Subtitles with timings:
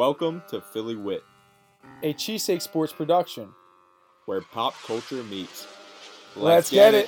[0.00, 1.22] Welcome to Philly Wit,
[2.02, 3.50] a cheesesteak sports production.
[4.24, 5.66] where pop culture meets.
[6.34, 7.06] Let's, get, it.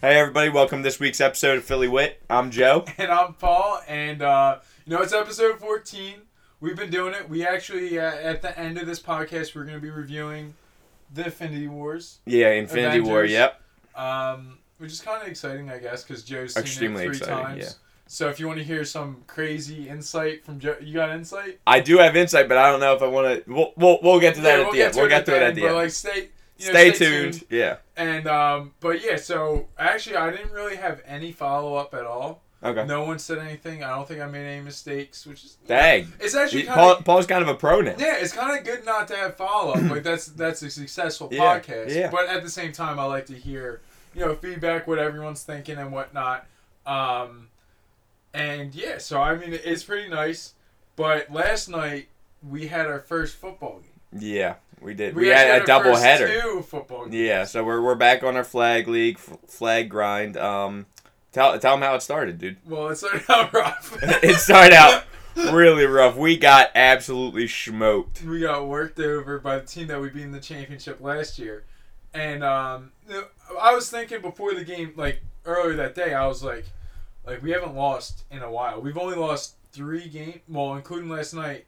[0.00, 2.22] Hey everybody, welcome to this week's episode of Philly Wit.
[2.30, 2.84] I'm Joe.
[2.98, 6.18] And I'm Paul, and uh, you know it's episode 14.
[6.60, 7.28] We've been doing it.
[7.28, 10.54] We actually, uh, at the end of this podcast, we're going to be reviewing
[11.12, 13.60] the Infinity Wars, Yeah, Infinity War, yep.
[13.96, 17.44] um, which is kind of exciting, I guess, because Joe's seen Extremely it three exciting,
[17.44, 17.64] times.
[17.64, 17.70] yeah.
[18.08, 21.58] So if you want to hear some crazy insight from Joe, you got insight?
[21.66, 23.52] I do have insight, but I don't know if I want to.
[23.52, 24.94] We'll, we'll, we'll get to that Yeah, at the end.
[24.94, 25.76] We'll get to it at the but end.
[25.76, 26.28] like stay,
[26.58, 27.44] you know, stay, tuned.
[27.50, 27.76] Yeah.
[27.96, 32.42] And um, but yeah, so actually, I didn't really have any follow up at all.
[32.62, 32.86] Okay.
[32.86, 33.84] No one said anything.
[33.84, 36.10] I don't think I made any mistakes, which is Dang.
[36.20, 37.94] It's actually kind Paul, of Paul's kind of a pro now.
[37.98, 39.82] yeah, it's kind of good not to have follow up.
[39.90, 41.94] like that's that's a successful Yeah, podcast.
[41.94, 42.10] yeah.
[42.10, 43.80] But at the same time, I like to hear
[44.14, 46.46] you know feedback, what everyone's thinking and whatnot.
[46.86, 47.48] Um,
[48.36, 50.54] and yeah, so I mean, it's pretty nice.
[50.94, 52.08] But last night
[52.46, 54.22] we had our first football game.
[54.22, 55.14] Yeah, we did.
[55.14, 56.40] We, actually had a our double header.
[56.40, 57.14] Two football games.
[57.14, 60.36] Yeah, so we're, we're back on our flag league, flag grind.
[60.36, 60.86] Um,
[61.32, 62.58] tell tell them how it started, dude.
[62.66, 63.98] Well, it started out rough.
[64.02, 65.04] it started out
[65.36, 66.16] really rough.
[66.16, 68.22] We got absolutely smoked.
[68.22, 71.64] we got worked over by the team that we beat in the championship last year.
[72.12, 72.92] And um,
[73.60, 76.66] I was thinking before the game, like earlier that day, I was like,
[77.26, 78.80] like we haven't lost in a while.
[78.80, 81.66] We've only lost three games, well, including last night.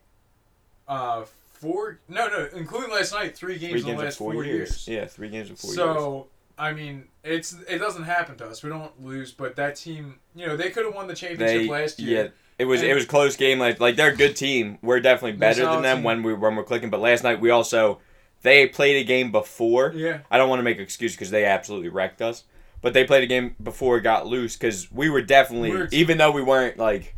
[0.87, 1.99] Uh, four?
[2.09, 4.87] No, no, including last night, three games Three in games the last four, four, years.
[4.89, 5.77] Yeah, three games in four years.
[5.77, 6.27] so
[6.59, 8.63] I mean, it's it doesn't happen to us.
[8.63, 11.69] We don't lose, but that team, you know, they could have won the championship They
[11.69, 12.25] last year.
[12.25, 13.59] yeah, it was And- it was close game.
[13.59, 14.79] Like like they're a good team.
[14.83, 16.05] We're definitely better than them team.
[16.05, 16.91] when we when we're clicking.
[16.91, 18.01] But last night we also
[18.43, 19.93] they played a game before.
[19.95, 20.21] Yeah.
[20.31, 22.45] I don't want to make excuse because they absolutely wrecked us.
[22.81, 25.89] But they played a game before it got loose because we were definitely We were-
[25.93, 27.15] even though we weren't like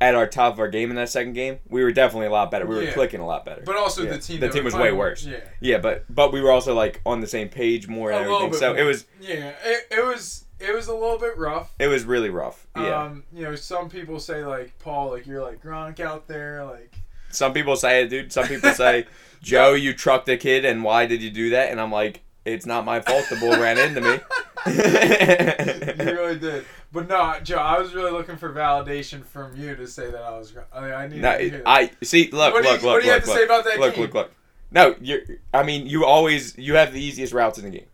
[0.00, 2.50] at our top of our game in that second game, we were definitely a lot
[2.50, 2.66] better.
[2.66, 2.92] We were Yeah.
[2.92, 3.62] clicking a lot better.
[3.64, 4.10] But also Yeah.
[4.10, 4.40] the team.
[4.40, 5.24] The team was way worse.
[5.24, 5.36] Yeah.
[5.60, 8.54] yeah, but but we were also like on the same page more and A everything.
[8.54, 8.78] So more.
[8.78, 11.72] it was Yeah, it, it was it was a little bit rough.
[11.78, 12.66] it was really rough.
[12.76, 13.02] Yeah.
[13.04, 16.92] Um, you know, some people say like Paul, like you're like Gronk out there, like
[17.30, 18.32] Some people say it, dude.
[18.32, 19.06] Some people say,
[19.42, 21.70] Joe, you trucked a kid, and why did you do that?
[21.70, 23.24] And I'm like, it's not my fault.
[23.30, 24.18] The bull ran into me.
[26.04, 26.64] you really did.
[26.92, 30.30] But no, Joe, I was really looking for validation from you to say that I
[30.38, 30.54] was.
[30.72, 31.62] I, I need no, to.
[31.66, 32.30] I see.
[32.30, 33.64] Look, What do you- look, what look, do you have look, to look, say about
[33.64, 34.02] that look, game?
[34.04, 34.32] look, look.
[34.70, 35.20] No, you're.
[35.52, 37.86] I mean, you always you have the easiest routes in the game.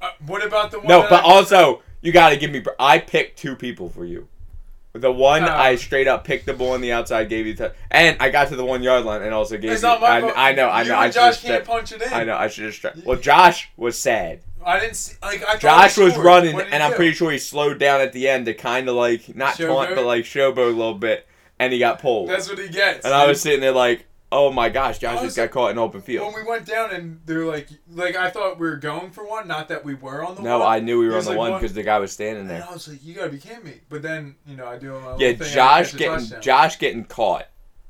[0.00, 0.88] Uh, what about the one?
[0.88, 2.62] No, but I- also you got to give me.
[2.78, 4.28] I picked two people for you.
[4.94, 5.48] The one Oh.
[5.48, 8.48] I straight up picked the ball on the outside, gave you the, and I got
[8.48, 9.88] to the one yard line and also gave It's you.
[9.88, 10.50] not my I.
[10.50, 10.94] I know, I You know.
[10.94, 12.12] and I Josh can't punch it in.
[12.12, 12.36] I know.
[12.36, 12.94] I should struck.
[13.04, 14.40] Well, Josh was sad.
[14.64, 15.14] I didn't see.
[15.22, 15.56] Like I.
[15.56, 16.96] Josh was running, What did he and I'm do?
[16.96, 20.04] pretty sure he slowed down at the end to kind of like not taunt, but
[20.04, 21.26] like showboat a little bit,
[21.58, 22.28] and he got pulled.
[22.30, 23.04] That's what he gets.
[23.04, 26.00] and I was sitting there like, oh my gosh, Josh just got caught in open
[26.00, 26.26] field.
[26.32, 29.48] when we went down and they're like, like I thought we were going for one,
[29.48, 30.60] not that we were on the No, one.
[30.60, 32.60] No, I knew we were on the like, one because the guy was standing there.
[32.60, 32.64] And.
[32.70, 33.80] I was like, you gotta be kidding me.
[33.88, 36.40] But then, you know, I do my Yeah, Josh getting.
[36.40, 37.46] Josh getting caught.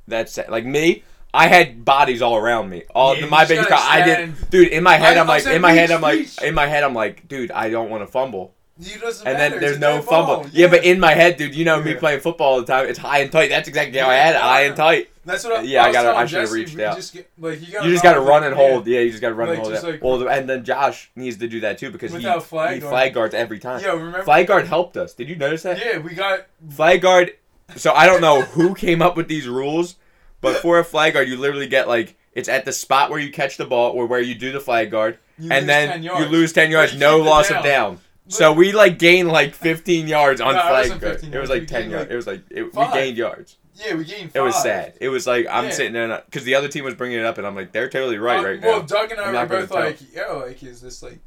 [0.06, 0.50] That's it.
[0.50, 1.04] like me.
[1.34, 2.84] I had bodies all around me.
[2.94, 3.70] All Yeah, my biggest.
[3.70, 4.68] I did, dude.
[4.68, 6.42] In my head, I- I'm I like, in my head, I'm like, reach.
[6.42, 8.54] in my head, I'm like, dude, I don't want to fumble.
[8.78, 9.36] And matter.
[9.36, 10.36] then there's it's no fumble.
[10.36, 10.46] ball.
[10.52, 12.86] Yeah, but in my head, dude, you know me playing football all the time.
[12.86, 13.48] It's high and tight.
[13.48, 14.40] That's exactly how I had it.
[14.40, 15.10] High and tight.
[15.28, 16.96] That's what I, Yeah, I was gotta- I should've reached out.
[16.96, 18.86] Just get, like, you, You just got to run and hold.
[18.86, 19.82] Yeah, you just got to run Like, and hold.
[19.84, 23.14] like- well, and then Josh needs to do that too because he, flag he flag
[23.14, 23.80] guards every time.
[23.82, 24.22] Yeah, remember?
[24.22, 25.14] Flag guard helped us.
[25.14, 25.78] Did you notice that?
[25.78, 26.46] Yeah, we got.
[26.70, 27.32] Flag guard.
[27.76, 29.96] So I don't know who came up with these rules,
[30.40, 33.30] but for a flag guard, you literally get like it's at the spot where you
[33.30, 36.52] catch the ball or where you do the flag guard, You and then you lose
[36.52, 37.58] ten yards, no loss down.
[37.58, 37.98] of down.
[38.30, 41.00] So we like gained like 15 yards on No, flag guard.
[41.00, 42.06] 15 It was like We 10 gained, yards.
[42.06, 43.56] like, It was like it, we gained yards.
[43.84, 44.32] Yeah, we gained.
[44.34, 44.94] It was sad.
[45.00, 45.70] It was like I'm Yeah.
[45.70, 48.18] sitting there because the other team was bringing it up, and I'm like, they're totally
[48.18, 48.86] right right well, now.
[48.86, 51.18] Doug and I I'm were both like, yo, like, is this like?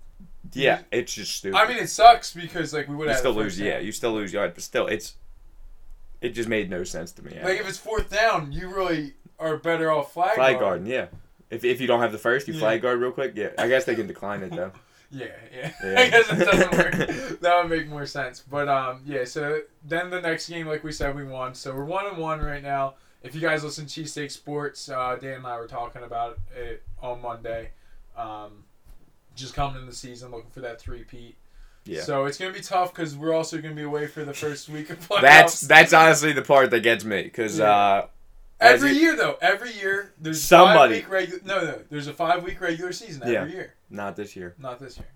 [0.54, 1.58] Yeah, it's just stupid.
[1.58, 3.58] I mean, it sucks because like we would have still lose.
[3.60, 5.16] Yeah, you still lose yards, but still, it's
[6.20, 7.38] it just made no sense to me.
[7.42, 10.82] Like if it's fourth down, you really are better off flag, flag guard.
[10.84, 11.06] guard, yeah.
[11.50, 12.60] If, if you don't have the first, you Yeah.
[12.60, 13.34] flag guard real quick.
[13.36, 14.72] Yeah, I guess they can decline it though.
[15.12, 15.72] Yeah, yeah.
[15.84, 16.00] Yeah.
[16.00, 17.40] I guess it doesn't work.
[17.42, 18.40] that would make more sense.
[18.50, 19.26] But um, yeah.
[19.26, 21.54] So then the next game, like we said, we won.
[21.54, 22.96] So we're one and one right now.
[23.24, 26.82] If you guys listen to Cheesesteak Sports, uh, Dan and I were talking about it
[27.02, 27.72] on Monday.
[28.18, 28.64] Um,
[29.36, 31.36] just coming in the season, looking for that three peat.
[31.86, 32.02] Yeah.
[32.02, 34.90] So it's gonna be tough because we're also gonna be away for the first week
[34.92, 35.22] of playoffs.
[35.22, 37.72] That's that's honestly the part that gets me because Yeah.
[37.72, 38.08] uh,
[38.62, 39.38] every it- year though.
[39.42, 41.42] Every year there's Somebody- five week regular.
[41.46, 41.80] No, no.
[41.90, 43.46] There's a five week regular season every Yeah.
[43.46, 43.74] year.
[43.90, 44.56] not this year.
[44.58, 45.08] Not this year.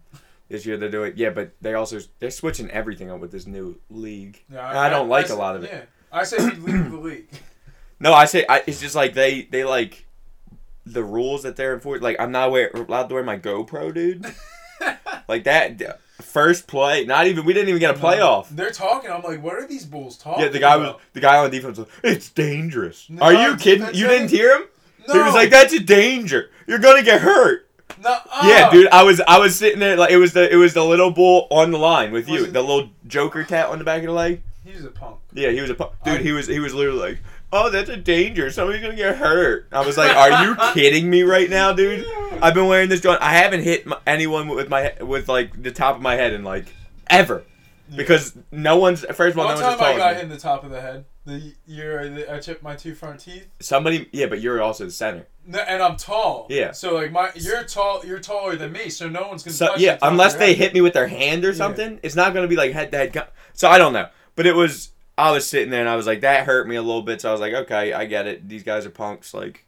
[0.50, 1.16] This year they do it.
[1.18, 4.44] Yeah, but they also they're switching everything up with this new league.
[4.52, 5.72] Yeah, I don't like a a lot of it.
[5.74, 5.82] Yeah,
[6.12, 7.30] I say we leave the league.
[7.98, 10.06] No, I say I, it's just like they they like
[10.86, 12.04] the rules that they're enforcing.
[12.04, 14.26] Like I'm not wear, allowed to wear my GoPro, dude.
[15.30, 15.82] like that
[16.36, 17.06] first play.
[17.06, 18.50] Not even we didn't even get a playoff.
[18.50, 19.10] They're talking.
[19.10, 20.44] I'm like, what are these bulls talking?
[20.44, 20.96] Yeah, the guy about?
[20.96, 21.78] was the guy on defense.
[21.78, 23.10] Was, it's dangerous.
[23.10, 23.88] No, Are you kidding?
[23.94, 24.64] You didn't hear him?
[25.08, 25.14] No.
[25.14, 26.50] He was like, "That's a danger.
[26.68, 27.70] You're gonna get hurt."
[28.04, 28.48] No, uh.
[28.50, 28.88] Yeah, dude.
[28.90, 31.48] I was I was sitting there like it was the it was the little bull
[31.52, 34.12] on the line with you, it- the little Joker tat on the back of the
[34.12, 34.42] leg.
[34.66, 35.18] He was a punk.
[35.32, 35.92] Yeah, he was a punk.
[36.04, 36.20] dude.
[36.20, 37.20] I- he was he was literally like,
[37.56, 38.52] "Oh, that's a danger.
[38.52, 42.06] Somebody's gonna get hurt." I was like, "Are you kidding me right now, dude?"
[42.42, 43.22] I've been wearing this joint.
[43.22, 46.44] I haven't hit my, anyone with my with like the top of my head in
[46.44, 46.74] like
[47.10, 47.44] ever
[47.96, 50.38] because no one's first of all, One no time one's I got hit in the
[50.38, 51.06] top of the head.
[51.26, 53.48] The year I- I chipped my two front teeth.
[53.60, 55.26] Somebody, yeah, but you're also the center.
[55.48, 56.46] No, and I'm tall.
[56.50, 56.72] Yeah.
[56.72, 58.06] So like my, you're tall.
[58.06, 59.56] You're taller than me, so no one's gonna.
[59.56, 60.58] So touch yeah, the top of unless they head.
[60.58, 63.28] hit me with their hand or something, it's not gonna be like head to head.
[63.54, 64.92] So I don't know, but it was.
[65.18, 67.22] I was sitting there and I was like, that hurt me a little bit.
[67.22, 68.48] So I was like, okay, I get it.
[68.50, 69.34] These guys are punks.
[69.34, 69.66] Like,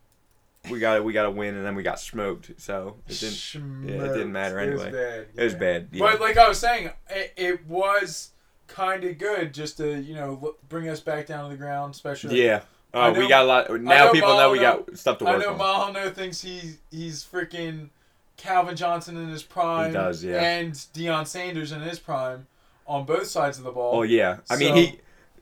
[0.69, 2.51] we got we got to win, and then we got smoked.
[2.57, 3.87] So it didn't.
[3.87, 4.97] yeah, it didn't matter It was anyway.
[4.97, 5.27] bad.
[5.35, 5.87] It was bad.
[5.91, 5.99] Yeah.
[5.99, 8.31] But like I was saying, it, it was
[8.67, 12.43] kind of good just to you know bring us back down to the ground, especially.
[12.43, 12.61] yeah.
[12.93, 13.81] I Uh, we got a lot.
[13.81, 15.35] Now know people know we got stuff to work.
[15.35, 16.13] I know on.
[16.13, 17.89] Thinks he's he's freaking
[18.37, 19.91] Calvin Johnson in his prime.
[19.91, 20.41] He does, yeah.
[20.41, 22.47] And Deion Sanders in his prime
[22.85, 23.95] on both sides of the ball.
[23.99, 24.37] oh yeah.
[24.49, 24.99] I mean he.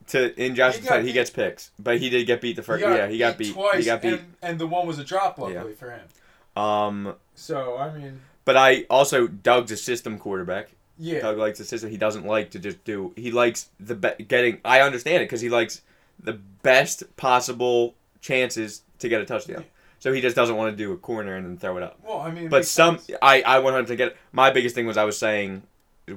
[0.10, 2.81] To in Josh's He he gets picks, but he did get beat the first.
[2.84, 3.54] yeah, he got beat.
[3.54, 3.80] twice.
[3.80, 4.13] he got beat.
[4.13, 6.62] And, and the one was a drop, luckily for him.
[6.62, 10.69] Um, So I mean, but I also Doug's a system quarterback.
[10.98, 11.90] yeah, Doug likes the system.
[11.90, 13.13] He doesn't like to just do.
[13.16, 14.60] He likes the be- getting.
[14.63, 15.81] I understand it because he likes
[16.19, 19.62] the best possible chances to get a touchdown.
[19.62, 19.68] Yeah.
[20.00, 21.98] So he just doesn't want to do a corner and then throw it up.
[22.06, 23.18] well, I mean, But some, sense.
[23.24, 24.16] I I wanted to get.
[24.31, 25.63] My biggest thing was I was saying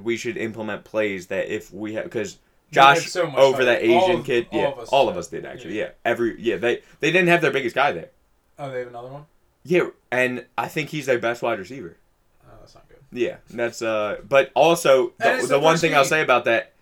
[0.03, 2.37] we should implement plays that if we have because
[2.71, 5.27] Josh so over that All Asian of- kid, all yeah, of us all of us
[5.27, 5.83] did actually, Yeah.
[5.85, 5.89] yeah.
[6.05, 8.09] Every yeah they they didn't have their biggest guy there.
[8.57, 9.25] Oh, they have another one.
[9.63, 11.97] Yeah, and I think he's their best wide receiver.
[12.45, 12.97] Oh, that's not good.
[13.11, 14.17] Yeah, that's uh.
[14.27, 16.73] But also, the, the the one thing I'll say about that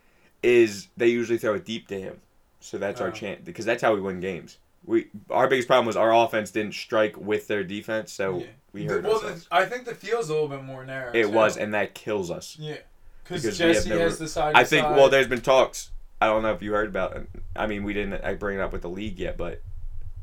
[0.44, 2.22] is they usually throw it deep to him,
[2.60, 3.12] so that's our Oh.
[3.12, 4.58] chance because that's how we win games.
[4.86, 8.46] We our biggest problem was our offense didn't strike with their defense, so Yeah.
[8.74, 11.12] we The- hurt well, the, I think the field's a little bit more narrow.
[11.14, 11.30] It too.
[11.32, 12.56] was, and that kills us.
[12.60, 12.78] yeah,
[13.28, 14.56] because because we have Jesse no- has the side.
[14.56, 14.84] I think.
[14.86, 14.96] side.
[14.96, 15.92] Well, there's been talks.
[16.20, 17.16] I don't know if you heard about.
[17.16, 17.28] it.
[17.56, 18.24] I mean, we didn't.
[18.24, 19.62] I bring it up with the league yet, but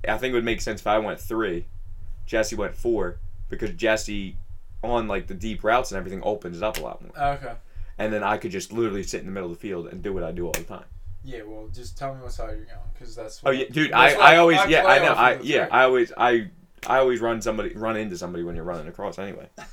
[0.09, 1.67] I think it would make sense if I went three,
[2.27, 3.19] Jesse went four,
[3.49, 4.37] because Jesse
[4.83, 7.29] on like the deep routes and everything opens it up a lot more.
[7.35, 7.53] Okay.
[7.97, 10.13] and then I could just literally sit in the middle of the field and do
[10.13, 10.85] what I do all the time.
[11.25, 13.41] Yeah, well, just tell me what side you're going, because that's.
[13.45, 15.69] Oh What, yeah, dude, that's I, I always yeah I know I yeah.
[15.71, 16.51] I always I
[16.87, 19.49] I always run somebody run into somebody when you're running across anyway.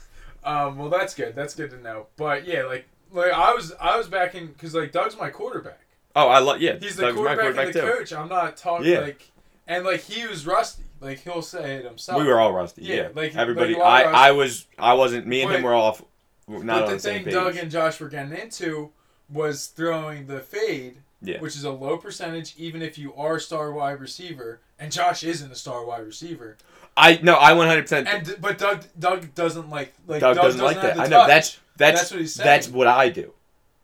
[0.43, 1.35] Um, well, that's good.
[1.35, 2.07] That's good to know.
[2.17, 5.79] But yeah, like, like I was, I was backing because like Doug's my quarterback.
[6.15, 6.77] Oh, I love yeah.
[6.79, 7.91] He's the Doug's my quarterback, and the too.
[7.93, 8.13] coach.
[8.13, 8.99] I'm not talking Yeah.
[8.99, 9.31] like,
[9.67, 10.83] and like he was rusty.
[10.99, 12.21] Like he'll say it himself.
[12.21, 12.83] We were all rusty.
[12.83, 13.73] Yeah, Yeah, like- everybody.
[13.75, 15.25] like I I was I wasn't.
[15.27, 16.03] Me and But- him were off.
[16.47, 17.33] Not but on the the same thing page.
[17.33, 18.89] Doug and Josh were getting into
[19.29, 21.39] was throwing the fade, Yeah.
[21.39, 24.59] which is a low percentage, even if you are a star wide receiver.
[24.77, 26.57] And Josh isn't a star wide receiver.
[26.97, 27.83] I no I 100.
[27.83, 30.99] percent And but Doug Doug doesn't like like Doug doesn't like that.
[30.99, 33.33] I know that's that's That's what he's that's what I do.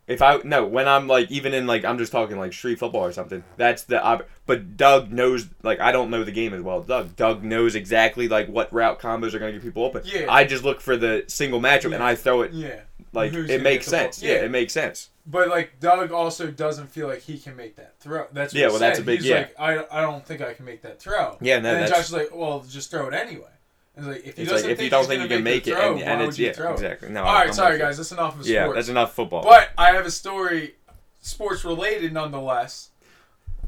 [0.07, 3.04] If I no when I'm like even in like I'm just talking like street football
[3.04, 3.44] or something.
[3.57, 6.81] That's the but Doug knows like I don't know the game as well.
[6.81, 10.03] Doug Doug knows exactly like what route combos are gonna get people open.
[10.06, 10.27] Yeah.
[10.29, 12.79] I just look for the single matchup and I throw it Yeah.
[13.12, 14.03] like Who's it makes get the ball.
[14.13, 14.24] sense.
[14.24, 14.34] Yeah.
[14.36, 14.46] Yeah.
[14.46, 15.10] it makes sense.
[15.29, 18.27] But like Doug also doesn't feel like he can make that throw.
[18.32, 19.03] That's what Yeah, well, that's said.
[19.03, 19.36] a big- He's yeah.
[19.39, 21.38] like, I, I don't think I can make that throw.
[21.41, 23.50] Yeah, and then that's- Josh is like, well, just throw it anyway.
[23.98, 25.94] It's like if It's like if you don't think you can make the it throw,
[25.94, 27.10] and, and it's you yeah throw exactly.
[27.10, 28.50] No, All right, I'm sorry guys, that's enough of sports.
[28.50, 29.44] Yeah, that's enough football.
[29.44, 30.75] But I have a story,
[31.22, 32.89] sports related nonetheless.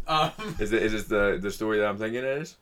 [0.07, 2.57] Um, is it is this the the story that I'm thinking it is?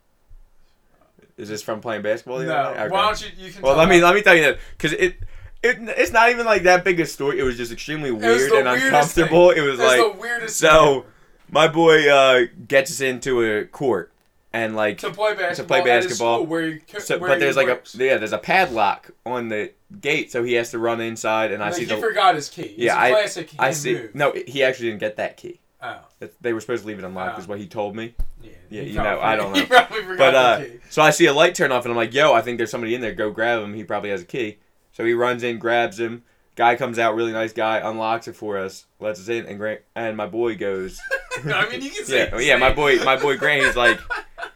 [1.37, 2.39] Is this from playing basketball?
[2.39, 2.69] no?
[2.69, 2.87] Okay.
[2.89, 3.45] why don't you?
[3.45, 3.61] You can.
[3.61, 5.17] Well, let me let me tell you that because it,
[5.61, 7.39] it it's not even like that big a story.
[7.39, 9.51] It was just extremely weird and uncomfortable.
[9.51, 10.57] It was like the weirdest.
[10.57, 11.11] so- thing
[11.49, 14.11] my boy uh, gets us into a court
[14.53, 15.81] and like to play basketball.
[15.81, 16.45] play basketball.
[16.45, 17.95] where co- so, where but there's like works.
[17.95, 21.61] a yeah there's a padlock on the gate, so he has to run inside and
[21.63, 22.61] I see he the forgot his key.
[22.63, 23.49] It's Yeah, a I- classic.
[23.59, 24.15] I see Move.
[24.15, 25.59] no he actually didn't get that key.
[25.81, 25.99] Oh,
[26.41, 27.41] They were supposed to leave it unlocked, Oh.
[27.41, 28.15] is what he told me.
[28.41, 28.49] yeah.
[28.69, 29.67] Yeah, you know, I don't He know.
[29.67, 30.79] probably forgot But the uh, key.
[30.89, 32.95] so I see a light turn off, and I'm like, "Yo, I think there's somebody
[32.95, 33.13] in there.
[33.13, 33.73] Go grab him.
[33.75, 34.57] He probably has a key."
[34.91, 36.23] So he runs in, grabs him.
[36.57, 39.81] Guy comes out, really nice guy, unlocks it for us, lets us in, and Grant
[39.95, 40.99] and my boy goes,
[41.45, 42.29] I mean, you can say.
[42.33, 43.99] "Yeah, yeah." My boy, my boy Grant, he's like,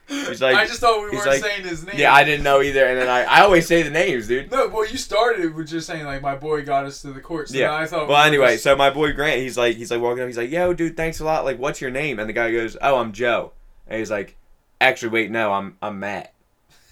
[0.07, 1.95] he's like, I just thought we weren't like- saying his name.
[1.97, 4.49] "Yeah, I didn't know either." And then I, I always say the names, dude.
[4.51, 7.49] No, well, you started with just saying like my boy got us to the court.
[7.49, 7.71] So Yeah.
[7.73, 8.07] I thought.
[8.07, 10.37] Well, we anyway, just- so my boy Grant, he's like, he's like walking up, he's
[10.39, 11.45] like, "Yo, dude, thanks a lot.
[11.45, 13.51] Like, what's your name?" And the guy goes, "Oh, I'm Joe."
[13.87, 14.37] And he's like,
[14.79, 16.33] actually, wait, no, I'm I'm Matt.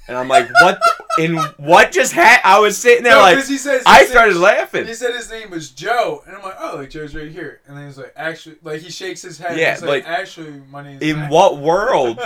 [0.09, 0.81] And I'm like, what?
[1.19, 2.41] in what just had?
[2.43, 4.87] I was sitting there No, like, he says I started name- laughing.
[4.87, 7.61] He said his name was Joe, and I'm like, oh, like Joe's right here.
[7.67, 9.57] And then he's like, actually, like he shakes his head.
[9.57, 12.19] Yeah, like, like, actually, my name's In Matt." what world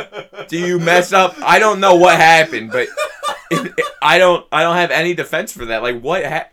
[0.47, 1.35] do you mess up?
[1.43, 2.87] I don't know what happened, but
[4.01, 4.45] I don't.
[4.51, 5.83] I don't have any defense for that.
[5.83, 6.25] Like, what?
[6.25, 6.47] Ha-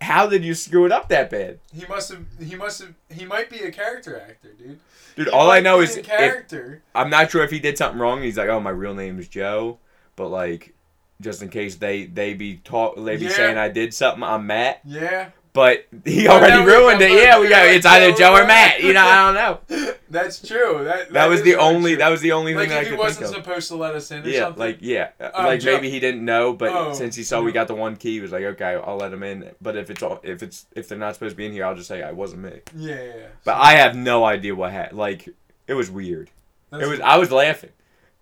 [0.00, 2.24] how did you screw it up that bad, He must have.
[2.42, 2.94] He must have.
[3.10, 4.78] He might be a character actor, dude.
[5.16, 5.26] dude?
[5.26, 6.82] He All I know is a if, character.
[6.94, 8.22] I'm not sure if he did something wrong.
[8.22, 9.78] He's like, oh, my real name is Joe,
[10.20, 10.74] but like,
[11.22, 13.30] just in case they they be talk they be Yeah.
[13.32, 14.80] saying I did something, I'm Matt.
[14.84, 17.10] yeah, But he already ruined it.
[17.10, 17.56] Yeah, we both.
[17.56, 17.64] go.
[17.64, 18.82] Yeah, It's either Joe or Matt.
[18.82, 19.92] You know, I don't know.
[20.10, 20.84] that's true.
[20.84, 21.92] That That was the only.
[21.92, 21.98] true.
[21.98, 24.24] That was the only like thing I if he wasn't supposed to let us in
[24.24, 24.60] or Yeah, something.
[24.60, 27.52] like yeah, Um, like Joe- maybe he didn't know, but Oh, since he saw we
[27.52, 29.50] got the one key, he was like, okay, I'll let him in.
[29.60, 31.74] But if it's all, if it's if they're not supposed to be in here, I'll
[31.76, 32.60] just say I wasn't me.
[32.76, 33.02] yeah, yeah.
[33.04, 33.26] yeah.
[33.44, 34.98] But I have no idea what happened.
[34.98, 35.28] Like
[35.66, 36.30] it was weird.
[36.72, 37.00] It was.
[37.00, 37.70] I was laughing.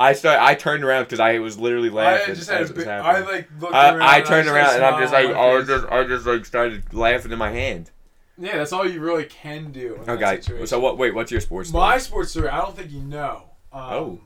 [0.00, 0.42] I started.
[0.42, 2.88] I turned around because I was literally I laughing just had a it was big,
[2.88, 4.02] I like looked around.
[4.02, 5.68] I, I and turned just around and I'm just like, oh, face.
[5.68, 7.90] just, I just like started laughing in my hand.
[8.40, 9.98] Yeah, that's all you really can do.
[10.06, 10.66] Okay, situation.
[10.68, 10.98] so what?
[10.98, 11.70] Wait, what's your sports?
[11.70, 11.82] story?
[11.82, 13.50] My sports story, I don't think you know.
[13.72, 14.20] Um, Oh.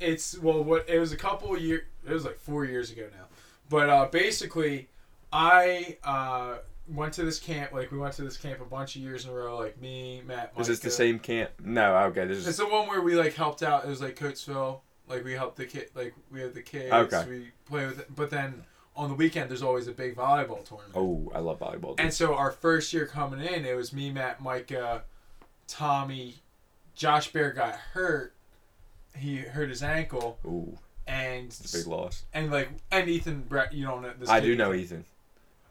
[0.00, 1.82] It's well, what it was a couple of years.
[2.06, 3.26] It was like four years ago now.
[3.70, 4.88] But uh, basically,
[5.32, 6.56] I uh,
[6.88, 7.72] went to this camp.
[7.72, 9.56] Like we went to this camp a bunch of years in a row.
[9.56, 10.52] Like me, Matt.
[10.58, 11.50] Is this the same camp?
[11.62, 11.96] No.
[11.96, 12.26] Okay.
[12.26, 12.48] This is.
[12.48, 13.84] It's the one where we like helped out.
[13.84, 14.80] It was like Coatesville.
[15.08, 15.90] Like we help the kid.
[15.94, 16.92] Like we have the kids.
[16.92, 17.24] Okay.
[17.28, 18.00] We play with.
[18.00, 18.14] It.
[18.14, 18.64] But then
[18.96, 20.92] on the weekend, there's always a big volleyball tournament.
[20.94, 21.96] oh, I love volleyball.
[21.96, 22.00] dude.
[22.00, 25.02] And so our first year coming in, it was me, Matt, Micah,
[25.66, 26.36] Tommy,
[26.94, 28.34] Josh Bear got hurt.
[29.16, 32.24] He hurt his ankle, Ooh, and it's a big loss.
[32.32, 34.28] and like and Ethan Brett, you don't know this.
[34.28, 35.04] I do know Ethan.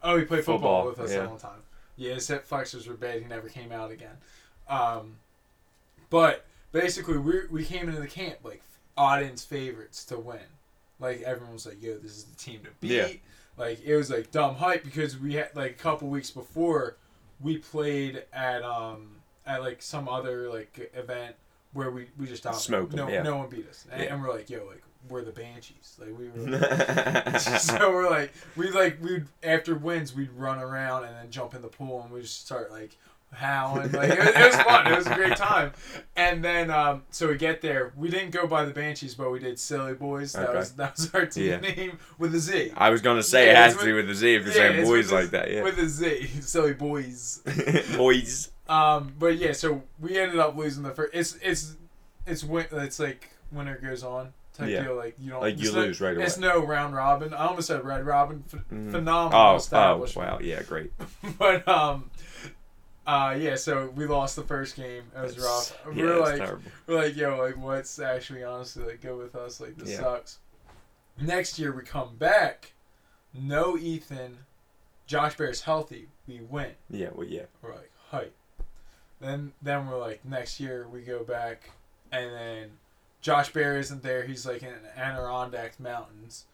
[0.02, 1.26] Oh, he played football, Football, with us yeah.
[1.26, 1.62] a long time.
[1.96, 3.22] Yeah, his hip flexors were bad.
[3.22, 4.16] He never came out again.
[4.70, 5.18] Um,
[6.10, 8.62] but basically, we we came into the camp like
[8.98, 10.40] Auden's favorites to win.
[11.00, 13.08] Like everyone was like, "Yo, this is the team to beat." Yeah.
[13.58, 16.98] Like it was like dumb hype because we had like a couple weeks before
[17.42, 21.36] we played at um at like some other like event
[21.74, 22.64] where we we just dominated.
[22.66, 23.22] Smoked no yeah.
[23.24, 24.14] no one beat us and, Yeah.
[24.14, 28.72] and we're like yo like we're the banshees like we were so we're like we
[28.72, 32.22] like we'd after wins we'd run around and then jump in the pool and we
[32.22, 32.96] just start like
[33.34, 35.72] howling like it, was- it was fun it was a great time
[36.16, 39.40] and then um so we get there we didn't go by the banshees but we
[39.40, 40.58] did silly boys that Okay.
[40.60, 41.58] was that was our team Yeah.
[41.60, 44.36] name with a z I was gonna say it has to be with- the Z
[44.36, 45.52] if you're Yeah, saying boys a- like that.
[45.52, 45.64] Yeah.
[45.64, 47.42] with a z silly boys
[47.98, 48.52] boys.
[48.70, 51.76] um but yeah so we ended up losing the first it's it's
[52.26, 54.84] it's win it's like winner goes on type Yeah.
[54.84, 56.26] deal like you don't Like you it's no- lose right away.
[56.26, 58.92] it's no round robin i almost said red robin Ph- Mhm.
[58.92, 60.92] phenomenal Oh, oh, wow, yeah, great.
[61.40, 62.10] but um
[63.06, 65.04] uh yeah so we lost the first game.
[65.16, 65.78] It was rough.
[65.94, 66.64] yeah, were it's like terrible.
[66.88, 69.60] we're like yo like what's actually honestly like go with us?
[69.60, 69.98] Like this Yeah.
[70.00, 70.40] sucks.
[71.20, 72.72] Next year we come back.
[73.34, 74.38] No ethan.
[75.06, 76.08] Josh bear's healthy.
[76.28, 76.72] We win.
[76.90, 77.44] Yeah, well, yeah.
[77.62, 78.34] we're like hype.
[79.20, 81.72] Then then we're like next year we go back
[82.12, 82.70] and then
[83.22, 84.24] josh bear isn't there.
[84.24, 86.46] He's like in the adirondack mountains.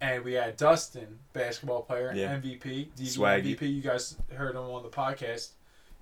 [0.00, 2.36] And we had dustin basketball player Yeah.
[2.36, 3.56] mvp Swaggy.
[3.56, 5.50] mvp you guys heard him on the podcast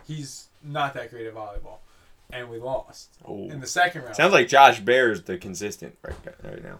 [0.06, 1.78] he's not that great at volleyball
[2.32, 3.48] and we lost Oh.
[3.48, 6.14] in the second round Sounds like Josh Bear is the consistent right,
[6.44, 6.78] right now.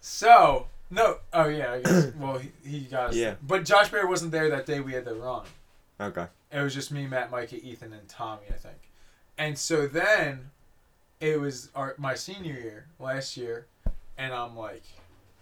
[0.00, 3.34] so no oh yeah i guess well he, he got us Yeah.
[3.42, 5.44] but josh bear wasn't there that day we had the run
[6.00, 6.26] Okay.
[6.50, 8.78] It was just me, Matt, Micah, Ethan, and Tommy, I think.
[9.38, 10.50] And so then
[11.20, 13.66] it was our my senior year last year,
[14.18, 14.82] and I'm like,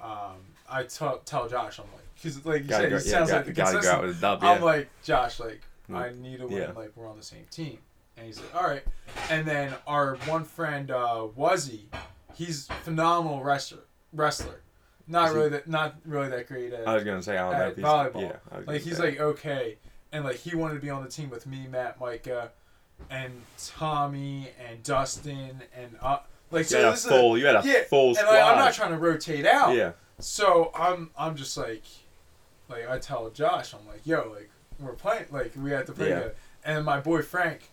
[0.02, 0.36] um,
[0.68, 3.30] I tell tell Josh, I'm like, because like you Gotta said, go, he yeah, sounds
[3.30, 3.98] got, like the gotta go consistent.
[4.02, 4.44] out with a dub.
[4.44, 4.64] I'm Yeah.
[4.64, 5.62] like, Josh, like.
[5.94, 6.72] I need a win, Yeah.
[6.72, 7.78] like we're on the same team.
[8.16, 8.82] And he's like, all right.
[9.30, 11.84] And then our one friend uh, Wuzzy,
[12.34, 13.84] he's phenomenal wrestler.
[14.12, 14.60] Wrestler,
[15.06, 17.48] not Is he- really that not really that great at I was gonna say I
[17.50, 18.20] don't know if he's volleyball.
[18.22, 18.60] yeah.
[18.66, 19.02] Like he's say.
[19.10, 19.78] like okay,
[20.12, 22.50] and like he wanted to be on the team with me, Matt, Micah,
[23.08, 23.32] and
[23.68, 26.18] Tommy and Dustin and uh,
[26.50, 27.38] like you so had a full.
[27.38, 29.74] You had a yeah, full and like, I'm not trying to rotate out.
[29.76, 29.92] yeah.
[30.18, 31.84] So I'm I'm just like,
[32.68, 36.08] like I tell Josh, I'm like, yo, like we're playing, like we had to play
[36.08, 36.14] Yeah.
[36.16, 36.34] together.
[36.64, 37.70] And my boy Frank,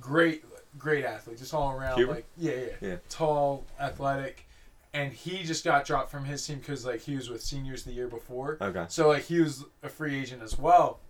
[0.00, 0.44] great,
[0.78, 2.16] great athlete, just all around, Cuban?
[2.16, 2.96] like yeah, yeah, Yeah.
[3.08, 4.46] tall, athletic,
[4.92, 7.92] and he just got dropped from his team because like he was with seniors the
[7.92, 8.58] year before.
[8.60, 8.84] Okay.
[8.88, 11.00] So like he was a free agent as well.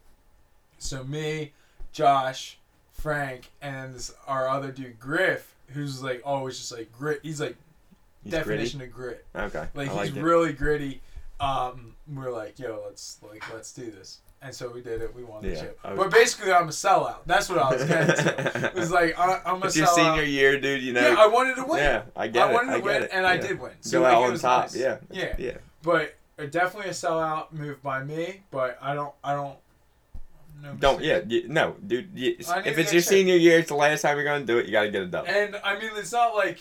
[0.79, 1.53] So me,
[1.93, 2.59] Josh,
[2.93, 7.21] Frank, and this, our other dude Griff, who's like always just like grit.
[7.23, 7.57] He's like
[8.23, 9.25] He's definition of grit.
[9.35, 9.67] Okay.
[9.75, 10.23] Like I he's it.
[10.23, 11.01] really gritty,
[11.39, 14.19] um, we are like, yo, let's like let's do this.
[14.43, 15.15] And so we did it.
[15.15, 15.79] We won the Yeah, chip.
[15.85, 17.17] Was- But basically, I'm a sellout.
[17.27, 18.67] That's what I was getting to.
[18.75, 20.83] It was like I, I'm a It's your senior year, dude.
[20.83, 21.07] You know.
[21.11, 21.79] yeah, I wanted to win.
[21.79, 22.47] Yeah, I get it.
[22.47, 22.55] I it.
[22.55, 23.11] wanted to I win, it.
[23.13, 23.73] and I did win.
[23.91, 24.63] Go like, out on top.
[24.65, 24.77] nice.
[24.77, 24.97] Yeah.
[25.11, 25.35] Yeah.
[25.39, 25.57] Yeah.
[25.83, 28.41] But uh, definitely a sellout move by me.
[28.51, 29.13] But I don't.
[29.23, 29.57] I don't.
[30.63, 31.03] No Don't.
[31.03, 31.21] Yeah.
[31.49, 32.11] no, dude.
[32.15, 34.67] if it's your senior year, it's the last time you're gonna do it.
[34.67, 35.27] You gotta get it done.
[35.27, 36.61] And I mean, it's not like.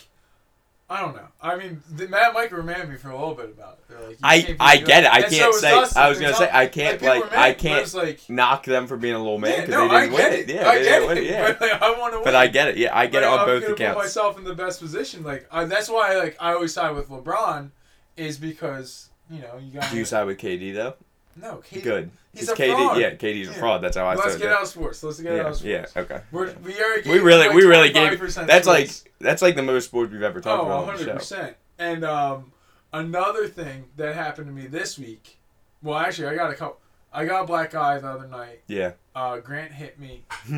[0.92, 1.28] I don't know.
[1.40, 4.08] I mean, the, Matt Mike reminded me for a little bit about it.
[4.08, 5.12] Like, I I get it.
[5.12, 5.70] I And can't was say.
[5.70, 6.02] Dustin.
[6.02, 9.14] I was gonna say I can't like mad, I can't like, knock them for being
[9.14, 10.50] a little man yeah, because no, they I didn't get win it.
[10.50, 10.54] it.
[10.56, 11.06] Yeah, I they get didn't it.
[11.06, 11.24] win it.
[11.30, 11.46] Yeah.
[11.52, 12.24] But like, I want to win.
[12.24, 12.76] But I get it.
[12.76, 15.22] Yeah, I get Like, it on I'm both gonna put myself in the best position.
[15.22, 17.70] Like I, that's why like I always side with LeBron,
[18.16, 19.90] is because you know you got.
[19.92, 20.94] Do you side with KD though?
[21.40, 21.82] No, KD.
[21.82, 22.10] Good.
[22.34, 23.00] He's a KD, fraud.
[23.00, 23.82] yeah, KD's a fraud.
[23.82, 24.24] That's how I said.
[24.24, 25.02] Let's get out of sports.
[25.02, 26.20] Let's get out Yeah, of yeah, okay.
[26.30, 28.18] We're, we already We really, like we really gave.
[28.18, 31.54] 25% That's like that's like the most sports we've ever talked Oh, about on 100%.
[31.78, 32.52] And um,
[32.92, 35.38] another thing that happened to me this week.
[35.82, 36.78] Well, actually, I got a couple.
[37.12, 38.60] I got a black eye the other night.
[38.68, 38.92] Yeah.
[39.16, 40.22] Uh, Grant hit me.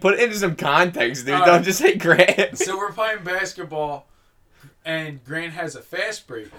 [0.00, 1.34] Put it into some context, dude.
[1.34, 2.58] Uh, Don't just say Grant.
[2.58, 4.06] So we're playing basketball,
[4.84, 6.50] and Grant has a fast break,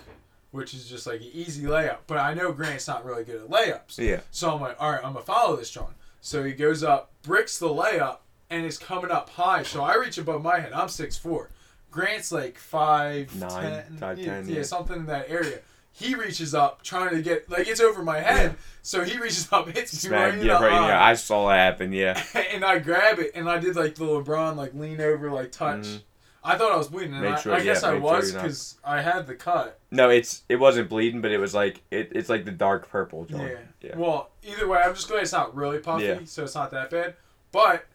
[0.55, 1.97] which is just like an easy layup.
[2.07, 3.97] But I know Grant's not really good at layups.
[3.97, 4.21] yeah.
[4.31, 5.93] So I'm like, all right, I'm gonna follow this, John.
[6.21, 8.17] So he goes up, bricks the layup,
[8.49, 9.63] and it's coming up high.
[9.63, 10.73] So I reach above my head.
[10.73, 11.49] I'm six four.
[11.91, 14.61] Grant's like five Nine, ten, five, yeah, ten, yeah, yeah.
[14.63, 15.59] something in that area.
[15.93, 18.55] He reaches up, trying to get like it's over my head.
[18.81, 20.39] So he reaches up, hits me right Smack.
[20.41, 20.73] in Yeah, the right.
[20.73, 21.93] eye, Yeah, I saw it happen.
[21.93, 22.21] Yeah.
[22.53, 25.85] and I grab it, and I did like the LeBron like lean over, like touch.
[25.85, 26.01] Mhm.
[26.47, 28.75] I thought I was bleeding, and I, sure- I guess yeah, I sure was because
[28.83, 29.79] I had the cut.
[29.89, 33.25] No, it's it wasn't bleeding, but it was like it, it's like the dark purple.
[33.25, 33.41] John.
[33.41, 33.57] Yeah.
[33.81, 33.97] Yeah.
[33.97, 36.19] Well, either way, I'm just glad it's not really puffy, Yeah.
[36.25, 37.15] so it's not that bad.
[37.51, 37.85] But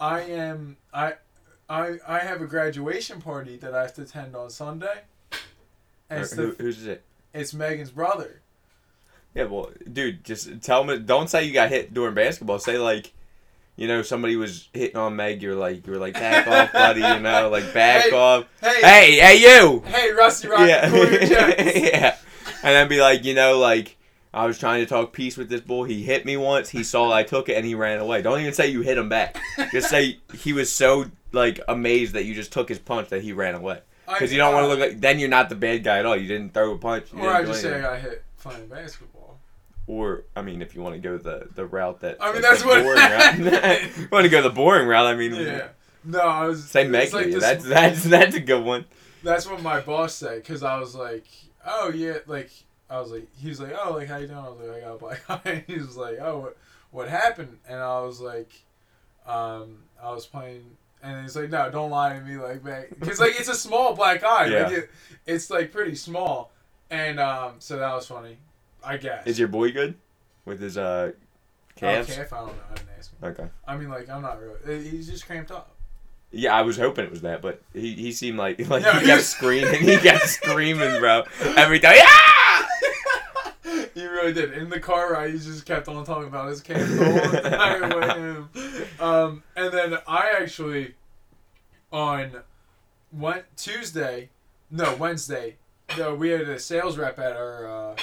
[0.00, 1.14] I am I
[1.68, 5.02] I I have a graduation party that I have to attend on Sunday.
[6.10, 7.02] And it's, Who, the, who's it?
[7.34, 8.40] it's Megan's brother.
[9.34, 10.98] Yeah, well, dude, just tell me.
[10.98, 12.58] Don't say you got hit during basketball.
[12.58, 13.12] Say like,
[13.78, 15.40] you know, somebody was hitting on Meg.
[15.40, 17.00] You're like, you're like, back off, buddy.
[17.00, 18.44] You know, like back Hey, off.
[18.60, 19.80] Hey, Hey, hey, you.
[19.86, 20.92] hey, Rusty Rock, yeah,
[21.74, 22.16] yeah.
[22.64, 23.96] And then be like, you know, like
[24.34, 25.84] I was trying to talk peace with this bull.
[25.84, 26.68] He hit me once.
[26.68, 28.20] He saw I took it and he ran away.
[28.20, 29.38] Don't even say you hit him back.
[29.72, 33.32] Just say he was so like amazed that you just took his punch that he
[33.32, 33.80] ran away.
[34.08, 36.16] Because you don't want to look like then you're not the bad guy at all.
[36.16, 37.12] You didn't throw a punch.
[37.12, 39.17] You Or I just say I got hit playing basketball.
[39.88, 42.42] Or I mean, if you want to go the the route that I mean, like,
[42.42, 44.10] that's what- route.
[44.12, 45.06] want to go the boring route.
[45.06, 45.68] I mean, Yeah.
[46.04, 46.64] No, I was.
[46.64, 47.12] say Meg.
[47.12, 48.84] like this- that's that's that's a good one.
[49.24, 51.24] That's what my boss said because I was like,
[51.66, 52.50] oh yeah, like
[52.90, 54.38] I was like, he was like, oh like how you doing?
[54.38, 55.64] I was like, I got a black eye.
[55.66, 56.56] He was like, oh what,
[56.90, 57.58] what happened?
[57.68, 58.52] And I was like,
[59.26, 60.64] um, I was playing,
[61.02, 62.62] and he's like, no, don't lie to me like
[63.00, 64.44] because like it's a small black eye.
[64.44, 64.70] Like Yeah.
[64.80, 64.90] it,
[65.26, 66.52] it's like pretty small,
[66.90, 68.36] and um, so that was funny,
[68.84, 69.26] I guess.
[69.26, 69.94] Is your boy good
[70.44, 71.12] with his uh
[71.76, 72.10] calves?
[72.10, 72.32] Oh, calf?
[72.32, 72.52] I don't know.
[72.70, 73.28] I didn't ask him.
[73.30, 73.48] Okay.
[73.66, 74.88] I mean, like I'm not really.
[74.88, 75.74] He's just cramped up.
[76.30, 79.00] Yeah, I was hoping it was that, but he, he seemed like like No, he
[79.00, 79.80] he kept was- screaming.
[79.82, 81.24] He kept screaming, bro.
[81.56, 81.96] Every time.
[81.96, 82.66] Yeah!
[83.94, 84.52] he really did.
[84.52, 87.98] In the car ride, he just kept on talking about his camp the whole entire
[87.98, 88.84] way.
[89.00, 90.94] Um, and then I actually,
[91.92, 92.42] on
[93.10, 94.28] one Tuesday,
[94.70, 95.56] no Wednesday,
[95.96, 97.96] no, we had a sales rep at our uh,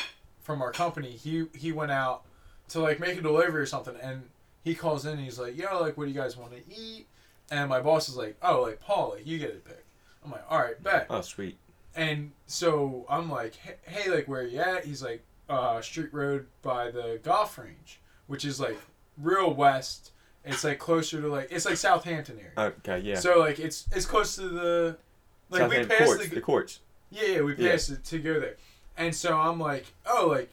[0.46, 1.12] from our company.
[1.12, 2.24] He he went out
[2.70, 4.30] to like make a delivery or something, and
[4.64, 5.14] he calls in.
[5.14, 7.08] and He's like, "Yo, like, what do you guys want to eat?"
[7.52, 9.84] And my boss is like, "Oh, like Paul, like you get it pick."
[10.24, 11.58] I'm like, "All right, bet." Oh, sweet.
[11.96, 13.56] And so I'm like,
[13.86, 14.84] hey, like, where you at?
[14.84, 18.78] He's like, uh, Street Road by the golf range, which is like
[19.18, 20.12] real west.
[20.44, 22.72] It's like closer to like it's like Southampton area.
[22.80, 23.16] Okay, yeah.
[23.16, 24.98] So like it's it's close to the
[25.50, 26.80] like we passed courts, the the courts.
[27.12, 27.72] yeah yeah we Yeah.
[27.72, 28.58] passed it to go there,
[28.98, 30.52] and so I'm like oh like,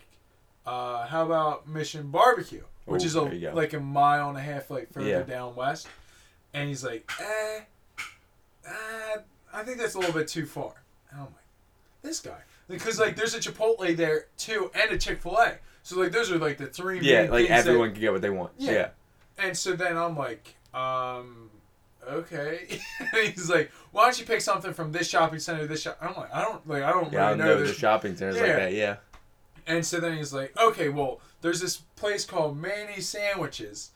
[0.66, 4.70] uh, how about Mission Barbecue, which Ooh, is a like a mile and a half
[4.70, 5.22] like further Yeah.
[5.22, 5.88] down west,
[6.54, 7.60] and he's like eh,
[8.68, 9.18] uh,
[9.52, 10.72] I think that's a little bit too far.
[11.10, 11.34] And I'm like,
[12.02, 12.38] this guy.
[12.68, 15.54] Because like there's a Chipotle there too and a Chick fil A.
[15.82, 18.12] So like those are like the three Yeah, main like things that- everyone can get
[18.12, 18.52] what they want.
[18.56, 18.72] Yeah.
[18.72, 18.88] Yeah.
[19.38, 21.50] and so then I'm like, um,
[22.08, 22.80] okay.
[23.12, 25.98] he's like, why don't you pick something from this shopping center, this shop?
[26.00, 28.36] I'm like, I don't like I don't Yeah, I really know, know the shopping centers
[28.36, 28.42] Yeah.
[28.42, 28.72] like that.
[28.72, 28.96] Yeah.
[29.66, 33.90] And so then he's like, okay, well, there's this place called Manny Sandwiches.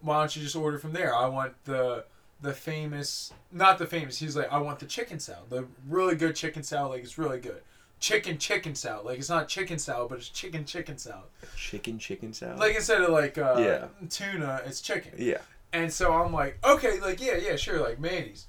[0.00, 1.14] Why don't you just order from there?
[1.14, 2.04] I want the
[2.40, 4.18] the famous, not the famous.
[4.18, 6.90] He's like, I want the chicken salad, the really good chicken salad.
[6.92, 7.62] Like it's really good.
[8.00, 9.06] Chicken chicken salad.
[9.06, 11.22] Like it's not chicken salad, but it's chicken chicken salad.
[11.56, 12.58] Chicken, chicken salad.
[12.58, 13.86] Like instead of like uh, Yeah.
[14.08, 15.12] tuna, it's chicken.
[15.18, 15.38] yeah.
[15.72, 18.46] And so I'm like, okay, like yeah, yeah, sure, like Manny's.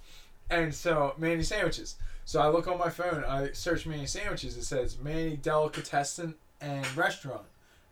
[0.49, 1.95] And so Manny sandwiches.
[2.25, 3.23] So I look on my phone.
[3.25, 4.57] I search Manny sandwiches.
[4.57, 7.43] It says Manny delicatessen and restaurant.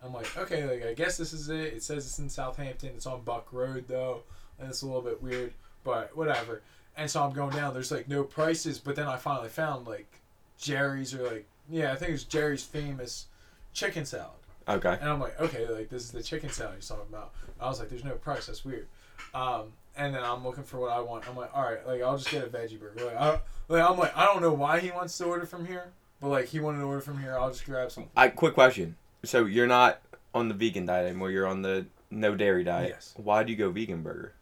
[0.04, 1.74] I'm like, okay, like I guess this is it.
[1.74, 2.91] It says it's in Southampton.
[2.96, 4.24] It's on Buck Road though,
[4.60, 6.62] and it's a little bit weird, but whatever.
[6.98, 7.74] And so I'm going down.
[7.74, 10.20] There's like no prices, but then I finally found like
[10.58, 13.28] Jerry's or like yeah, I think it's Jerry's famous
[13.74, 14.32] chicken salad.
[14.67, 14.98] Okay.
[15.00, 17.34] And I'm like, okay, like this is the chicken salad you're talking about.
[17.60, 18.48] I was like, there's no price.
[18.48, 18.88] That's weird.
[19.34, 21.27] Um, and then I'm looking for what I want.
[21.27, 23.05] I'm like, all right, like I'll just get a veggie burger.
[23.05, 25.88] Like, I, like I'm like, I don't know why he wants to order from here,
[26.19, 27.38] but like he wanted to order from here.
[27.38, 28.05] I'll just grab some.
[28.15, 28.95] I quick question.
[29.23, 30.01] So you're not
[30.34, 31.31] on the vegan diet anymore.
[31.31, 32.89] You're on the no dairy diet.
[32.89, 33.13] Yes.
[33.17, 34.34] Why do you go vegan burger?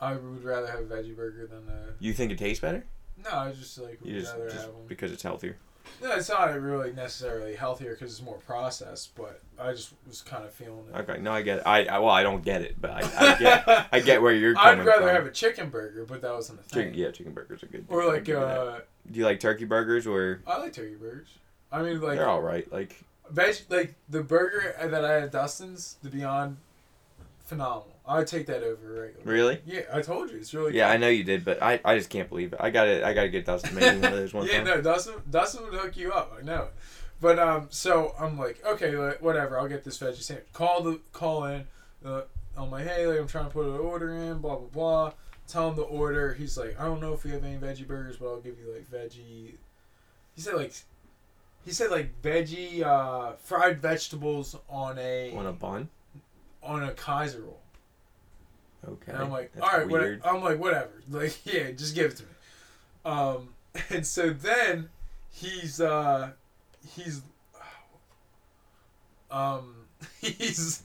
[0.00, 1.94] I would rather have a veggie burger than a.
[1.98, 2.84] You think it tastes better?
[3.24, 4.82] No, I just like would You just, rather just have them.
[4.86, 5.56] because it's healthier.
[6.02, 10.44] No, it's not really necessarily healthier because it's more processed, but I just was kind
[10.44, 10.96] of feeling it.
[10.98, 11.20] Okay.
[11.20, 11.62] No, I get it.
[11.66, 14.54] I, I well, I don't get it, but I, I get I get where you're
[14.54, 15.14] coming I'd rather from.
[15.14, 16.84] have a chicken burger, but that wasn't a thing.
[16.84, 17.84] Chicken, yeah, chicken burgers are good.
[17.88, 21.28] Or like, give uh, do you like turkey burgers or I like turkey burgers.
[21.70, 22.70] I mean, like they're all right?
[22.72, 26.56] Like veg, like the burger that I had at Dustin's, the Beyond,
[27.48, 27.96] phenomenal.
[28.06, 29.24] I take that over regular.
[29.24, 29.60] really?
[29.66, 30.76] Yeah, I told you it's really.
[30.76, 32.60] Yeah, I know you did, but I, I just can't believe it.
[32.62, 34.64] I got to I got to get Dustin making one of those one yeah, time.
[34.64, 36.32] no, Dustin, Dustin would hook you up.
[36.38, 36.68] I know.
[37.20, 39.58] But um, so I'm like, okay, like, whatever.
[39.58, 40.46] I'll get this veggie sandwich.
[40.52, 41.66] Call the call in.
[42.04, 42.22] Uh,
[42.56, 44.38] I'm like, hey, like, I'm trying to put an order in.
[44.38, 45.12] Blah blah blah.
[45.46, 46.34] Tell him the order.
[46.34, 48.72] He's like, I don't know if we have any veggie burgers, but I'll give you
[48.72, 49.54] like veggie.
[50.34, 50.72] He said like,
[51.64, 55.88] he said like veggie uh, fried vegetables on a On a bun?
[56.68, 57.60] On a Kaiser roll.
[58.86, 59.12] Okay.
[59.12, 60.02] And I'm like, That's all right, what.
[60.24, 60.90] I'm like, whatever.
[61.10, 62.28] Like, yeah, just give it to me.
[63.04, 63.48] Um,
[63.90, 64.90] and so then
[65.30, 66.32] he's uh,
[66.94, 67.22] he's
[69.30, 69.74] um,
[70.20, 70.82] he's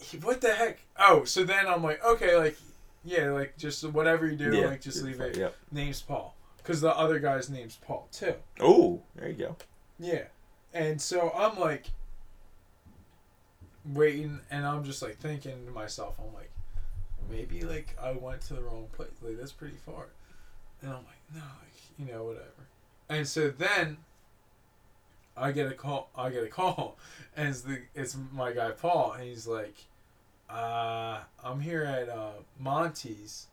[0.00, 0.78] he, what the heck?
[0.98, 2.56] Oh, so then I'm like, okay, like,
[3.04, 5.36] yeah, like just whatever you do, Yeah, like just leave it.
[5.36, 5.54] Yep.
[5.70, 8.34] Name's Paul, because the other guy's name's Paul too.
[8.60, 9.56] Oh, there you go.
[9.98, 10.24] Yeah.
[10.72, 11.86] And so I'm like
[13.92, 16.50] waiting and I'm just like thinking to myself, I'm like,
[17.30, 19.10] maybe like I went to the wrong place.
[19.22, 20.06] Like that's pretty far.
[20.82, 22.68] And I'm like, no, like, you know, whatever.
[23.08, 23.98] And so then
[25.36, 26.96] I get a call I get a call
[27.36, 29.76] and it's the it's my guy Paul and he's like,
[30.48, 33.46] uh, I'm here at uh Monty's.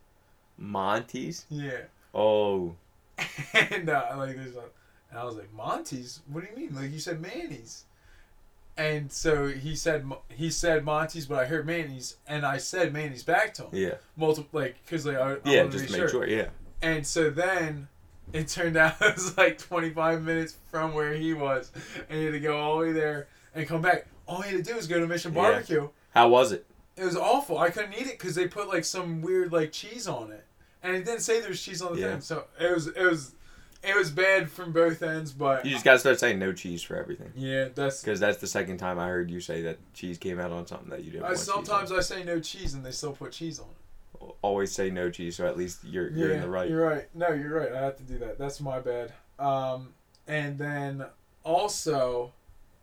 [0.57, 1.45] Monty's?
[1.49, 1.81] Yeah.
[2.13, 2.75] Oh.
[3.53, 4.63] and uh, like there's a,
[5.09, 6.21] and I was like Monty's.
[6.27, 6.75] What do you mean?
[6.75, 7.85] Like you said Manny's.
[8.77, 13.23] And so he said he said Monty's, but I heard Manny's, and I said Manny's
[13.23, 13.69] back to him.
[13.73, 13.93] Yeah.
[14.15, 16.25] Multiple like because like I, I Yeah, just to make sure.
[16.27, 16.47] Yeah.
[16.81, 17.87] And so then
[18.33, 21.71] it turned out it was like 25 minutes from where he was,
[22.09, 24.07] and he had to go all the way there and come back.
[24.27, 25.41] All he had to do was go to Mission Yeah.
[25.41, 25.89] Barbecue.
[26.11, 26.65] How was it?
[26.97, 27.57] It was awful.
[27.57, 30.45] I couldn't eat it because they put like some weird like cheese on it,
[30.81, 32.11] and it didn't say there was cheese on the Yeah.
[32.13, 32.21] thing.
[32.21, 33.35] So it was it was
[33.83, 35.31] it was bad from both ends.
[35.31, 37.31] But You just got to start saying no cheese for everything.
[37.35, 38.01] yeah, that's.
[38.01, 40.89] Because that's the second time I heard you say that cheese came out on something
[40.89, 43.59] that you didn't I, want sometimes I say no cheese and they still put cheese
[43.59, 44.35] on it.
[44.43, 46.69] Always say no cheese, so at least you're you're yeah, in the right.
[46.69, 47.07] You're right.
[47.15, 47.73] No, you're right.
[47.73, 48.37] I have to do that.
[48.37, 49.13] That's my bad.
[49.39, 49.93] Um,
[50.27, 51.05] and then
[51.43, 52.31] also,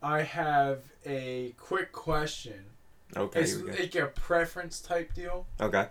[0.02, 2.64] I have a quick question.
[3.16, 3.40] Okay.
[3.40, 3.82] It's here we go.
[3.82, 5.46] like a preference type deal.
[5.61, 5.87] Okay.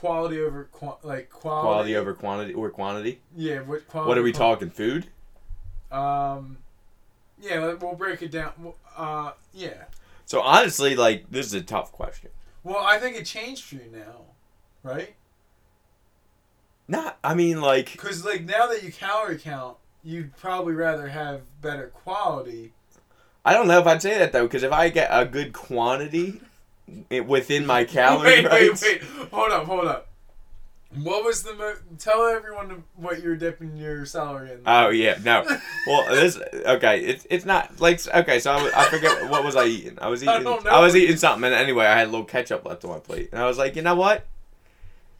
[0.00, 1.62] Quality over qua- like quality.
[1.66, 3.20] Quality over quantity or quantity.
[3.34, 3.60] Yeah.
[3.60, 4.08] What quality?
[4.08, 4.70] What are we qua- talking?
[4.70, 5.06] Food?
[5.90, 6.58] Um,
[7.40, 8.52] yeah, we'll break it down.
[8.96, 9.84] Uh, yeah.
[10.26, 12.30] So honestly, like this is a tough question.
[12.62, 14.22] Well, I think it changed for you now,
[14.82, 15.14] right?
[16.88, 17.18] Not.
[17.24, 21.88] I mean, like Because like now that you calorie count, you'd probably rather have better
[21.88, 22.72] quality.
[23.44, 26.40] I don't know if I'd say that though, because if I get a good quantity
[27.10, 29.02] i- within my calorie wait, wait, wait.
[29.32, 30.08] Hold up, hold up.
[31.02, 34.60] What was the mo- tell everyone what you're dipping your celery in?
[34.66, 35.44] Oh yeah, no.
[35.86, 37.00] Well, this okay.
[37.00, 38.38] It's it's not like okay.
[38.40, 39.98] So I, I forget what was I eating.
[40.00, 40.44] I was I eating.
[40.44, 40.58] know.
[40.70, 43.28] I was eating something, and anyway, I had a little ketchup left on my plate,
[43.32, 44.24] and I was like, you know what?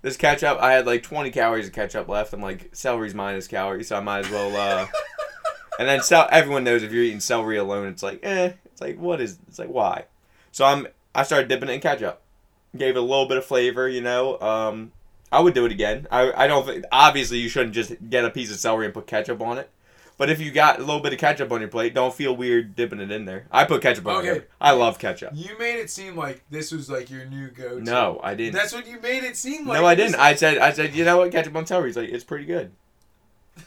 [0.02, 2.32] This ketchup, I had like 20 calories of ketchup left.
[2.32, 4.54] I'm like, celery's minus calories, so I might as well.
[4.56, 4.86] uh
[5.78, 8.52] And then cel- everyone knows if you're eating celery alone, it's like, eh.
[8.66, 9.38] It's like, what is?
[9.48, 10.04] It's like, why?
[10.52, 10.86] So I'm.
[11.16, 12.20] I started dipping it in ketchup.
[12.76, 14.38] Gave it a little bit of flavor, you know.
[14.40, 14.92] Um,
[15.32, 16.06] I would do it again.
[16.10, 19.06] I, I don't think obviously you shouldn't just get a piece of celery and put
[19.06, 19.70] ketchup on it.
[20.18, 22.74] But if you got a little bit of ketchup on your plate, don't feel weird
[22.74, 23.46] dipping it in there.
[23.50, 24.46] I put ketchup on Okay.
[24.60, 25.32] I love ketchup.
[25.34, 27.82] You made it seem like this was like your new go-to.
[27.82, 28.54] No, I didn't.
[28.54, 29.80] That's what you made it seem like.
[29.80, 30.16] no, I didn't.
[30.16, 31.90] I said I said you know what ketchup on celery.
[31.90, 32.72] He's like it's pretty good.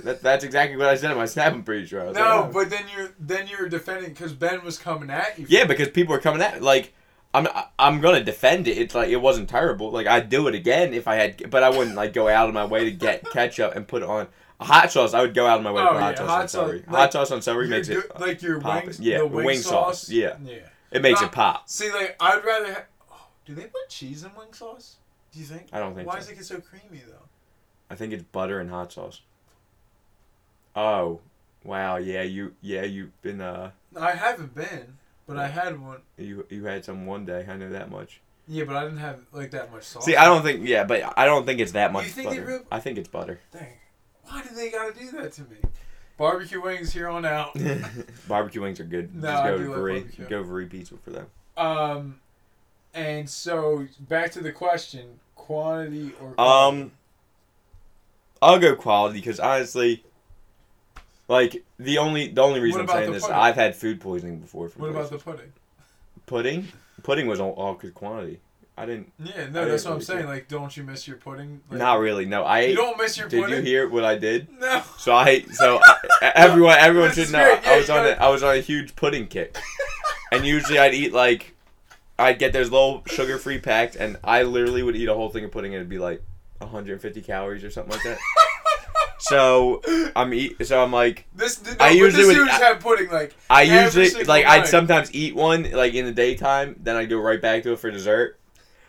[0.04, 1.54] That, that's exactly what I said in my snap.
[1.54, 2.04] I'm pretty sure.
[2.06, 2.50] No, like, oh.
[2.52, 5.46] but then you're then you're defending because Ben was coming at you.
[5.50, 6.94] yeah, because people are coming at like.
[7.34, 8.78] I'm I'm gonna defend it.
[8.78, 9.92] It's like it wasn't terrible.
[9.92, 12.56] Like I'd do it again if I had, but I wouldn't like go out of
[12.56, 14.28] my way to get ketchup and put it on.
[14.62, 16.42] Hot sauce, I would go out of my way Oh, for hot yeah, sauce hot
[16.42, 16.78] on sauce, celery.
[16.80, 18.84] like, hot sauce on celery makes good- it like your pop.
[18.84, 19.00] wings.
[19.00, 20.10] Yeah, the wing, wing sauce, sauce.
[20.10, 20.36] yeah.
[20.44, 20.56] yeah.
[20.92, 21.70] it makes Nah, it pop.
[21.70, 22.74] See, like I'd rather.
[22.74, 24.96] Ha- oh, do they put cheese in wing sauce?
[25.32, 25.68] Do you think?
[25.72, 26.20] I don't think Why so.
[26.22, 27.28] does it get so creamy though?
[27.92, 29.22] I think it's butter and hot sauce.
[30.76, 31.20] Oh,
[31.64, 31.98] wow!
[31.98, 34.98] Yeah, you yeah you've been uh I haven't been,
[35.30, 36.02] but I had one.
[36.18, 37.46] you you had some one day.
[37.50, 38.20] I know that much.
[38.48, 40.04] Yeah, but I didn't have like that much salt.
[40.04, 42.46] See, I don't think yeah, but I don't think it's that much You think butter.
[42.46, 43.40] real- I think it's butter.
[43.54, 43.68] Dang.
[44.24, 45.58] Why do they gotta do that to me?
[46.18, 47.56] Barbecue wings here on out.
[48.28, 49.16] barbecue wings are good.
[49.16, 50.28] No, Just I go do to like barbecue.
[50.28, 51.28] Go Brie pizza for them.
[51.56, 52.20] Um,
[52.94, 56.82] and so back to the question: quantity or quality?
[56.84, 56.92] Um,
[58.42, 60.04] I'll go quality because honestly,
[61.30, 63.38] like the only the only reason I'm saying this, pudding?
[63.38, 64.68] I've had food poisoning before.
[64.68, 65.54] From What about the pudding?
[66.26, 66.68] pudding?
[67.04, 68.40] Pudding was all, all good quantity.
[68.78, 69.12] I didn't.
[69.20, 70.20] Yeah, no, that's didn't what I'm saying.
[70.22, 70.28] care.
[70.30, 71.60] Like, don't you miss your pudding?
[71.70, 72.26] Like, Not really.
[72.26, 73.58] No, I You don't miss your Did pudding.
[73.58, 74.48] you hear what I did?
[74.60, 74.82] No.
[74.98, 75.96] So I so I,
[76.36, 77.40] everyone everyone should know.
[77.40, 79.58] Yeah, I was on a, gotta- I was on a huge pudding kick,
[80.32, 81.56] and usually I'd eat like
[82.18, 85.44] I'd get those little sugar free packs, and I literally would eat a whole thing
[85.46, 86.22] of pudding, and it'd be like
[86.60, 88.18] 150 calories or something like that.
[89.20, 89.82] so
[90.16, 93.64] I'm eat so I'm like This no, I usually would- I- had pudding like I
[93.64, 97.64] usually like I'd sometimes eat one like in the daytime, then I'd go right back
[97.64, 98.38] to it for dessert.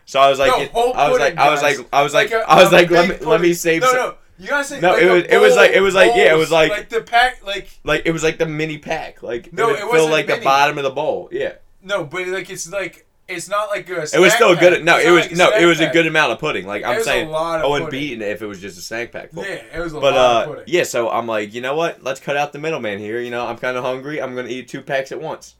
[0.06, 2.14] So I was like, No, it- I was like, pudding, I was like, I was
[2.14, 3.82] like, a- I was like, let me big let me save.
[3.82, 5.82] No, some, no, you gotta say No, like it was- it was like- it bowl-
[5.84, 8.46] was like- yeah, it was like- like the pack like Like it was like the
[8.46, 11.28] mini pack, like No, would it wasn't like the bottom of the bowl.
[11.32, 14.02] Yeah, no, but like it's like it's not like a.
[14.02, 14.84] it was still good.
[14.84, 16.66] No, it was like no, it was a good amount of pudding.
[16.66, 18.00] Like I'm was a saying, lot of I wouldn't pudding.
[18.00, 19.44] be eating it if it was just a snack pack full.
[19.44, 20.64] Yeah, it was a But lot uh, of pudding.
[20.74, 22.02] yeah, so I'm like, you know what?
[22.02, 23.20] Let's cut out the middleman here.
[23.20, 24.20] You know, I'm kind of hungry.
[24.20, 25.56] I'm gonna eat two packs at once.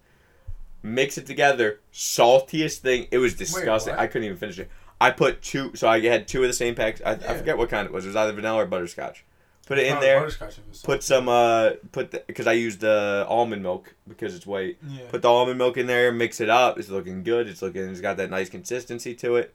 [0.83, 1.81] Mix it together.
[1.93, 3.07] Saltiest thing.
[3.11, 3.93] It was disgusting.
[3.95, 4.01] what?
[4.01, 4.71] I couldn't even finish it.
[5.01, 5.73] I put two.
[5.77, 7.01] So I had two of the same packs.
[7.05, 7.35] I, I Yeah.
[7.35, 8.05] forget what kind it was.
[8.05, 9.25] It was either vanilla or butterscotch.
[9.71, 10.19] Put it in there.
[10.19, 11.29] butterscotch if it was Put some.
[11.29, 14.79] Uh, put because I used uh, almond milk because it's white.
[14.85, 15.05] Yeah.
[15.11, 16.11] Put the almond milk in there.
[16.11, 16.77] Mix it up.
[16.77, 17.47] It's looking good.
[17.47, 17.89] It's looking.
[17.89, 19.55] It's got that nice consistency to it.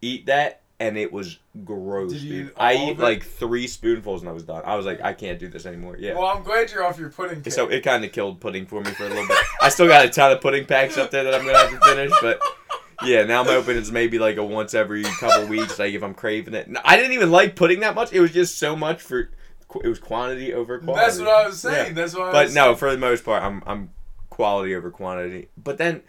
[0.00, 0.60] Eat that.
[0.78, 2.52] And it was gross, Did you dude.
[2.56, 4.62] I eat like three spoonfuls and I was done.
[4.64, 5.96] I was like, I can't do this anymore.
[5.98, 6.14] Yeah.
[6.14, 7.42] Well, I'm glad you're off your pudding.
[7.42, 7.52] Kick.
[7.52, 9.36] So it kind of killed pudding for me for a little bit.
[9.60, 11.80] I still got a ton of pudding packs up there that I'm gonna have to
[11.80, 12.40] finish, but
[13.02, 16.14] yeah, now I'm hoping it's maybe like a once every couple weeks, like if I'm
[16.14, 16.68] craving it.
[16.84, 18.12] I didn't even like pudding that much.
[18.12, 19.30] It was just so much for.
[19.82, 21.04] It was quantity over quality.
[21.04, 21.88] That's what I was saying.
[21.88, 21.92] Yeah.
[21.92, 23.90] That's what I But no, for the most part, I'm I'm
[24.30, 25.48] quality over quantity.
[25.62, 26.02] But then.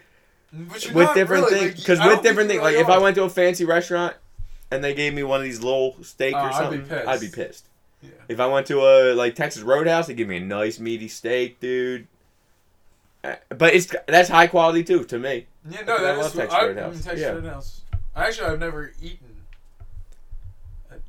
[0.54, 3.15] But with different really, things, because don't with different things, you like if I went
[3.17, 4.15] to a fancy restaurant
[4.72, 7.08] and they gave me one of these little steak Oh, or I'd be something, pissed.
[7.08, 7.67] I'd be pissed.
[8.02, 8.10] Yeah.
[8.30, 11.60] If I went to a like Texas Roadhouse, they give me a nice meaty steak,
[11.60, 12.08] dude.
[13.24, 15.48] Uh, But it's that's high quality too to me.
[15.70, 16.34] Yeah, no, I that love is.
[16.34, 16.93] Texas I, I Roadhouse.
[16.93, 17.30] mean, Texas Yeah.
[17.32, 17.82] Roadhouse.
[18.15, 19.27] Actually, I've never eaten.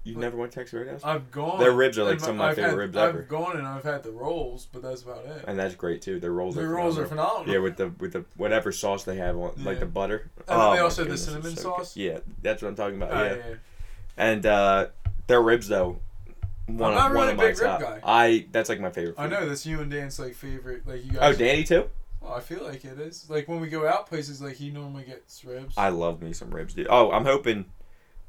[0.08, 1.58] You've never went to Texas Roadhouse, I've gone.
[1.60, 3.22] Their ribs are, like, some of my I've favorite had- ribs I've ever.
[3.22, 5.44] gone and I've had the rolls, but that's about it.
[5.46, 6.18] and that's great too.
[6.18, 7.44] Their rolls the are rolls are phenomenal.
[7.44, 7.54] phenomenal.
[7.54, 10.30] Yeah, with the with the whatever sauce they have on, like the butter.
[10.38, 11.94] And oh, they also have the goodness, it's cinnamon so sauce?
[11.94, 12.00] good.
[12.00, 13.12] Yeah, that's what I'm talking about.
[13.12, 13.34] Oh, yeah.
[13.36, 13.54] yeah.
[14.16, 14.86] and uh,
[15.26, 15.98] their ribs though.
[16.66, 18.00] One not of, really one a big rib guy.
[18.04, 19.14] I that's like my favorite.
[19.18, 20.86] I know that's you and Dan's like favorite.
[20.86, 21.34] Like you guys.
[21.34, 21.38] Oh.
[21.38, 21.88] Danny too.
[22.20, 23.24] Well, I feel like it is.
[23.30, 25.74] Like when we go out places, like he normally gets ribs.
[25.78, 26.88] I love me some ribs, dude.
[26.90, 27.64] Oh, I'm hoping.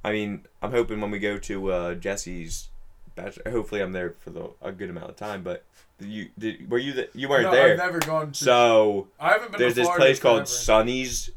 [0.03, 2.69] I mean, I'm hoping when we go to uh, Jesse's,
[3.15, 5.43] bachelor, hopefully I'm there for the a good amount of time.
[5.43, 5.63] But
[5.99, 7.71] you did were you the, you weren't no, there?
[7.73, 8.31] I've never gone.
[8.31, 9.59] To, so I haven't been.
[9.59, 10.47] there's this place called.
[10.47, 11.31] Sonny's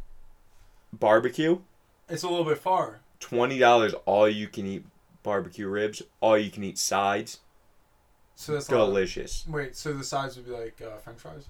[0.93, 1.59] Barbecue.
[2.09, 3.01] It's a little bit far.
[3.21, 4.85] Twenty dollars, all you can eat
[5.23, 7.41] barbecue ribs, all you can eat sides,
[8.35, 9.47] So that's a lot of- delicious.
[9.49, 11.47] Wait, so the sides would be like uh, French fries.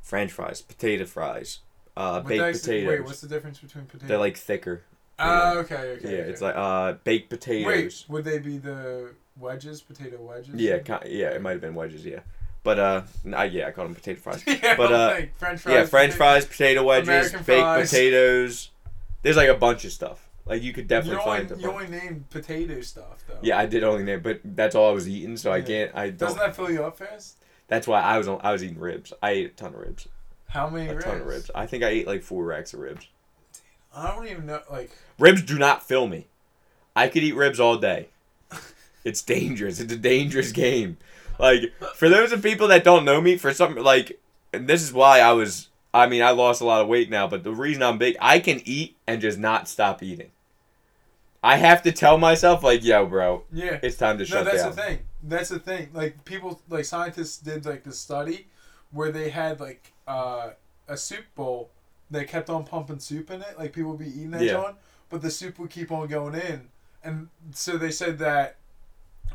[0.00, 1.60] French fries, potato fries,
[1.96, 2.88] uh, baked potatoes.
[2.88, 4.08] Wait, what's the difference between potatoes?
[4.08, 4.82] They're like thicker.
[5.22, 6.00] Ah, okay, okay.
[6.16, 6.30] yeah, okay.
[6.30, 7.66] it's like uh baked potatoes.
[7.66, 10.54] Wait, would they be the wedges, potato wedges?
[10.54, 12.04] Yeah, ki- yeah, it might have been wedges.
[12.04, 12.20] Yeah,
[12.64, 13.02] but uh,
[13.34, 14.42] I- yeah, I called them potato fries.
[14.46, 15.74] yeah, But, uh, like French fries.
[15.74, 17.90] yeah, French potato- fries, potato wedges, American baked fries.
[17.90, 18.70] potatoes.
[19.22, 20.28] There's like a bunch of stuff.
[20.44, 23.38] Like you could definitely you find only, you only named potato stuff though.
[23.42, 25.92] Yeah, I did only name, but that's all I was eating, so I can't.
[25.94, 26.16] I don't.
[26.18, 27.36] Doesn't that fill you up fast?
[27.68, 29.12] That's why I was on, I was eating ribs.
[29.22, 30.08] I ate a ton of ribs.
[30.48, 31.04] How many A ribs?
[31.04, 31.50] ton of ribs.
[31.54, 33.06] I think I ate like four racks of ribs.
[33.94, 34.60] I don't even know.
[34.70, 36.26] Like, Ribs do not fill me.
[36.96, 38.08] I could eat ribs all day.
[39.04, 39.80] It's dangerous.
[39.80, 40.96] It's a dangerous game.
[41.36, 44.20] Like for those of people that don't know me, for some like,
[44.52, 45.68] and this is why I was.
[45.92, 48.38] I mean, I lost a lot of weight now, but the reason I'm big, I
[48.38, 50.30] can eat and just not stop eating.
[51.42, 53.80] I have to tell myself like, yo, bro, yeah.
[53.82, 54.70] it's time to No, shut that's down.
[54.70, 54.98] the thing.
[55.24, 55.88] That's the thing.
[55.92, 58.46] Like people, like scientists did like the study
[58.92, 60.50] where they had like uh,
[60.86, 61.70] a soup bowl
[62.12, 63.58] that kept on pumping soup in it.
[63.58, 64.52] Like people would be eating that Yeah.
[64.52, 64.76] John,
[65.10, 66.68] but the soup would keep on going in,
[67.02, 68.56] and so they said that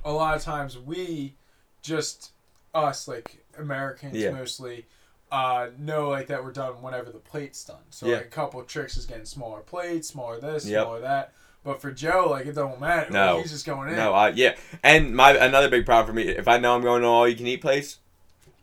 [0.05, 1.35] a lot of times we
[1.81, 2.31] just
[2.73, 4.31] us like Americans Yeah.
[4.31, 4.85] mostly
[5.31, 7.83] uh know like that we're done whenever the plate's done.
[7.89, 8.17] So Yeah.
[8.17, 10.83] like a couple of tricks is getting smaller plates, smaller this, Yep.
[10.83, 11.33] smaller that.
[11.63, 13.11] But for Joe, like it don't matter.
[13.11, 13.41] No.
[13.41, 13.95] He's just going in.
[13.97, 17.01] No, I yeah, and my another big problem for me if I know I'm going
[17.01, 17.97] to all you can eat place,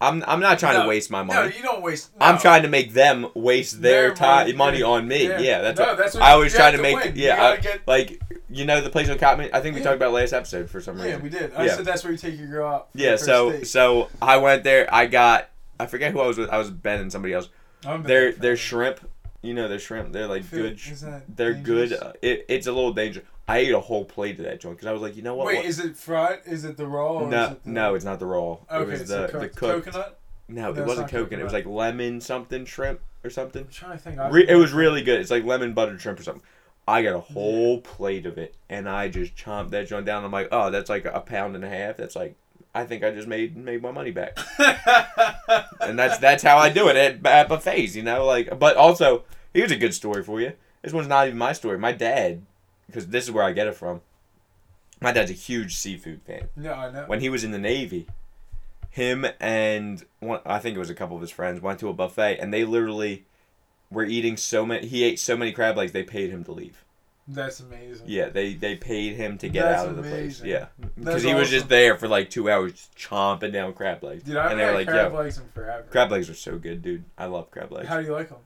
[0.04, 1.48] I'm I'm not trying No, to waste my money.
[1.50, 2.10] No, you don't waste.
[2.18, 2.26] No.
[2.26, 5.24] I'm trying to make them waste their, Their time money, money on me.
[5.26, 6.96] Yeah, that's no, what, that's what I always try to make.
[6.96, 7.12] win.
[7.16, 9.50] Yeah, I- get, like you know the place on Cottman.
[9.52, 9.86] I think we Yeah.
[9.86, 11.10] talked about last episode for some reason.
[11.10, 11.52] yeah, we did.
[11.56, 11.76] I Yeah.
[11.76, 12.88] said that's where you take your girl out.
[12.94, 13.66] Yeah, so date.
[13.66, 14.92] so I went there.
[14.94, 15.48] I got
[15.80, 16.50] I forget who I was with.
[16.50, 17.48] I was Ben and somebody else.
[17.86, 19.00] I'm been Their there for their shrimp,
[19.42, 20.12] you know, their shrimp.
[20.12, 20.78] They're like good.
[21.28, 21.92] They're good.
[21.92, 23.26] uh, It, it's a little dangerous.
[23.46, 25.46] I ate a whole plate of that joint because I was like, you know what?
[25.46, 26.40] Wait, what- is it fried?
[26.46, 27.18] Is it the raw?
[27.18, 27.70] Or is no, it the...
[27.70, 28.58] no, it's not the raw.
[28.70, 30.18] Okay, it was the the, the cooked coconut.
[30.48, 31.40] No, No, it wasn't not coconut.
[31.40, 33.62] It was like lemon something shrimp or something.
[33.62, 34.20] I'm trying to think.
[34.30, 35.20] Re- it was really good.
[35.20, 36.42] It's like lemon buttered shrimp or something.
[36.86, 40.22] I got a whole plate of it, and I just chomped that joint down.
[40.24, 41.96] I'm like, oh, that's like a pound and a half.
[41.96, 42.36] That's like,
[42.74, 44.36] I think I just made made my money back,
[45.80, 48.26] and that's that's how I do it at, at buffets, you know.
[48.26, 50.52] Like, but also, here's a good story for you.
[50.82, 51.78] This one's not even my story.
[51.78, 52.42] My dad,
[52.94, 54.02] because this is where I get it from.
[55.00, 57.04] My dad's a huge seafood fan no, I know.
[57.06, 58.06] when he was in the Navy,
[58.88, 61.92] him and one, I think it was a couple of his friends went to a
[61.92, 63.24] buffet and they literally
[63.90, 64.86] were eating so many.
[64.86, 66.84] He ate so many crab legs they paid him to leave.
[67.26, 68.06] That's amazing.
[68.06, 70.42] Yeah, they they paid him to get That's out of the place.
[70.44, 74.22] Yeah, because he was just there for like two hours just chomping down crab legs.
[74.22, 75.86] Dude, I and they were like, crab "Yo, legs in forever.
[75.90, 77.04] crab legs are so good, dude.
[77.18, 77.88] I love crab legs.
[77.88, 78.38] How do you like them?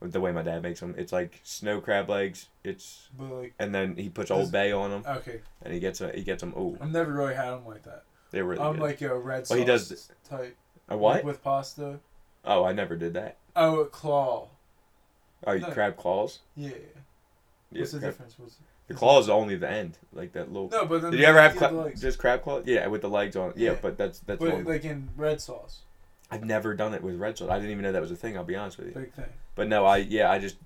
[0.00, 2.48] The way my dad makes them, it's like snow crab legs.
[2.64, 6.10] It's like, and then he puts Old Bay on them okay, and he gets a,
[6.12, 6.52] he gets them.
[6.56, 8.04] Oh, I've never really had them like that.
[8.30, 8.82] they're really I'm good.
[8.82, 10.56] like a red sauce Well, he does- type.
[10.88, 11.16] a what?
[11.16, 12.00] like with pasta.
[12.44, 13.38] Oh, I never did that.
[13.56, 14.48] Oh, a claw.
[15.46, 15.70] Oh, you No.
[15.70, 16.40] crab claws.
[16.56, 16.70] Yeah.
[17.72, 18.38] Yeah, What's the crab- difference?
[18.38, 18.56] What's
[18.86, 20.68] The claw is only the end, like that little.
[20.68, 22.00] No, but then Did you ever have cla- legs.
[22.00, 22.60] just crab claw?
[22.64, 23.52] Yeah, with the legs on.
[23.56, 23.78] Yeah, Yeah.
[23.82, 24.38] but that's that's.
[24.38, 25.80] But like in red sauce,
[26.30, 27.50] I've never done it with red sauce.
[27.50, 28.36] I didn't even know that was a thing.
[28.36, 28.92] I'll be honest with you.
[28.94, 29.24] big thing.
[29.56, 30.56] But no, I yeah, I just,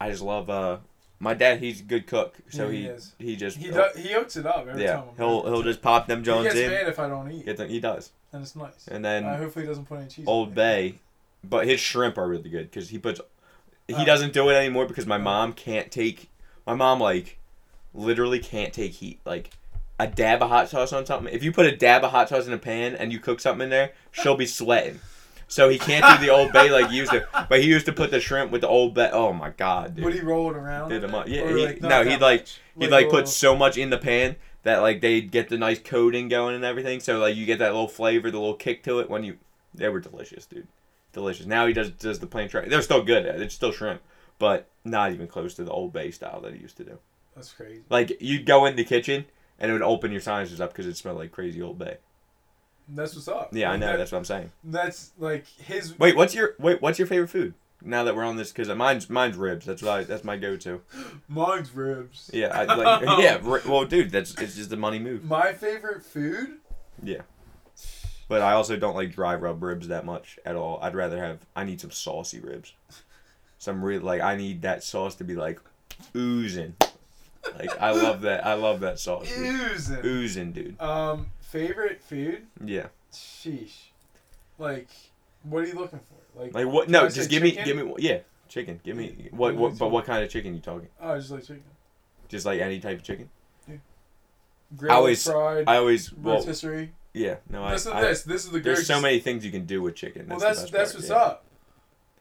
[0.00, 0.48] I just love.
[0.48, 0.76] uh
[1.18, 4.12] My dad, he's a good cook, so Yeah, he he he, just He does, he
[4.12, 5.04] hooks it up every yeah time.
[5.10, 5.52] I'm he'll there.
[5.52, 6.70] he'll just pop them He Jones gets in.
[6.70, 8.86] mad if I don't eat, Get them, he does, and it's nice.
[8.88, 10.26] and then I hopefully he doesn't put any cheese.
[10.28, 10.56] Old on it.
[10.56, 10.94] Bay,
[11.42, 13.20] but his shrimp are really good because he puts.
[13.88, 14.04] He Oh.
[14.04, 15.20] doesn't do it anymore because my Oh.
[15.20, 16.28] mom can't take.
[16.66, 17.38] My mom like,
[17.94, 19.18] literally can't take heat.
[19.24, 19.50] Like,
[19.98, 21.32] a dab of hot sauce on something.
[21.34, 23.64] If you put a dab of hot sauce in a pan and you cook something
[23.64, 25.00] in there, she'll be sweating.
[25.50, 27.26] So he can't do the Old Bay like he used to.
[27.48, 29.10] But he used to put the shrimp with the Old Bay.
[29.12, 30.04] Oh my god, dude.
[30.04, 30.90] Would he roll it around?
[30.90, 31.26] Did them up.
[31.28, 32.46] Yeah, he- like, no, he'd, like-?
[32.78, 35.80] He'd like a put so much in the pan that like they'd get the nice
[35.80, 37.00] coating going and everything.
[37.00, 39.38] So like you get that little flavor, the little kick to it when you.
[39.74, 40.68] They were delicious, dude.
[41.12, 41.46] Delicious.
[41.46, 42.68] Now he does does the plain tray.
[42.68, 43.26] They're still good.
[43.26, 44.02] It's still shrimp,
[44.38, 46.98] but not even close to the Old Bay style that he used to do.
[47.34, 47.82] That's crazy.
[47.90, 49.24] Like you'd go in the kitchen
[49.58, 51.96] and it would open your sinuses up because it smelled like crazy Old Bay.
[52.88, 53.50] That's what's up.
[53.52, 53.86] Yeah, I know.
[53.86, 54.50] that- That's what I'm saying.
[54.64, 55.98] That's like his.
[55.98, 56.80] Wait, what's your wait?
[56.82, 57.54] What's your favorite food?
[57.82, 59.64] Now that we're on this, because mine's mine's ribs.
[59.64, 60.82] That's what I, that's my go-to.
[61.28, 62.30] Mine's ribs.
[62.32, 63.38] Yeah, I, like yeah.
[63.42, 65.24] ri- Well, dude, that's it's just the money move.
[65.24, 66.58] My favorite food.
[67.02, 67.22] Yeah,
[68.28, 70.78] but I also don't like dry rub ribs that much at all.
[70.82, 71.38] I'd rather have.
[71.56, 72.74] I need some saucy ribs.
[73.58, 75.58] Some real like I need that sauce to be like
[76.14, 76.74] oozing.
[77.58, 78.44] Like I love that.
[78.46, 79.26] I love that sauce.
[79.28, 79.38] dude.
[79.38, 80.00] Oozing.
[80.04, 80.80] Oozing, dude.
[80.80, 82.46] Um, favorite food?
[82.64, 82.86] Yeah.
[83.12, 83.88] Sheesh.
[84.58, 84.88] Like,
[85.42, 86.40] what are you looking for?
[86.40, 86.88] Like, Like what?
[86.88, 87.94] No, just give me, give me.
[87.98, 88.80] Yeah, chicken.
[88.84, 89.54] Give me what?
[89.54, 89.68] what What?
[89.68, 90.88] are you But what kind of chicken you talking?
[91.00, 91.62] oh, I just like chicken.
[92.28, 93.28] Just like any type of chicken.
[93.68, 93.76] Yeah.
[94.76, 96.12] Grilled, always- fried, I always.
[96.12, 96.92] Well, rotisserie.
[97.12, 97.36] yeah.
[97.48, 97.72] No, I.
[97.72, 98.22] I this.
[98.22, 100.26] This is the there's so many things you can do with chicken.
[100.28, 101.44] Well, That's that's what's part, up.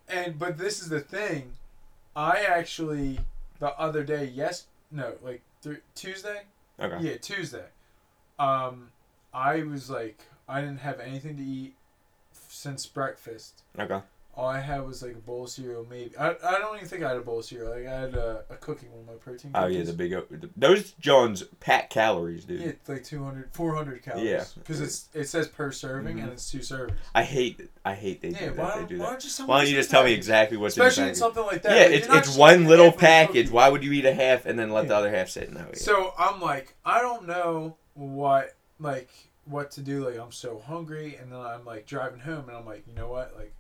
[0.08, 1.54] And but this is the thing.
[2.16, 3.20] I actually
[3.60, 6.42] the other day, yes, no, like th- Tuesday.
[6.80, 6.86] yeah.
[6.86, 6.98] Okay.
[7.12, 7.66] Yeah, Tuesday.
[8.40, 8.90] Um,
[9.34, 11.76] I was like, I didn't have anything to eat
[12.34, 13.64] since breakfast.
[13.78, 14.02] Okay.
[14.36, 16.16] All I had was like a bowl of cereal, maybe.
[16.18, 17.72] I, I don't even think I had a bowl of cereal.
[17.72, 19.52] Like I had a, a cookie one, my protein.
[19.54, 20.12] Oh yeah, the big.
[20.12, 22.62] the- Those Jones pack calories, dude.
[22.62, 24.24] Yeah, it's like 200, 400 calories.
[24.30, 24.44] Yeah.
[24.56, 26.24] Because it's it says per serving Mhm.
[26.24, 26.94] and it's two servings.
[27.14, 27.70] I hate.
[27.84, 28.88] I hate they Yeah, do why that.
[28.88, 29.20] They don't, why that.
[29.20, 31.62] don't you Why don't you just tell me exactly what's Especially in in something like
[31.64, 31.76] that.
[31.76, 33.52] Yeah, Like, it's it's one little half of the package.
[33.52, 35.52] Why would you eat a half and then let the other half sit?
[35.52, 35.60] No.
[35.68, 35.74] Yeah.
[35.76, 39.10] So I'm like, I don't know what like
[39.46, 40.06] what to do.
[40.08, 43.10] Like I'm so hungry, and then I'm like driving home, and I'm like, you know
[43.10, 43.34] what?
[43.36, 43.54] Like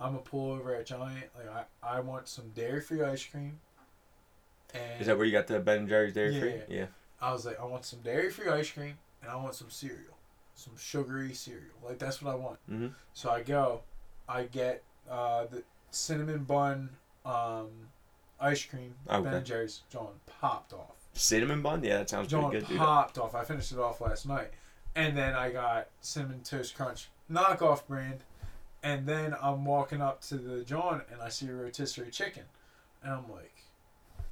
[0.00, 1.26] I'm gonna pull over at Giant.
[1.36, 3.60] Like I, I want some dairy free ice cream.
[4.74, 6.40] And Is that where you got the Ben and Jerry's Dairy Yeah.
[6.40, 6.54] Free?
[6.68, 6.86] Yeah.
[7.20, 10.18] I was like, I want some dairy free ice cream, and I want some cereal,
[10.56, 11.76] some sugary cereal.
[11.84, 12.58] Like that's what I want.
[12.70, 12.92] Mhm.
[13.12, 13.82] So I go,
[14.28, 16.90] I get uh, the cinnamon bun
[17.24, 17.68] um,
[18.40, 18.94] ice cream.
[19.06, 19.82] Ben and Jerry's.
[19.90, 20.96] John popped off.
[21.12, 21.84] Cinnamon bun?
[21.84, 22.78] Yeah, that sounds John pretty good, dude.
[22.78, 23.34] popped off.
[23.36, 24.50] I finished it off last night.
[24.96, 28.20] And then I got cinnamon toast crunch knockoff brand,
[28.82, 32.44] and then I'm walking up to the John and I see a rotisserie chicken,
[33.02, 33.54] and I'm like,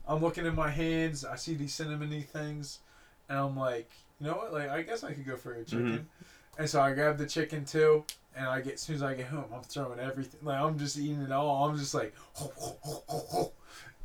[0.06, 2.80] I'm looking in my hands, I see these cinnamony things,
[3.28, 3.90] and I'm like,
[4.20, 6.08] you know what, like I guess I could go for a chicken,
[6.58, 8.04] and so I grab the chicken too.
[8.34, 10.40] And I get as soon as I get home, I'm throwing everything.
[10.42, 11.68] Like I'm just eating it all.
[11.68, 12.14] I'm just like,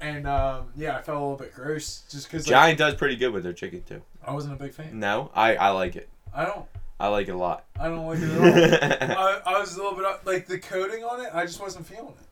[0.01, 3.15] and um, yeah, I felt a little bit gross just because like, Giant does pretty
[3.15, 4.01] good with their chicken too.
[4.21, 4.99] I wasn't a big fan.
[4.99, 6.09] No, I I like it.
[6.33, 6.65] I don't.
[6.99, 7.65] I like it a lot.
[7.79, 9.17] I don't like it at all.
[9.17, 11.29] I, I was a little bit like the coating on it.
[11.33, 12.27] I just wasn't feeling it.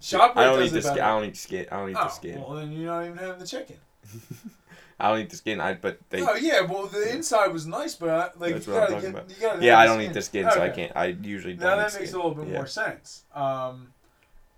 [0.00, 0.94] ShopRite I don't does eat it the skin.
[0.96, 1.02] better.
[1.04, 1.66] I don't eat the skin.
[1.72, 2.40] I don't eat oh, the skin.
[2.40, 3.76] well then you're not even having the chicken.
[5.00, 5.60] I don't eat the skin.
[5.60, 6.22] I but they.
[6.22, 8.94] oh yeah, well the inside was nice, but I, like That's you what I'm gotta
[8.94, 9.30] talking get, about.
[9.30, 9.64] you gotta.
[9.64, 10.74] yeah, I don't eat the skin, so I Okay.
[10.86, 10.92] can't.
[10.96, 11.66] I usually don't.
[11.68, 12.02] Now eat that skin.
[12.02, 12.54] makes a little bit Yeah.
[12.54, 13.24] more sense.
[13.34, 13.92] Um,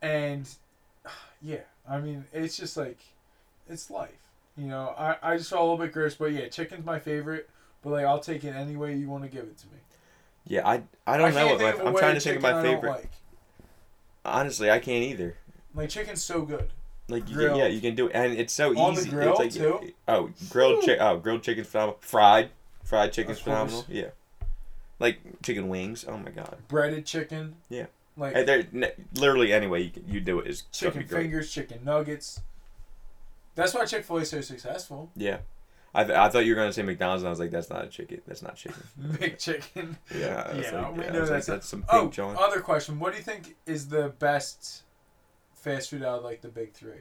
[0.03, 0.49] and
[1.43, 2.99] yeah, I mean it's just like
[3.69, 4.11] it's life.
[4.57, 7.49] You know, I I just felt a little bit gross, but yeah, chicken's my favorite.
[7.83, 9.79] But like I'll take it any way you want to give it to me.
[10.47, 11.71] Yeah, I I don't know can't what my.
[11.71, 12.91] think of a I'm trying to think of my favorite.
[12.91, 13.11] Like.
[14.25, 15.37] Honestly, I can't either.
[15.75, 16.71] like chicken's so good.
[17.09, 19.11] Like you can, yeah, you can do it, and it's so On the easy.
[19.11, 19.93] grill, it's like, too?
[20.07, 20.99] Oh, grilled chicken.
[21.01, 21.97] Oh, grilled chicken's phenomenal.
[22.03, 22.51] Fried,
[22.85, 23.87] fried chicken's phenomenal.
[23.89, 24.09] Yeah,
[24.99, 26.05] like chicken wings.
[26.07, 26.59] Oh my god.
[26.69, 27.55] Breaded chicken.
[27.71, 27.87] Yeah.
[28.19, 31.51] Like Hey, there, n- literally any way you can, you do it is chicken fingers,
[31.51, 32.41] chicken nuggets.
[33.55, 35.11] That's why Chick Fil A is so successful.
[35.17, 35.39] Yeah,
[35.95, 37.85] I, th- I thought you were gonna say McDonald's, and I was like, that's not
[37.85, 38.21] a chicken.
[38.27, 38.83] That's not chicken.
[39.21, 39.97] Big chicken.
[40.15, 42.37] Yeah, Yeah, like, we yeah, know like, that's a- that's some Oh, John.
[42.39, 42.99] other question.
[43.01, 44.83] What do you think is the best
[45.55, 47.01] fast food out of like the big three?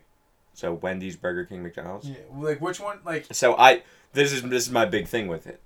[0.53, 2.09] So Wendy's, Burger King, McDonald's.
[2.09, 2.99] Yeah, like which one?
[3.05, 3.83] Like So I
[4.13, 5.61] this is this is my big thing with it.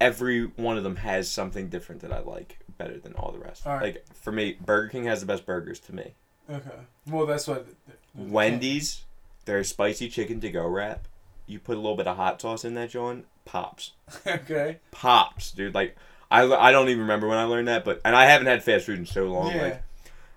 [0.00, 3.66] Every one of them has something different that I like better than all the rest.
[3.66, 3.82] All right.
[3.82, 6.14] Like for me, Burger King has the best burgers to me.
[6.48, 6.70] okay,
[7.06, 7.66] well that's what.
[8.14, 9.02] Wendy's,
[9.44, 11.06] their spicy chicken to go wrap.
[11.50, 13.24] You put a little bit of hot sauce in that, John.
[13.44, 13.92] Pops,
[14.26, 14.78] okay.
[14.92, 15.74] pops, dude.
[15.74, 15.96] Like
[16.30, 18.86] I, I don't even remember when I learned that, but and I haven't had fast
[18.86, 19.50] food in so long.
[19.52, 19.62] Yeah.
[19.62, 19.82] Like,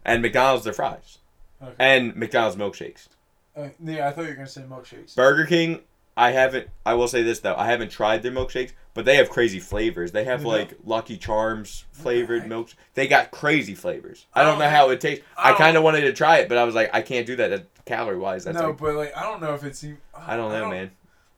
[0.04, 1.20] and McDonald's their fries,
[1.62, 1.74] Okay.
[1.80, 3.08] and McDonald's milkshakes.
[3.56, 5.16] Uh, yeah, I thought you were gonna say milkshakes.
[5.16, 5.82] Burger King,
[6.18, 6.70] I haven't.
[6.86, 10.12] I will say this though, I haven't tried their milkshakes, but they have crazy flavors.
[10.12, 12.50] They have like Lucky Charms flavored heck?
[12.50, 12.70] milk.
[12.96, 14.26] They got crazy flavors.
[14.34, 15.24] I I don't don't know how it tastes.
[15.38, 17.36] I I, kind of wanted to try it, but I was like, I can't do
[17.36, 17.50] that.
[17.50, 19.84] that calorie wise, that's no, like, but like I don't know if it's.
[19.84, 20.90] even- I don't know, man.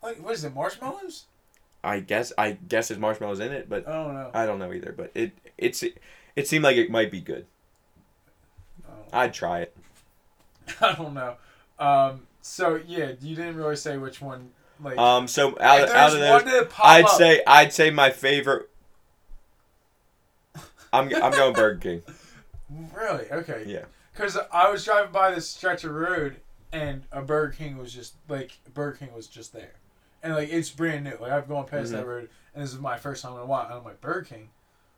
[0.05, 0.53] Like what is it?
[0.53, 1.25] Marshmallows?
[1.83, 4.31] I guess I guess there's marshmallows in it, but I don't know.
[4.33, 4.93] I don't know either.
[4.95, 5.83] But it it's
[6.35, 7.45] it seemed like it might be good.
[8.83, 9.75] Don't, I'd try it.
[10.81, 11.35] I don't know.
[11.79, 12.27] Um.
[12.41, 14.51] So yeah, you didn't really say which one.
[14.79, 17.89] Like Um, so out, out of those, one that pop I'd up, say I'd say
[17.89, 18.69] my favorite.
[20.93, 22.03] I'm I'm going Burger King.
[22.95, 23.25] Really?
[23.31, 23.63] Okay.
[23.65, 23.85] Yeah.
[24.11, 26.37] Because I was driving by this stretch of road
[26.71, 29.73] and a Burger King was just like Burger King was just there,
[30.25, 31.17] and like it's brand new.
[31.21, 32.07] Like I've gone past that Mhm.
[32.07, 33.65] road and this is my first time in a while.
[33.65, 34.49] And I'm like Burger King,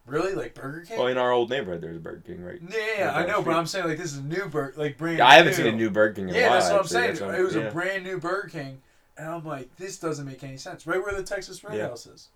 [0.05, 0.33] really?
[0.33, 0.97] Like Burger King?
[0.97, 2.59] Well, in our old neighborhood, there's a Burger King, right?
[2.69, 3.55] yeah, yeah, I know, but.
[3.55, 5.17] I'm saying like this is a new Burger, like brand.
[5.19, 5.57] Yeah, I haven't new.
[5.57, 6.59] seen a new Burger King in a Yeah, while.
[6.59, 7.15] that's what I'm actually.
[7.17, 7.31] saying.
[7.31, 7.61] What it was yeah.
[7.63, 8.81] a brand new Burger King,
[9.17, 10.87] and I'm like, this doesn't make any sense.
[10.87, 11.69] Right where the Texas Yeah.
[11.71, 12.29] Roadhouse is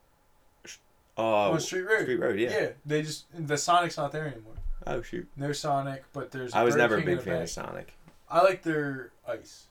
[1.18, 2.04] Oh, on Street Road.
[2.04, 2.50] Street Road, yeah.
[2.50, 4.54] Yeah, they just the Sonic's not there anymore.
[4.88, 5.28] Oh shoot.
[5.36, 6.54] No Sonic, but there's.
[6.54, 7.94] I was Burger never a big fan of Sonic.
[8.30, 9.68] I like their ice.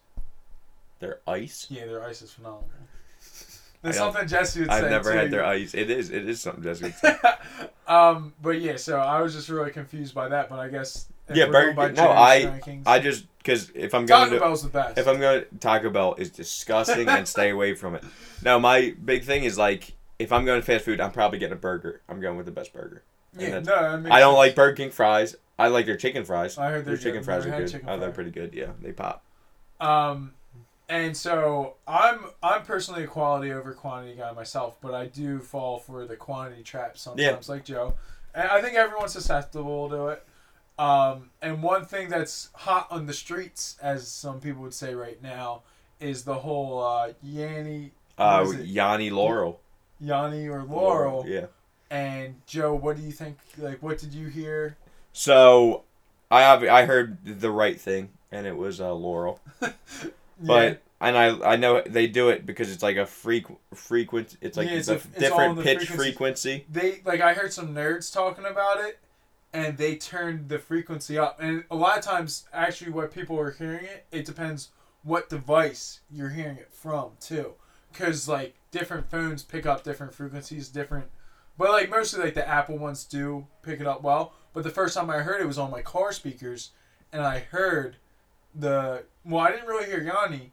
[1.01, 1.66] Their ice.
[1.71, 2.68] Yeah, their ice is phenomenal.
[3.83, 4.76] I something Jesse would say.
[4.76, 5.18] I've never too.
[5.18, 5.74] had their ice.
[5.74, 6.11] It is.
[6.11, 6.95] It is something Jessica.
[7.03, 7.68] would say.
[7.89, 10.49] um, but yeah, so I was just really confused by that.
[10.51, 14.28] But I guess Yeah, Burger King- no, I- rankings- I just because if I'm going
[14.31, 14.99] to Taco Bell's the best.
[14.99, 18.05] if I'm going to Taco Bell is disgusting and stay away from it.
[18.45, 21.55] No, my big thing is like if I'm going to fast food, I'm probably getting
[21.55, 22.03] a burger.
[22.09, 23.03] I'm going with the best burger.
[23.39, 25.37] yeah, no, I don't like Burger King fries.
[25.59, 26.59] I like their chicken fries.
[26.59, 27.70] I heard Their chicken fries are good.
[27.70, 28.53] chicken Oh, they're pretty good.
[28.55, 29.22] Yeah, they pop.
[29.81, 30.33] Um,
[30.91, 35.78] and so I'm I'm personally a quality over quantity guy myself, but I do fall
[35.78, 37.95] for the quantity trap sometimes, like Joe.
[38.34, 40.26] And I think everyone's susceptible to it.
[40.78, 45.22] Um, and one thing that's hot on the streets, as some people would say right
[45.22, 45.62] now,
[46.01, 48.66] is the whole uh, Yanni, Uh, What is it?
[48.66, 49.61] Yanni Laurel.
[50.01, 51.24] Yanni or Laurel.
[51.26, 51.47] Yeah.
[51.91, 53.38] And Joe, what do you think?
[53.59, 54.76] Like, what did you hear?
[55.12, 55.84] So,
[56.30, 59.41] I I heard the right thing, and it was uh, Laurel.
[60.41, 64.36] But and I I know they do it because it's like a freq frequent.
[64.41, 65.97] It's like Yeah, it's, a, it's different the pitch frequency.
[65.97, 66.66] frequency.
[66.70, 68.99] they like I heard some nerds talking about it,
[69.53, 71.38] and they turned the frequency up.
[71.41, 74.70] And a lot of times, actually, what people are hearing it, it depends
[75.03, 77.55] what device you're hearing it from too,
[77.93, 81.07] because like different phones pick up different frequencies, different.
[81.57, 84.34] But like mostly like the Apple ones do pick it up well.
[84.53, 86.70] But the first time I heard it was on my car speakers,
[87.12, 87.97] and I heard
[88.55, 90.53] the well, I didn't really hear Yanni.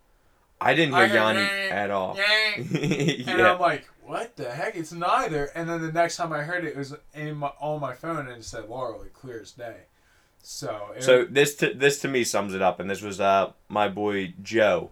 [0.60, 2.18] I didn't I hear heard Yanni at all.
[2.18, 2.68] Yang.
[3.28, 3.54] And yeah.
[3.54, 4.76] I'm like, what the heck?
[4.76, 5.46] It's neither.
[5.56, 8.20] And then the next time I heard it, it was in my, on my phone
[8.20, 9.82] and it said Laurel, like clear as day.
[10.42, 13.52] So, it, So this to, this to me sums it up, and this was uh
[13.68, 14.92] my boy Joe.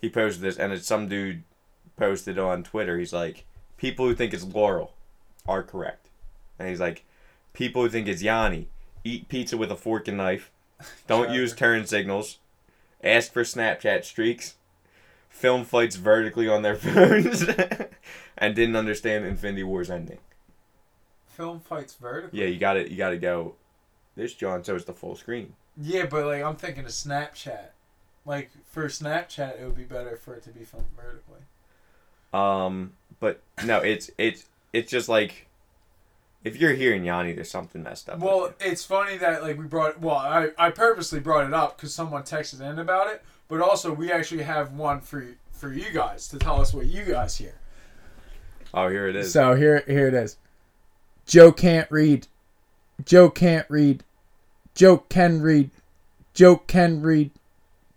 [0.00, 1.42] He posted this, and it's some dude
[1.96, 2.98] posted on Twitter.
[2.98, 3.46] He's like,
[3.78, 4.92] people who think it's Laurel
[5.48, 6.08] are correct,
[6.58, 7.04] and he's like,
[7.54, 8.68] people who think it's Yanni
[9.02, 10.50] eat pizza with a fork and knife,
[11.06, 12.38] don't use turn signals,
[13.02, 14.54] ask for Snapchat streaks,
[15.28, 17.44] film fights vertically on their phones,
[18.38, 20.18] and didn't understand Infinity War's ending.
[21.28, 22.40] film fights vertically.
[22.40, 23.54] Yeah, you got to You got to go.
[24.16, 25.54] This John, so it's the full screen.
[25.76, 27.68] Yeah, but like I'm thinking of Snapchat.
[28.24, 31.40] Like for Snapchat, it would be better for it to be filmed vertically.
[32.32, 35.45] Um, but no, it's it's it's just like
[36.44, 38.18] if you're hearing Yanni, there's something messed up.
[38.20, 40.00] Well, it's funny that like we brought.
[40.00, 43.92] Well, I I purposely brought it up because someone texted in about it, but also
[43.92, 47.54] we actually have one for for you guys to tell us what you guys hear.
[48.74, 49.32] oh, here it is.
[49.32, 50.36] So here here it is.
[51.26, 52.28] Joe can't read.
[53.04, 54.04] Joe can't read.
[54.74, 55.70] Joe can read.
[56.34, 57.30] Joe can read.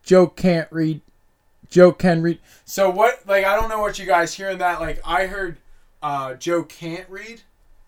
[0.04, 1.02] Joe can't read.
[1.70, 2.40] Joe can read.
[2.66, 4.80] So what like I don't know what you guys hear in that.
[4.80, 5.58] Like I heard
[6.02, 7.42] uh Joe can't read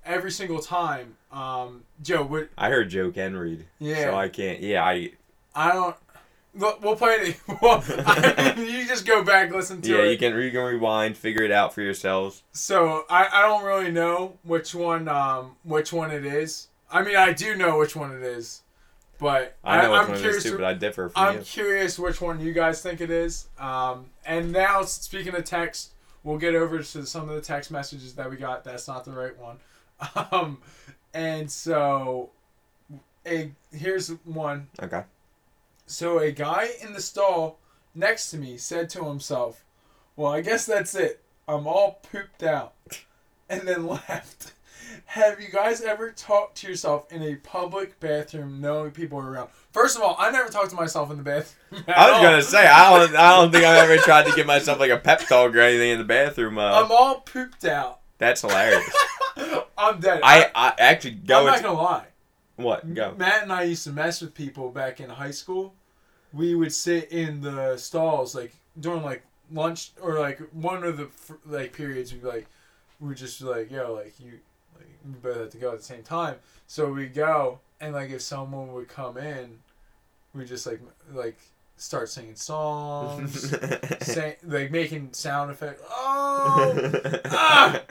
[0.05, 1.15] every single time.
[1.31, 3.65] Um Joe what I heard Joe can read.
[3.79, 4.03] Yeah.
[4.11, 4.61] So I can't.
[4.61, 5.11] Yeah, I
[5.55, 5.95] I don't
[6.53, 7.39] Look, we'll play it.
[7.61, 10.03] Well, I you just go back, listen to yeah.
[10.03, 10.11] it.
[10.11, 12.43] You can you can rewind, figure it out for yourselves.
[12.51, 16.67] So I, I don't really know which one um which one it is.
[16.91, 18.61] I mean I do know which one it is,
[19.19, 20.45] but I know I, which am one it curious.
[20.45, 21.43] is too, but I differ from I'm you.
[21.43, 23.47] curious which one you guys think it is.
[23.59, 25.91] Um, and now speaking of text,
[26.23, 28.63] we'll get over to some of the text messages that we got.
[28.63, 29.57] That's not the right one.
[30.31, 30.57] Um,
[31.13, 32.29] and so,
[33.27, 34.67] a here's one.
[34.81, 35.03] Okay.
[35.85, 37.59] So a guy in the stall
[37.93, 39.63] next to me said to himself,
[40.15, 41.21] "Well, I guess that's it.
[41.47, 42.73] I'm all pooped out,"
[43.49, 44.53] and then left.
[45.05, 49.49] Have you guys ever talked to yourself in a public bathroom knowing people are around?
[49.71, 51.83] First of all, I never talk to myself in the bathroom.
[51.87, 52.23] at I was all.
[52.23, 54.97] gonna say I don't I don't think I've ever tried to give myself like a
[54.97, 56.57] pep talk or anything in the bathroom.
[56.57, 57.99] Uh, I'm all pooped out.
[58.17, 58.89] that's hilarious.
[59.81, 60.21] I'm dead.
[60.23, 61.39] I I actually go.
[61.39, 62.05] I'm not gonna lie.
[62.55, 63.15] what go.
[63.17, 65.73] Matt and I used to mess with people back in high school.
[66.33, 71.09] We would sit in the stalls like during like lunch or like one of the
[71.45, 72.13] like periods.
[72.13, 72.47] We'd be like,
[72.99, 74.39] we would just be like, yo, like you,
[74.77, 76.35] like we both have to go at the same time.
[76.67, 79.59] So we go and like if someone would come in,
[80.33, 80.79] we just like
[81.11, 81.37] like
[81.77, 83.49] start singing songs,
[84.01, 85.81] say, like making sound effects.
[85.93, 87.81] Oh, ah,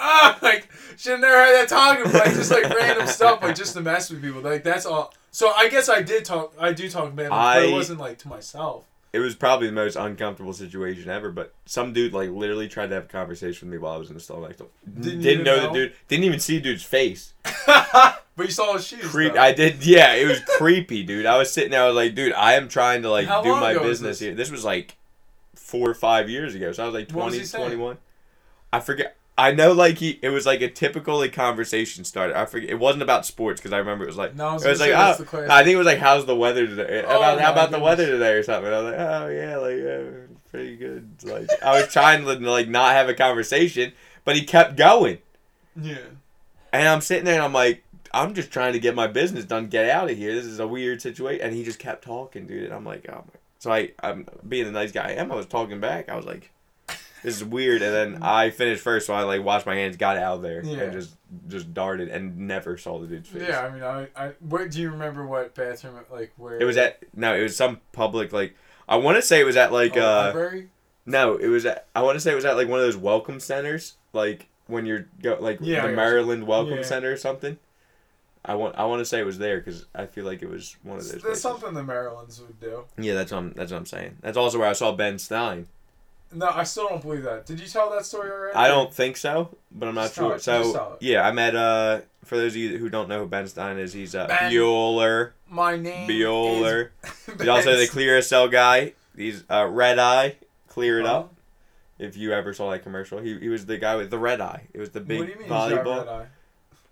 [0.00, 3.54] ah, like should have never heard that talking, but like just like random stuff, like
[3.54, 4.40] just to mess with people.
[4.40, 5.14] Like that's all.
[5.30, 6.52] So I guess I did talk.
[6.58, 8.84] I do talk man, but I- it wasn't like to myself.
[9.12, 11.30] it was probably the most uncomfortable situation ever.
[11.30, 14.08] But some dude like literally tried to have a conversation with me while I was
[14.08, 14.56] in the stall Like.
[14.58, 15.66] Didn't Didn't, even know, know?
[15.68, 15.92] the dude.
[16.08, 17.34] Didn't even see dude's face.
[17.66, 19.04] but you saw his shoes.
[19.04, 19.34] Creep.
[19.34, 19.40] though.
[19.40, 19.84] I did.
[19.86, 21.26] Yeah, it was creepy, dude.
[21.26, 21.82] I was sitting there.
[21.82, 23.98] I was like, dude, I am trying to like How do long my ago was
[23.98, 24.26] business this?
[24.26, 24.34] here.
[24.34, 24.96] This was like
[25.54, 26.72] four or five years ago.
[26.72, 27.64] So I was like What was 20, he saying?
[27.66, 27.98] 21.
[28.72, 29.16] I forget.
[29.40, 32.36] I know, like he, it was like a typical like conversation starter.
[32.36, 32.70] I forget.
[32.70, 34.80] It wasn't about sports because I remember it was like No, I was it was
[34.80, 35.46] like oh.
[35.48, 37.02] I think it was like how's the weather today?
[37.06, 38.72] Oh about how about the weather today or something?
[38.72, 41.10] I was like oh yeah, like yeah, pretty good.
[41.22, 43.92] Like I was trying to like not have a conversation,
[44.24, 45.18] but he kept going,
[45.80, 45.96] Yeah.
[46.72, 47.82] and I'm sitting there and I'm like.
[48.12, 50.34] I'm just trying to get my business done, get out of here.
[50.34, 52.64] This is a weird situation, and he just kept talking, dude.
[52.64, 53.38] And I'm like, oh my.
[53.60, 55.30] So I, I'm being the nice guy I am.
[55.30, 56.08] I was talking back.
[56.08, 56.50] I was like,
[57.22, 57.82] this is weird.
[57.82, 60.62] And then I finished first, so I like washed my hands, got out of there,
[60.64, 60.80] Yeah.
[60.84, 61.14] and just
[61.48, 63.44] just darted, and never saw the dude's face.
[63.48, 63.60] Yeah.
[63.60, 64.28] I mean, I, I.
[64.40, 65.94] Where do you remember what bathroom?
[66.10, 66.58] Like where?
[66.58, 68.54] It was at no, it was some public like
[68.88, 70.68] I want to say it was at like Oh, uh library.
[71.06, 72.96] no, it was at I want to say it was at like one of those
[72.96, 75.92] welcome centers, like when you're go like Yeah, the.
[75.94, 76.82] Maryland Welcome Yeah.
[76.82, 77.58] Center or something.
[78.42, 80.74] I want I want to say it was there because I feel like it was
[80.82, 81.12] one of those.
[81.12, 81.42] That's places.
[81.42, 82.84] something the Marylands would do.
[82.96, 84.16] Yeah, that's what I'm, that's what I'm saying.
[84.22, 85.66] That's also where I saw Ben Stein.
[86.32, 87.46] No, I still don't believe that.
[87.46, 88.54] Did you tell that story already?
[88.56, 90.30] I don't think so, but I'm not Just sure.
[90.32, 93.20] it, just tell So yeah, I met uh for those of you who don't know
[93.20, 95.32] who Ben Stein is, he's uh Ben Bueller.
[95.48, 96.08] My name.
[96.08, 96.90] Bueller.
[97.38, 98.92] He's also the Clear SL guy.
[99.16, 100.36] He's uh Red Eye.
[100.68, 101.18] Clear it Huh?
[101.20, 101.34] up.
[101.98, 104.68] If you ever saw that commercial, he, he was the guy with the red eye.
[104.72, 105.48] It was the big what do you mean?
[105.48, 105.98] volleyball.
[105.98, 106.26] red eye?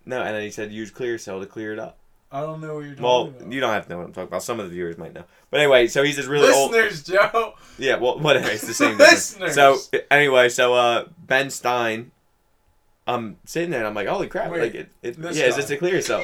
[0.05, 1.97] No, and then he said use Clear Cell to clear it up.
[2.31, 3.51] I don't know what you're talking Well, about.
[3.51, 4.43] you don't have to know what I'm talking about.
[4.43, 5.23] Some of the viewers might know.
[5.49, 6.71] But anyway, so he's this really old.
[6.71, 7.55] Listeners, Joe.
[7.79, 8.49] Yeah, well, whatever.
[8.49, 8.97] It's the same.
[8.97, 9.39] difference.
[9.39, 9.55] Listeners.
[9.89, 12.11] So anyway, so uh, Ben Stein,
[13.07, 14.51] I'm sitting there and I'm like, holy crap!
[14.51, 16.19] Wait, like it, it this yeah, is this a clear cell?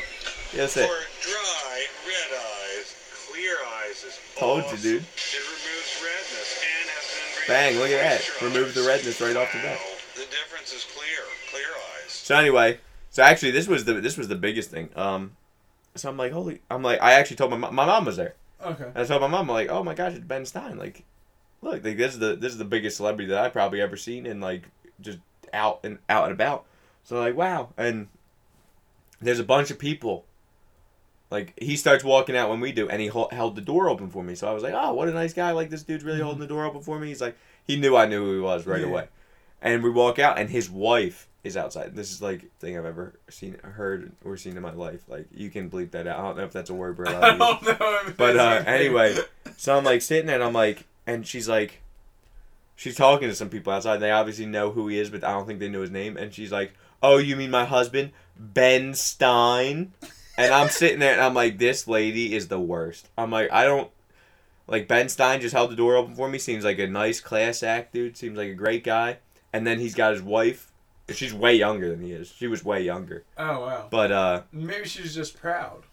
[0.54, 0.88] Yeah, that's it.
[0.88, 2.96] For dry, red eyes,
[3.32, 5.02] clear eyes is Told you, dude.
[5.02, 8.22] It removes redness and has been Bang, look at that.
[8.22, 8.42] moisturized.
[8.54, 9.80] Removed the redness right off the bat.
[10.14, 12.12] The difference is clear, clear eyes.
[12.12, 12.80] So anyway,
[13.10, 14.90] so actually this was the this was the biggest thing.
[14.96, 15.32] Um,
[15.96, 18.36] so I'm like, holy, I'm like, I actually told my mom, my mom was there.
[18.64, 18.84] Okay.
[18.84, 20.78] And I told my mom, I'm like, oh my gosh, it's Ben Stein.
[20.78, 21.04] Like,
[21.62, 24.26] look, like this is the this is the biggest celebrity that I've probably ever seen,
[24.26, 24.64] and like
[25.02, 25.20] just
[25.54, 26.66] out and out and about.
[27.04, 28.08] So like, wow, and
[29.22, 30.26] there's a bunch of people.
[31.32, 34.10] Like he starts walking out when we do, and he hol- held the door open
[34.10, 34.36] for me.
[34.36, 35.52] So I was like, oh, what a nice guy!
[35.52, 36.26] Like this dude's really mm-hmm.
[36.26, 37.08] holding the door open for me.
[37.08, 38.88] He's like, he knew I knew who he was right Yeah.
[38.88, 39.08] away.
[39.62, 41.96] And we walk out, and his wife is outside.
[41.96, 45.02] This is like thing I've ever seen, heard, or seen in my life.
[45.08, 46.20] Like you can bleep that out.
[46.20, 48.14] I don't know if that's a word we're allowed I don't know.
[48.18, 49.18] But uh, anyway,
[49.58, 51.82] so I'm like sitting there and I'm like, and she's like,
[52.76, 53.98] she's talking to some people outside.
[53.98, 56.18] They obviously know who he is, but I don't think they know his name.
[56.18, 59.94] And she's like, "Oh, you mean my husband, Ben Stein?"
[60.38, 63.10] And I'm sitting there and I'm like, this lady is the worst.
[63.18, 63.90] I'm like, I don't
[64.68, 66.38] like Ben Stein just held the door open for me.
[66.38, 68.18] Seems like a nice class act, dude.
[68.18, 69.20] Seems like a great guy.
[69.54, 70.72] And then he's got his wife.
[71.14, 72.32] She's way younger than he is.
[72.32, 73.24] She was way younger.
[73.38, 73.88] Oh wow.
[73.90, 75.84] But uh Maybe she was just proud.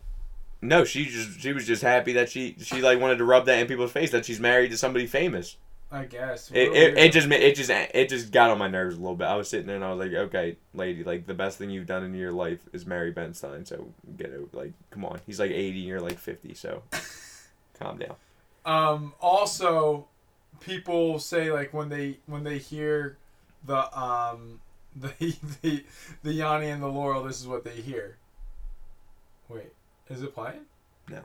[0.62, 3.58] no, she just she was just happy that she she like wanted to rub that
[3.58, 5.56] in people's face that she's married to somebody famous.
[5.94, 6.50] I guess.
[6.54, 9.26] It, it, it just it just it just got on my nerves a little bit.
[9.26, 11.86] I was sitting there and I was like, okay, lady, like the best thing you've
[11.86, 13.66] done in your life is marry Ben Stein.
[13.66, 16.82] So get it, like, come on, he's like eighty, you're like fifty, so
[17.78, 18.14] calm down.
[18.64, 19.12] Um.
[19.20, 20.06] Also,
[20.60, 23.18] people say like when they when they hear
[23.66, 24.60] the um
[24.96, 25.84] the the
[26.22, 28.16] the Yanni and the Laurel, this is what they hear.
[29.48, 29.72] Wait,
[30.08, 30.66] is it playing?
[31.08, 31.20] No.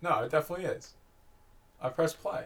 [0.00, 0.94] No, it definitely is.
[1.80, 2.44] I press play.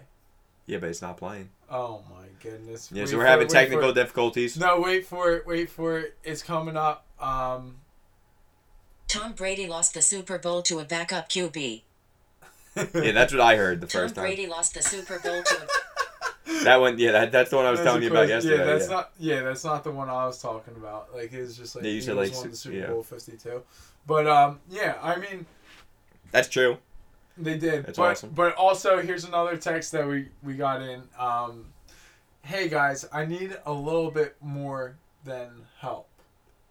[0.66, 1.50] Yeah, but it's not playing.
[1.70, 2.90] Oh my goodness.
[2.92, 4.58] Yeah, Wait so we're having it, technical difficulties.
[4.58, 5.46] No, wait for it.
[5.46, 6.16] Wait for it.
[6.24, 7.06] It's coming up.
[7.20, 7.76] Um.
[9.08, 11.82] Tom Brady lost the Super Bowl to a backup QB.
[12.94, 14.24] Yeah, that's what I heard the Tom first time.
[14.24, 15.66] Tom Brady lost the Super Bowl to a
[16.62, 18.58] That one, yeah, that, that's the one I was That's telling you about yesterday.
[18.58, 18.94] Yeah, that's yeah.
[18.94, 19.10] not.
[19.18, 21.12] Yeah, that's not the one I was talking about.
[21.12, 22.86] Like it's just like Yeah, you said, like, won the Super yeah.
[22.86, 23.62] Bowl Fifty Two,
[24.06, 25.46] but um, yeah, I mean
[26.30, 26.78] That's true.
[27.36, 27.86] they did.
[27.86, 28.30] That's but, awesome.
[28.30, 31.02] But also, here's another text that we we got in.
[31.18, 31.66] Um,
[32.42, 36.08] hey guys, I need a little bit more than help.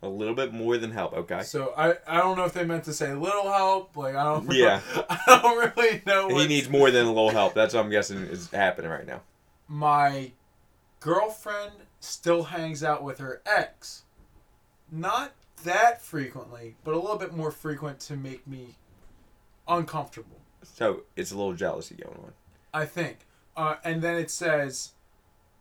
[0.02, 1.14] A little bit more than help.
[1.14, 1.42] Okay.
[1.44, 3.98] So I I don't know if they meant to say little help.
[3.98, 4.52] Like I don't.
[4.54, 4.80] Yeah.
[5.10, 6.30] I don't really know.
[6.30, 7.54] He needs more than a little help.
[7.54, 9.22] That's what I'm guessing is happening right now.
[9.68, 10.32] My
[11.00, 14.04] girlfriend still hangs out with her ex.
[14.92, 18.76] Not that frequently, but a little bit more frequent to make me
[19.68, 22.34] uncomfortable, So it's a little jealousy going on.
[22.74, 23.20] I think.
[23.58, 24.92] Uh, and then it says,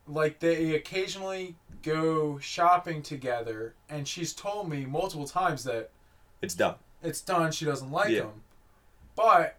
[0.06, 5.90] like, they occasionally go shopping together, and she's told me multiple times that
[6.42, 6.74] It's done.
[7.02, 8.22] it's done, she doesn't like Yeah.
[8.24, 8.42] him.
[9.16, 9.56] But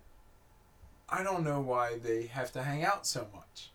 [1.09, 3.71] I don't know why they have to hang out so much.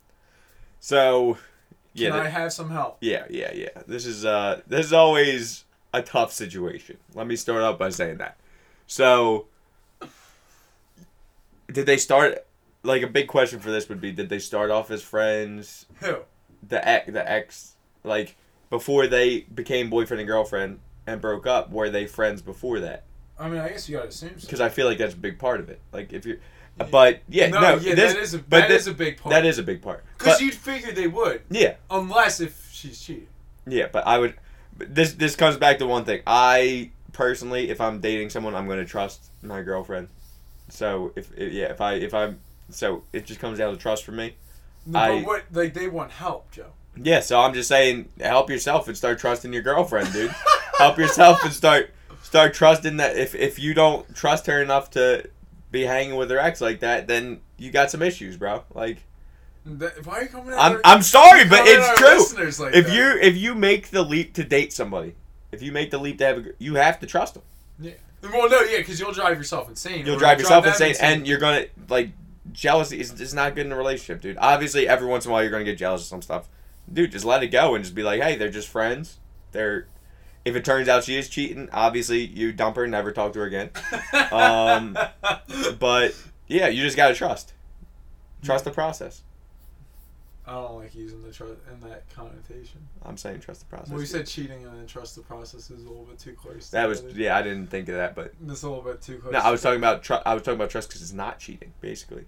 [0.80, 2.96] So, Can yeah, I th- have some help?
[3.00, 3.68] yeah, yeah, yeah.
[3.86, 6.96] This is uh, this is always a tough situation.
[7.14, 8.36] Let me start out by saying that.
[8.86, 9.46] So,
[11.70, 12.46] did they start?
[12.82, 15.86] Like a big question for this would be: Did they start off as friends?
[16.00, 16.18] Who?
[16.66, 17.74] The ex, the ex,
[18.04, 18.36] like
[18.70, 21.70] before they became boyfriend and girlfriend and broke up.
[21.70, 23.04] Were they friends before that?
[23.38, 24.46] I mean, I guess you gotta assume so.
[24.46, 25.80] Because I feel like that's a big part of it.
[25.92, 26.38] Like if you're,
[26.84, 29.30] but yeah, no, no, yeah, this, that is a but that is a big part.
[29.34, 30.04] that is a big part.
[30.18, 33.26] because you'd figure they would, yeah, unless if she's cheating.
[33.66, 34.34] Yeah, but I would.
[34.76, 36.22] but This this comes back to one thing.
[36.26, 40.08] I personally, if I'm dating someone, I'm going to trust my girlfriend.
[40.68, 44.12] So if yeah, if I if I'm so it just comes down to trust for
[44.12, 44.36] me.
[44.86, 46.70] No, I- but what like they want help, Joe.
[46.96, 50.34] Yeah, so I'm just saying, help yourself and start trusting your girlfriend, dude.
[50.78, 51.90] help yourself and start
[52.22, 55.28] start trusting that if if you don't trust her enough to
[55.70, 58.64] be hanging with her ex like that, then you got some issues, bro.
[58.74, 58.98] Like
[59.64, 60.52] That- why are you coming?
[60.52, 62.64] at I'm our- I'm sorry, but it's true.
[62.66, 62.94] like if that?
[62.94, 65.14] you if you make the leap to date somebody,
[65.52, 67.42] if you make the leap to have a, you have to trust them.
[67.80, 67.92] yeah.
[68.22, 70.04] Well, no, yeah, because you'll drive yourself insane.
[70.04, 72.10] You'll drive yourself them insane, and you're gonna like
[72.52, 74.36] jealousy is is not good in a relationship, dude.
[74.38, 76.46] Obviously, every once in a while you're gonna get jealous of some stuff,
[76.92, 77.12] dude.
[77.12, 79.18] Just let it go and just be like, hey, they're just friends.
[79.52, 79.86] They're
[80.44, 83.40] if it turns out she is cheating, obviously you dump her, and never talk to
[83.40, 83.70] her again.
[84.32, 84.96] Um,
[85.78, 86.14] But
[86.46, 87.52] yeah, you just gotta trust.
[88.42, 89.22] Trust the process.
[90.46, 92.80] I don't like using the trust in that connotation.
[93.04, 93.90] I'm saying trust the process.
[93.90, 96.70] Well, you said cheating and then trust the process is a little bit too close.
[96.70, 97.20] that was together.
[97.20, 97.36] yeah.
[97.36, 99.32] I didn't think of that, but It's a little bit too close.
[99.32, 101.72] no, I was talking about tr- I was talking about trust because it's not cheating,
[101.80, 102.24] basically.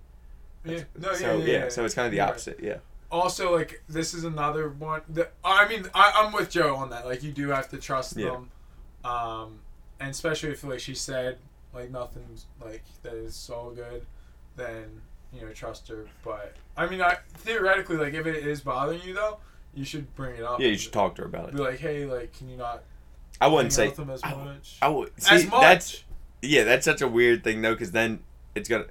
[0.65, 0.83] Yeah.
[0.97, 2.31] No, yeah, so yeah, yeah, so it's kind of the You're right.
[2.31, 2.61] opposite.
[2.63, 2.77] Yeah.
[3.13, 7.05] Also like this is another one that i mean I, i'm with joe on that
[7.07, 8.31] like you do have to trust Yeah.
[8.31, 8.51] them
[9.05, 9.59] um
[10.01, 11.37] and especially if like she said
[11.75, 14.07] like nothing's like that is so good
[14.57, 15.03] then
[15.33, 19.15] you know trust her but i mean i theoretically like if it is bothering you
[19.15, 19.39] though
[19.75, 21.55] you should bring it up Yeah, you should talk to her about it.
[21.55, 22.83] be like hey like can you not
[23.41, 24.77] I wouldn't say them as I- much.
[24.81, 25.61] I would see as much.
[25.61, 26.05] that's
[26.43, 28.21] yeah, that's such a weird thing though, because then
[28.55, 28.85] it's gonna.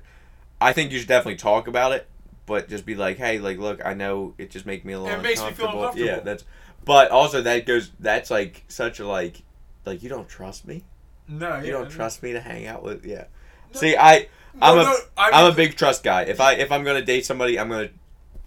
[0.60, 2.06] I think you should definitely talk about it,
[2.52, 5.18] but just be like, hey, like, look, I know it just makes me a little.
[5.18, 6.06] It makes me feel uncomfortable.
[6.06, 6.44] Yeah, that's.
[6.84, 7.92] But also that goes.
[7.98, 9.42] That's like such a like,
[9.86, 10.84] like you don't trust me.
[11.30, 11.90] no, You yeah, don't no.
[11.90, 13.06] trust me to hang out with.
[13.06, 13.26] Yeah.
[13.74, 13.80] No.
[13.80, 14.28] See, I
[14.60, 16.24] I'm Well, a no, I I'm a big trust guy.
[16.24, 17.90] If I if I'm gonna date somebody, I'm gonna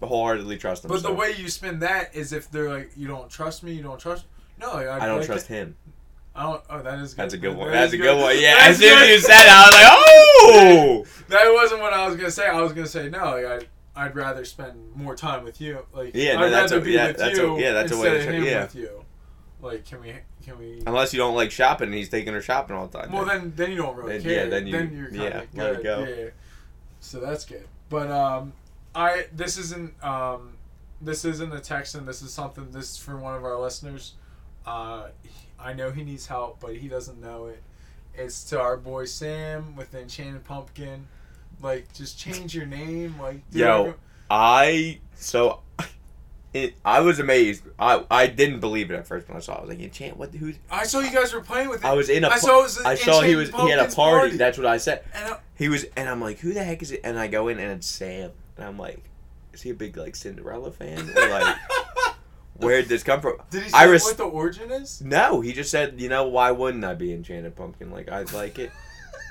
[0.03, 0.89] wholeheartedly trust them.
[0.89, 3.81] But the way you spin that is if they're like, you don't trust me, you
[3.81, 4.25] don't trust.
[4.59, 5.75] No, I, I don't like trust him.
[6.35, 6.63] I don't.
[6.69, 7.23] Oh, that is good.
[7.23, 7.71] That's a good one.
[7.71, 8.39] That That's a good one.
[8.39, 8.55] Yeah.
[8.55, 11.05] That's As soon as you said it, I was like, oh.
[11.29, 12.45] That wasn't what I was gonna say.
[12.45, 13.23] I was gonna say no.
[13.31, 15.85] Like I'd, I'd rather spend more time with you.
[15.93, 17.91] Like Yeah, no, I'd that's rather a- be yeah, with that's a- you yeah, that's
[17.91, 18.61] a way to of him yeah.
[18.63, 19.05] with you.
[19.61, 20.13] Like, can we?
[20.43, 20.83] Can we?
[20.85, 23.11] Unless you don't like shopping, and he's taking her shopping all the time.
[23.11, 24.43] Well, then then you don't really Then- care.
[24.43, 26.03] yeah, then you- you're kind yeah, of let it go.
[26.03, 26.29] Yeah.
[26.99, 27.67] So that's good.
[27.89, 28.53] But um,
[28.93, 30.53] I this isn't um,
[31.01, 32.69] this isn't a text, and this is something.
[32.71, 34.13] This is for one of our listeners.
[34.65, 35.07] Uh,
[35.59, 37.61] I know he needs help, but he doesn't know it.
[38.13, 41.07] It's to our boy Sam with the Enchanted Pumpkin.
[41.61, 43.15] Like, just change your name.
[43.19, 43.95] Like, Yo.
[44.29, 45.61] I so
[46.53, 47.63] it, I was amazed.
[47.77, 49.55] I I didn't believe it at first when I saw.
[49.55, 49.57] it.
[49.57, 50.17] I was like, enchant.
[50.17, 50.33] What?
[50.33, 50.53] Who?
[50.71, 51.85] I saw you guys were playing with it.
[51.87, 52.29] I was in a.
[52.29, 53.49] I saw was I saw he was.
[53.49, 54.37] He had a Pumpkins party.
[54.37, 55.03] That's what I said.
[55.13, 57.01] and I, He was, and I'm like, who the heck is it?
[57.03, 58.31] And I go in, and it's Sam.
[58.57, 59.03] And I'm like,
[59.53, 61.09] is he a big like Cinderella fan?
[61.15, 61.55] Or like,
[62.55, 63.37] where'd this come from?
[63.49, 65.01] Did he say I res- what the origin is?
[65.01, 67.91] No, he just said, you know, why wouldn't I be Enchanted Pumpkin?
[67.91, 68.71] Like, I'd like it.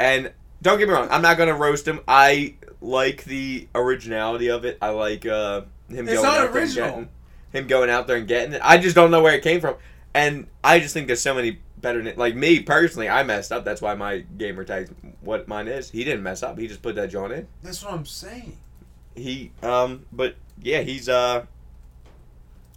[0.01, 0.33] And
[0.65, 2.01] don't get me wrong, I'm not gonna roast him.
[2.09, 4.79] I like the originality of it.
[4.83, 6.89] I like uh, him It's going out there and original.
[6.89, 7.09] getting
[7.53, 8.61] him going out there and getting it.
[8.65, 9.77] I just don't know where it came from,
[10.15, 12.03] and I just think there's so many better.
[12.17, 13.65] Like me personally, I messed up.
[13.65, 14.89] That's why my gamer tag,
[15.21, 15.91] what mine is.
[15.91, 16.59] He didn't mess up.
[16.59, 17.47] He just put that John in.
[17.63, 18.57] That's what I'm saying.
[19.15, 21.45] He um, but yeah, he's uh.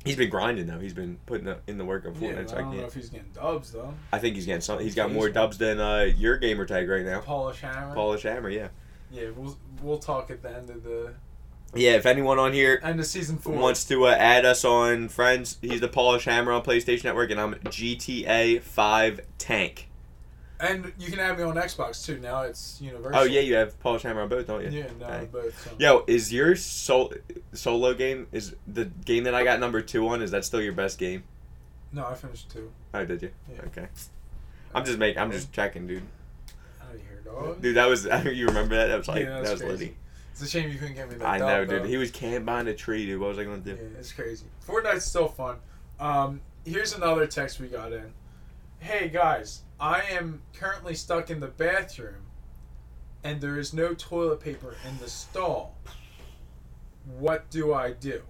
[0.07, 0.79] He's been grinding though.
[0.79, 2.35] He's been putting the, in the work of Yeah, Fortnite.
[2.37, 3.93] but so I I don't know can't- if he's getting dubs though.
[4.11, 4.79] I think he's getting some.
[4.79, 7.19] He's got more dubs than uh, your gamer tag right now.
[7.21, 7.93] Polish Hammer.
[7.93, 8.67] Polish Hammer, yeah.
[9.11, 11.13] yeah, we'll we'll talk at the end of the
[11.75, 13.53] Yeah, if anyone on here end of season four.
[13.55, 17.39] wants to uh, add us on friends, he's the Polish Hammer on PlayStation Network, and
[17.39, 19.86] I'm GTA 5 Tank.
[20.59, 22.19] And you can add me on Xbox too.
[22.19, 23.19] Now it's universal.
[23.19, 24.69] Oh yeah, you have Polish Hammer on both, don't you?
[24.79, 25.27] Yeah, no, Hey.
[25.31, 25.63] both.
[25.63, 25.71] So.
[25.77, 27.13] Yo, is your sol-
[27.53, 30.21] solo game is the game that I got number two on?
[30.21, 31.23] Is that still your best game?
[31.91, 32.71] No, I finished two.
[32.93, 33.31] Oh, did you?
[33.51, 33.61] Yeah.
[33.67, 33.87] Okay.
[34.75, 35.21] I'm just making.
[35.21, 36.03] I'm just checking, dude.
[36.81, 37.61] Out of here, dog.
[37.61, 38.07] Dude, that was.
[38.07, 38.87] I mean, you remember that?
[38.87, 39.95] That was like Yeah, that was litty.
[40.31, 41.25] It's a shame you couldn't get me that.
[41.27, 41.83] I know, dude.
[41.83, 41.87] though.
[41.87, 43.19] He was camped behind a tree, dude.
[43.19, 43.71] What was I gonna do?
[43.71, 44.45] Yeah, it's crazy.
[44.67, 45.57] Fortnite's still fun.
[45.99, 48.11] Um, here's another text we got in.
[48.79, 52.23] Hey guys, I am currently stuck in the bathroom,
[53.23, 55.75] and there is no toilet paper in the stall.
[57.17, 58.21] What do I do?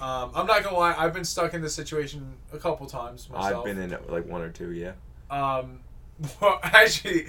[0.00, 3.58] Um, I'm not gonna lie, I've been stuck in this situation a couple times myself.
[3.58, 4.92] I've been in it like one or two, yeah.
[5.30, 5.80] Um,
[6.40, 7.26] well, actually,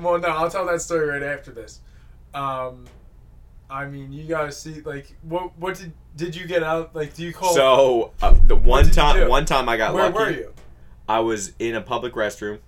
[0.00, 1.80] well, no, I'll tell that story right after this.
[2.34, 2.86] Um,
[3.68, 6.94] I mean, you gotta see, like, what what did did you get out?
[6.94, 7.54] Like, do you call?
[7.54, 10.16] So uh, the one time, one time I got where lucky.
[10.16, 10.54] were you?
[11.08, 12.58] I was in a public restroom,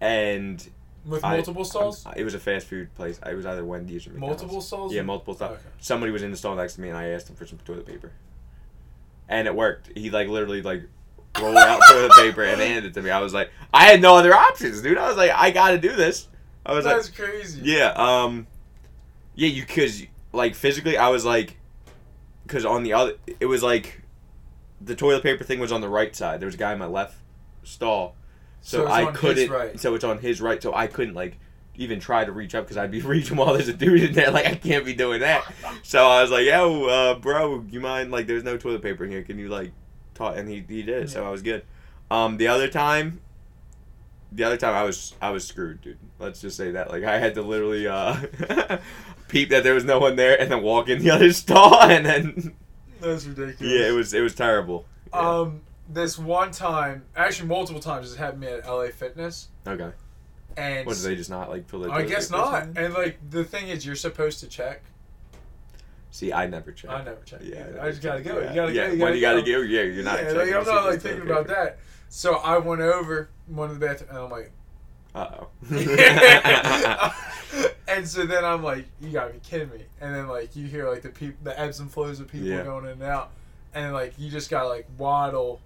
[0.00, 0.66] and
[1.04, 2.06] With I- multiple stalls?
[2.16, 3.18] it was a fast food place.
[3.26, 4.42] It was either Wendy's or McDonald's.
[4.42, 4.94] multiple stalls?
[4.94, 5.52] Yeah, multiple stalls.
[5.58, 5.62] Okay.
[5.80, 7.86] Somebody was in the stall next to me, and I asked him for some toilet
[7.86, 8.12] paper,
[9.28, 9.90] and it worked.
[9.96, 10.82] He like literally like
[11.40, 13.10] rolled out toilet paper and handed it to me.
[13.10, 14.98] I was like, I had no other options, dude.
[14.98, 16.28] I was like, I got to do this.
[16.64, 17.60] I was like, That's crazy.
[17.64, 18.46] Yeah, um,
[19.34, 21.56] yeah, you cause like physically, I was like,
[22.46, 24.02] cause on the other, it was like,
[24.80, 26.40] the toilet paper thing was on the right side.
[26.40, 27.16] There was a guy in my left
[27.70, 28.16] stall,
[28.60, 29.50] so, So I couldn't.
[29.50, 29.78] right.
[29.80, 31.38] So it's on his right, so I couldn't like
[31.76, 34.30] even try to reach up because I'd be reaching while there's a dude in there.
[34.30, 35.44] Like I can't be doing that.
[35.82, 38.10] So I was like, yo, uh, bro, you mind?
[38.10, 39.22] Like, there's no toilet paper in here.
[39.22, 39.72] Can you like
[40.14, 40.36] talk?
[40.36, 41.64] And he he did it, so I was good.
[42.10, 43.20] Um, the other time,
[44.32, 45.98] the other time I was I was screwed, dude.
[46.18, 46.90] Let's just say that.
[46.90, 48.16] Like I had to literally uh
[49.28, 52.04] peep that there was no one there, and then walk in the other stall, and
[52.04, 52.54] then
[53.00, 53.60] That's ridiculous.
[53.60, 54.84] yeah, it was it was terrible.
[55.14, 55.20] Yeah.
[55.20, 55.60] Um,
[55.92, 59.90] this one time, actually multiple times, this happened to me at LA Fitness, okay.
[60.56, 62.68] and What did they just not like fill their I guess not.
[62.76, 64.82] And like the thing is, you're supposed to check.
[66.12, 66.92] See, I never checked.
[66.92, 67.40] I never check.
[67.42, 67.66] Yeah.
[67.80, 68.40] I just gotta go.
[68.40, 68.48] Yeah.
[68.50, 68.86] You gotta yeah.
[68.86, 68.92] go.
[68.92, 69.46] You when gotta you gotta go.
[69.46, 70.18] go, yeah, you're not.
[70.18, 71.78] yeah, checking like, I'm not like thinking about that.
[72.08, 74.50] So I went over one of the bathroom, and I'm like,
[75.14, 75.48] Uh oh.
[77.88, 79.84] and so then I'm like, you gotta be kidding me.
[80.00, 82.64] And then like you hear like the peop- the ebbs and flows of people Yeah.
[82.64, 83.30] going in and out,
[83.74, 85.60] and like you just gotta like waddle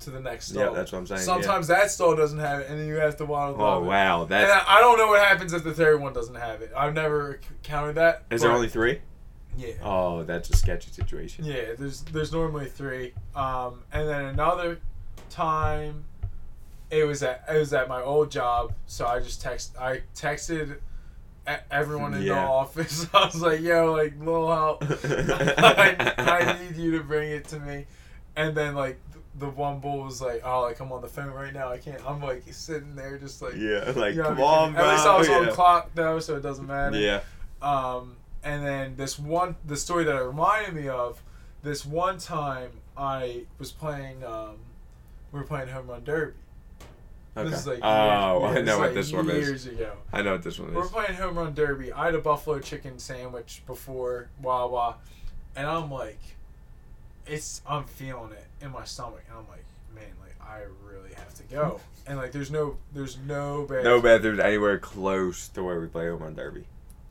[0.00, 0.64] to the next stall.
[0.64, 1.20] yeah, that's what I'm saying.
[1.20, 1.24] yeah.
[1.24, 3.60] Sometimes that stall doesn't have it, and then you have to waddle.
[3.60, 4.50] Oh wow, And that's.
[4.50, 6.72] I, I don't know what happens if the third one doesn't have it.
[6.76, 8.24] I've never counted that.
[8.30, 9.00] Is there only three?
[9.56, 9.72] Yeah.
[9.82, 11.44] Oh, that's a sketchy situation.
[11.44, 13.12] Yeah, there's there's normally three.
[13.34, 14.78] Um, and then another
[15.28, 16.04] time,
[16.90, 20.78] it was at it was at my old job, so I just text I texted
[21.70, 23.06] everyone in the office.
[23.14, 27.58] I was like, "Yo, like, little help, I, I need you to bring it to
[27.60, 27.86] me."
[28.36, 28.98] And then like
[29.38, 31.70] the one bull was like, "Oh, like I'm on the phone right now.
[31.70, 34.88] I can't." I'm like sitting there just like, yeah, like you know, come on, At
[34.88, 35.42] least I was bro.
[35.42, 36.98] on clock though, so it doesn't matter.
[36.98, 37.20] Yeah.
[37.62, 41.22] Um, and then this one, the story that it reminded me of,
[41.62, 44.56] this one time I was playing, um,
[45.30, 46.34] we were playing home run derby.
[47.36, 47.48] Okay.
[47.48, 49.48] This is like oh, years, I know what like this one is.
[49.48, 50.74] Years ago, I know what this one is.
[50.74, 51.92] we're playing home run derby.
[51.92, 54.96] I had a buffalo chicken sandwich before Wawa,
[55.54, 56.18] and I'm like,
[57.26, 61.34] it's I'm feeling it in my stomach, and I'm like, man, like I really have
[61.34, 61.80] to go.
[62.06, 66.08] And like, there's no, there's no bad No bathrooms anywhere close to where we play
[66.08, 66.64] home run derby.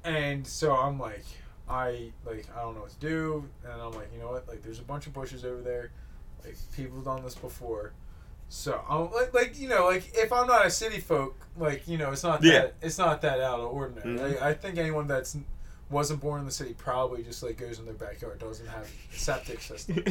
[0.04, 1.26] And so I'm like,
[1.70, 4.48] I like I don't know what to do, and I'm like, you know what?
[4.48, 5.92] Like, there's a bunch of bushes over there.
[6.44, 7.92] Like people have done this before,
[8.48, 11.98] so I'm like, like you know, like if I'm not a city folk, like you
[11.98, 14.18] know, it's not that it's not that out of ordinary.
[14.18, 14.32] Mhm.
[14.32, 15.36] Like, I think anyone that's
[15.90, 19.62] wasn't born in the city probably just like goes in their backyard, doesn't have septic
[19.62, 20.04] system.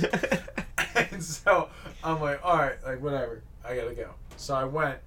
[0.95, 1.68] and so
[2.03, 4.11] I'm like, all right, like whatever, I gotta go.
[4.37, 4.99] So I went,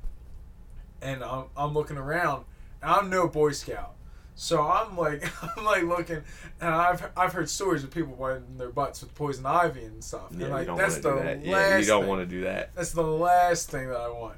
[1.02, 2.46] and I'm, I'm looking around,
[2.82, 3.96] and I'm no Boy Scout,
[4.36, 5.24] so I'm like,
[5.58, 6.24] I'm like looking,
[6.62, 10.30] and I've I've heard stories of people wiping their butts with poison ivy and stuff.
[10.32, 11.46] yeah, and like that's the do that.
[11.46, 11.46] last.
[11.46, 12.74] Yeah, you don't want to do that.
[12.76, 14.38] That's the last thing that I want.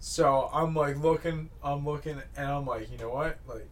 [0.00, 3.38] So I'm like looking, I'm looking, and I'm like, you know what?
[3.46, 3.70] Like,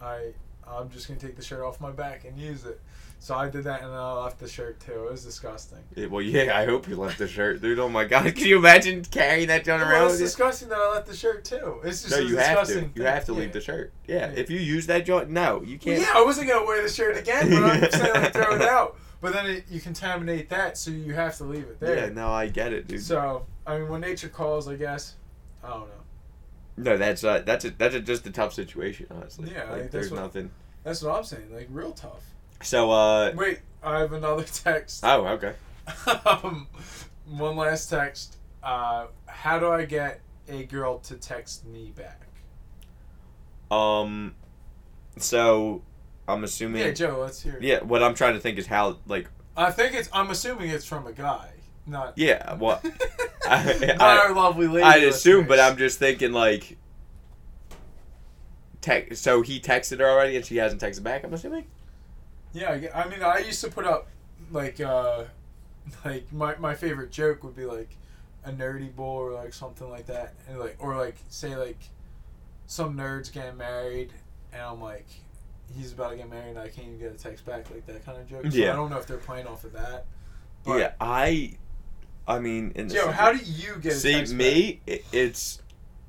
[0.00, 0.32] I
[0.68, 2.80] I'm just gonna take the shirt off my back and use it.
[3.18, 4.92] So I did that, and then I left the shirt too.
[5.06, 5.78] It was disgusting.
[5.94, 7.78] Yeah, well, yeah, I hope you left the shirt, dude.
[7.78, 10.90] Oh my god, can you imagine carrying that down Well, around it's disgusting that I
[10.92, 11.80] left the shirt too.
[11.82, 12.64] It's just No, you have to.
[12.66, 12.92] disgusting.
[12.94, 13.12] You thing.
[13.12, 13.38] have to Yeah.
[13.38, 13.92] leave the shirt.
[14.06, 14.32] Yeah, Yeah.
[14.38, 16.00] if you use that joint, no, you can't.
[16.00, 18.98] yeah, I wasn't gonna wear the shirt again, but I'm saying like throw it out.
[19.22, 21.96] But then it, you contaminate that, so you have to leave it there.
[21.96, 23.02] Yeah, no, I get it, dude.
[23.02, 25.14] So I mean, when nature calls, I guess.
[25.64, 25.95] I don't know.
[26.76, 29.50] No, that's uh, that's a, that's a, just a tough situation, honestly.
[29.52, 30.50] Yeah, like, there's what- nothing.
[30.84, 31.52] That's what I'm saying.
[31.52, 32.22] Like real tough.
[32.62, 35.04] So, uh, Wait, I have another text.
[35.04, 35.54] oh, okay.
[36.26, 36.68] um,
[37.26, 38.36] one last text.
[38.62, 42.22] Uh, how do I get a girl to text me back?
[43.70, 44.34] Um,
[45.18, 45.82] so
[46.28, 46.82] I'm assuming.
[46.82, 47.54] Yeah, Joe, let's hear.
[47.56, 47.62] it.
[47.62, 50.08] Yeah, what I'm trying to think is how, like, I think it's.
[50.12, 51.48] I'm assuming it's from a guy,
[51.86, 52.16] not.
[52.16, 52.84] yeah, what
[53.48, 54.82] I- not I- our lovely lady.
[54.84, 55.58] I'd assume, but.
[55.60, 56.76] I'm just thinking like.
[58.80, 61.24] Te- so he texted her already, and she hasn't texted back.
[61.24, 61.66] I'm assuming.
[62.52, 64.06] Yeah, I I mean, I used to put up
[64.50, 65.24] like, uh,
[66.04, 67.90] like my my favorite joke would be like
[68.44, 71.78] a nerdy bull or like something like that, and like or like say like
[72.66, 74.12] some nerds getting married,
[74.52, 75.06] and I'm like,
[75.76, 78.04] he's about to get married, and I can't even get a text back, like that
[78.04, 78.44] kind of joke.
[78.44, 78.72] So Yeah.
[78.72, 80.06] I don't know if they're playing off of that.
[80.64, 81.56] But, yeah, I.
[82.28, 84.80] I mean, in the Joe, how do you get a see me?
[84.86, 85.62] it's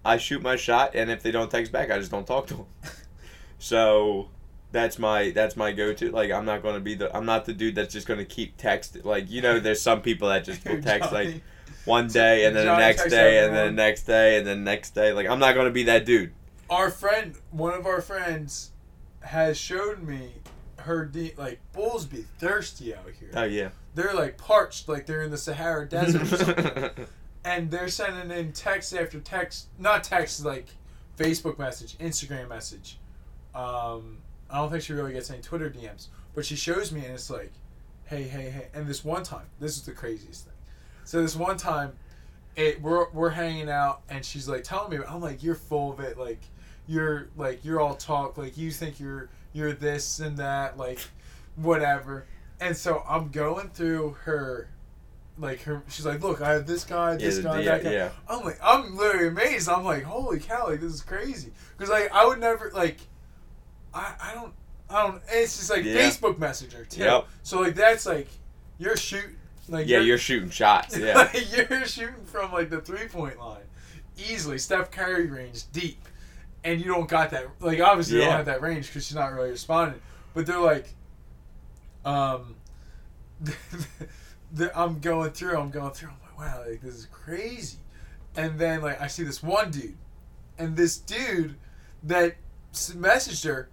[0.04, 2.56] I shoot my shot, and if they don't text back, I just don't talk to
[2.56, 2.66] them.
[3.60, 4.30] so
[4.72, 6.12] that's my that's my go to.
[6.12, 9.04] Like I'm not gonna be the I'm not the dude that's just gonna keep text.
[9.06, 11.42] Like you know, there's some people that just will text like
[11.86, 14.72] one day and then the next day and then the next day and then the
[14.72, 15.14] next day.
[15.14, 16.32] Like I'm not gonna be that dude.
[16.70, 18.72] our friend, one of our friends,
[19.22, 20.34] has showed me
[20.80, 23.32] her de- like bulls be thirsty out here.
[23.34, 23.70] Oh yeah.
[23.96, 26.90] They're like parched, like they're in the Sahara Desert or something.
[27.44, 30.68] and they're sending in text after text, not text like
[31.18, 33.00] Facebook message, Instagram message.
[33.56, 34.20] Um,
[34.50, 37.30] I don't think she really gets any Twitter DMs, but she shows me and it's
[37.30, 37.52] like,
[38.06, 38.68] hey, hey, hey.
[38.74, 40.54] And this one time, this is the craziest thing.
[41.04, 41.94] So this one time,
[42.56, 46.00] it we're we're hanging out and she's like telling me, I'm like, you're full of
[46.00, 46.42] it, like
[46.88, 51.00] you're like you're all talk, like you think you're you're this and that, like
[51.56, 52.26] whatever.
[52.60, 54.70] And so I'm going through her
[55.40, 57.92] like her she's like, Look, I have this guy, this the- guy, yeah, that guy.
[57.92, 58.10] yeah.
[58.28, 59.70] I'm like I'm literally amazed.
[59.70, 61.52] I'm like, holy cow, like this is crazy.
[61.78, 62.98] Because like I would never like
[63.94, 64.54] I I don't
[64.90, 65.96] I don't it's just like Yeah.
[65.98, 67.02] Facebook Messenger too.
[67.04, 67.28] Yep.
[67.44, 68.28] So like that's like
[68.80, 69.36] you're shooting
[69.70, 70.98] like Yeah, you're shooting shots.
[70.98, 71.16] Yeah.
[71.18, 73.62] like, you're shooting from like the three point line
[74.18, 76.04] easily, Steph Curry range deep,
[76.68, 77.48] and you don't got that.
[77.62, 80.02] Like obviously you don't have that range because she's not really responding.
[80.34, 80.94] But they're like,
[82.04, 82.56] um,
[84.52, 85.58] the, I'm going through.
[85.58, 86.10] I'm going through.
[86.10, 87.78] I'm like, wow, like this is crazy.
[88.36, 89.96] And then like I see this one dude,
[90.58, 91.56] and this dude
[92.04, 92.36] that
[92.74, 93.70] messaged her,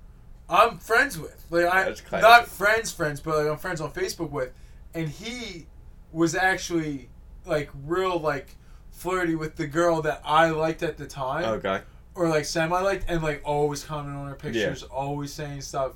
[0.49, 1.45] I'm friends with.
[1.51, 4.53] Like I not friends, friends, but like I'm friends on Facebook with,
[4.95, 5.67] and he
[6.13, 7.09] was actually
[7.45, 8.57] like real like
[8.93, 11.83] flirty with the girl that I liked at the time, okay.
[12.15, 15.93] Or like semi liked, and like always commenting on her pictures, always saying stuff,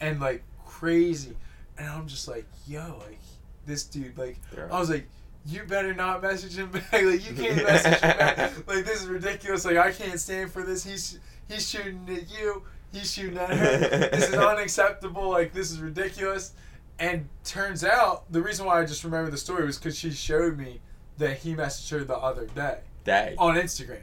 [0.00, 1.36] and like crazy,
[1.76, 3.18] and I'm just like, yo, like
[3.66, 4.68] this dude, like Yeah.
[4.70, 5.06] I was like,
[5.46, 6.92] you better not message him back.
[6.92, 8.52] Like you can't message him back.
[8.66, 9.64] Like this is ridiculous.
[9.64, 10.84] Like I can't stand for this.
[10.84, 12.62] He's he's shooting at you.
[12.92, 13.78] He's shooting at her.
[14.10, 15.28] this is unacceptable.
[15.30, 16.52] Like this is ridiculous.
[17.00, 20.58] And turns out the reason why I just remember the story was because she showed
[20.58, 20.80] me
[21.18, 23.34] that he messaged her the other day Dang.
[23.38, 24.00] on Instagram.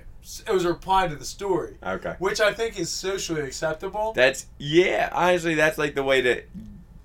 [0.47, 2.15] It was a reply to the story, Okay.
[2.19, 4.11] which I think is socially acceptable.
[4.13, 5.09] That's yeah.
[5.13, 6.41] Honestly, that's like the way to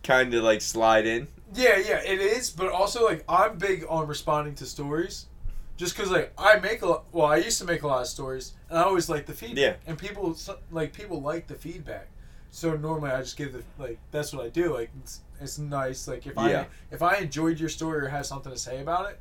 [0.02, 1.28] kind of like slide in.
[1.54, 2.48] Yeah, yeah, it is.
[2.50, 5.26] But also, like, I'm big on responding to stories,
[5.76, 7.04] just because, like, I make a lot.
[7.12, 9.58] Well, I used to make a lot of stories, and I always like the feedback.
[9.58, 9.74] Yeah.
[9.86, 10.36] And people
[10.70, 12.08] like people like the feedback,
[12.50, 13.98] so normally I just give the like.
[14.12, 14.72] That's what I do.
[14.72, 16.06] Like, it's, it's nice.
[16.08, 16.60] Like, if Yeah.
[16.62, 19.18] I if I enjoyed your story or have something to say about it,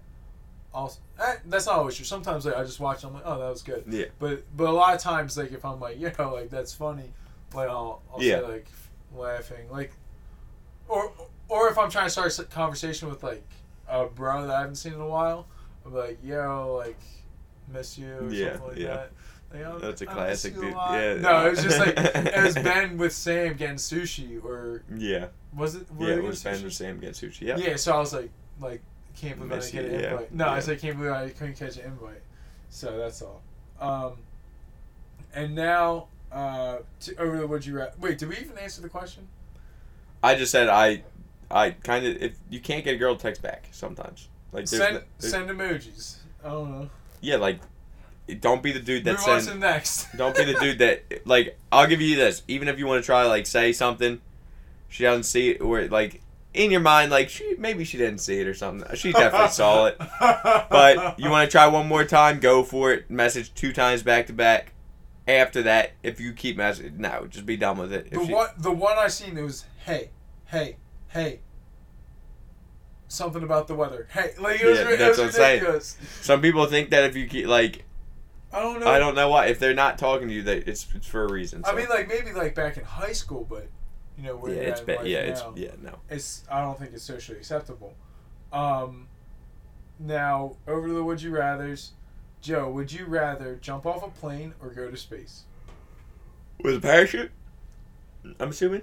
[0.74, 0.96] I'll.
[1.20, 2.06] Eh, that's not always true.
[2.06, 3.04] Sometimes like I just watch.
[3.04, 3.84] I'm like, oh, that was good.
[3.90, 4.06] Yeah.
[4.20, 7.12] But but a lot of times, like if I'm like, yo, like that's funny,
[7.54, 8.42] like I'll, I'll Yeah.
[8.42, 8.68] say like
[9.16, 9.94] laughing, like,
[10.88, 11.12] or
[11.48, 13.48] or if I'm trying to start a conversation with like
[13.88, 15.48] a bro that I haven't seen in a while,
[15.86, 17.00] I'm like, yo, like,
[17.68, 18.88] miss you or Yeah, something like yeah.
[18.96, 19.12] that.
[19.52, 20.70] Like, "Oh, That's a classic, a dude.
[20.74, 21.16] Yeah.
[21.16, 25.30] No, it was just like it was Ben with Sam getting sushi, or Yeah.
[25.56, 25.88] was it?
[25.92, 26.16] were Yeah.
[26.18, 27.42] It was getting Ben with Sam against sushi.
[27.42, 27.58] Yeah.
[27.58, 28.30] Yeah, so I was like,
[28.62, 28.84] like,
[29.16, 30.34] can't believe I Miss didn't get an yeah, invite.
[30.34, 30.60] No, I yeah.
[30.60, 32.22] said can't believe I couldn't catch an invite.
[32.70, 33.42] So that's all.
[33.80, 34.14] Um,
[35.34, 37.94] and now, uh, to, over the would you rather?
[38.00, 39.28] Wait, did we even answer the question?
[40.24, 41.04] I just said I,
[41.50, 44.28] I kind of if you can't get a girl to text back sometimes.
[44.52, 46.18] Like there's Send there's- send emojis.
[46.44, 46.90] I don't know.
[47.22, 47.60] yeah, like
[48.40, 49.60] don't be the dude that Move on to sends.
[49.60, 50.08] next.
[50.18, 51.58] Don't be the dude that like.
[51.72, 52.44] I'll give you this.
[52.48, 54.22] Even if you want to try like say something,
[54.88, 56.22] she doesn't see it, or like
[56.54, 58.88] in your mind like she maybe she didn't see it or something.
[58.96, 59.98] She definitely saw it.
[60.20, 63.10] But you want to try one more time, go for it.
[63.10, 64.74] Message two times back to back.
[65.28, 68.08] After that, if you keep messaging, no, just be done with it.
[68.08, 70.10] If the she- one the one I seen it was hey,
[70.46, 70.78] hey,
[71.10, 71.42] hey.
[73.08, 74.08] Something about the weather.
[74.12, 75.60] Hey, like it was, Yeah, it that's was what I'm saying.
[75.62, 75.98] ridiculous.
[76.22, 77.86] Some people think that if you keep like,
[78.54, 78.88] I don't know.
[78.88, 79.48] I don't know why.
[79.48, 81.64] If they're not talking to you, that it's it's for a reason.
[81.66, 83.68] I mean, like maybe like back in high school, but
[84.20, 84.98] you know where yeah, you're it's at in bad.
[84.98, 86.00] life Yeah, it's yeah, no.
[86.10, 87.94] it's I don't think it's socially acceptable.
[88.52, 89.08] Um,
[89.98, 91.92] now over to the would you rather's.
[92.42, 95.44] Joe, would you rather jump off a plane or go to space?
[96.64, 97.32] With a parachute,
[98.40, 98.82] I'm assuming.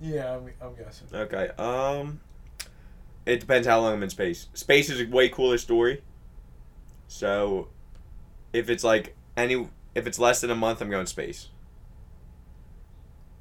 [0.00, 1.08] Yeah, I'm, I'm guessing.
[1.12, 1.48] Okay.
[1.58, 2.20] Um,
[3.26, 4.48] it depends how long I'm in space.
[4.54, 6.02] Space is a way cooler story.
[7.08, 7.68] So,
[8.52, 11.48] if it's like any, if it's less than a month, I'm going space.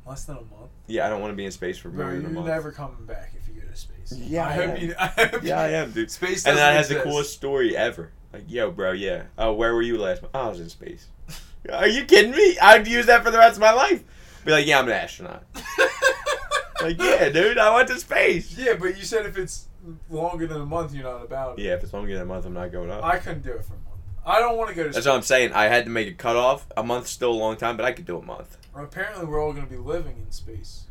[0.08, 0.72] Less than a month.
[0.88, 2.47] Yeah, I don't want to be in space for more Bro, than you're a month.
[2.47, 4.14] never coming back if you go to space.
[4.16, 4.78] Yeah, I I hope am.
[4.78, 4.95] you.
[4.99, 6.10] I hope Yeah, I am, dude.
[6.12, 8.12] Space and that has the coolest story ever.
[8.32, 9.24] Like, yo, bro, yeah.
[9.38, 10.32] Oh, where were you last month?
[10.36, 11.08] Oh, I was in space.
[11.74, 12.58] Are you kidding me?
[12.62, 14.03] I'd use that for the rest of my life.
[14.45, 15.43] Be like, yeah, I'm an astronaut.
[16.82, 18.58] like, yeah, dude, I went to space.
[18.58, 19.68] yeah, but you said if it's
[20.10, 21.64] longer than a month, you're not about it.
[21.64, 23.03] Yeah, if it's longer than a month, I'm not going up.
[23.03, 23.84] I couldn't do it for a month.
[24.26, 24.95] I don't want to go to space.
[24.95, 25.12] That's space.
[25.12, 25.53] what I'm saying.
[25.53, 26.66] I had to make a cutoff.
[26.78, 28.58] A month's still a long time, but I could do a month.
[28.84, 30.86] Apparently, we're all going to be living in space.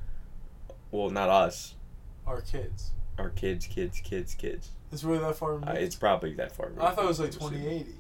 [0.90, 1.74] Well, not us.
[2.26, 2.92] Our kids.
[3.18, 4.70] Our kids, kids, kids, kids.
[4.92, 5.54] It's really that far.
[5.54, 6.70] Uh, it's probably that far.
[6.80, 7.94] I thought it was like 2080.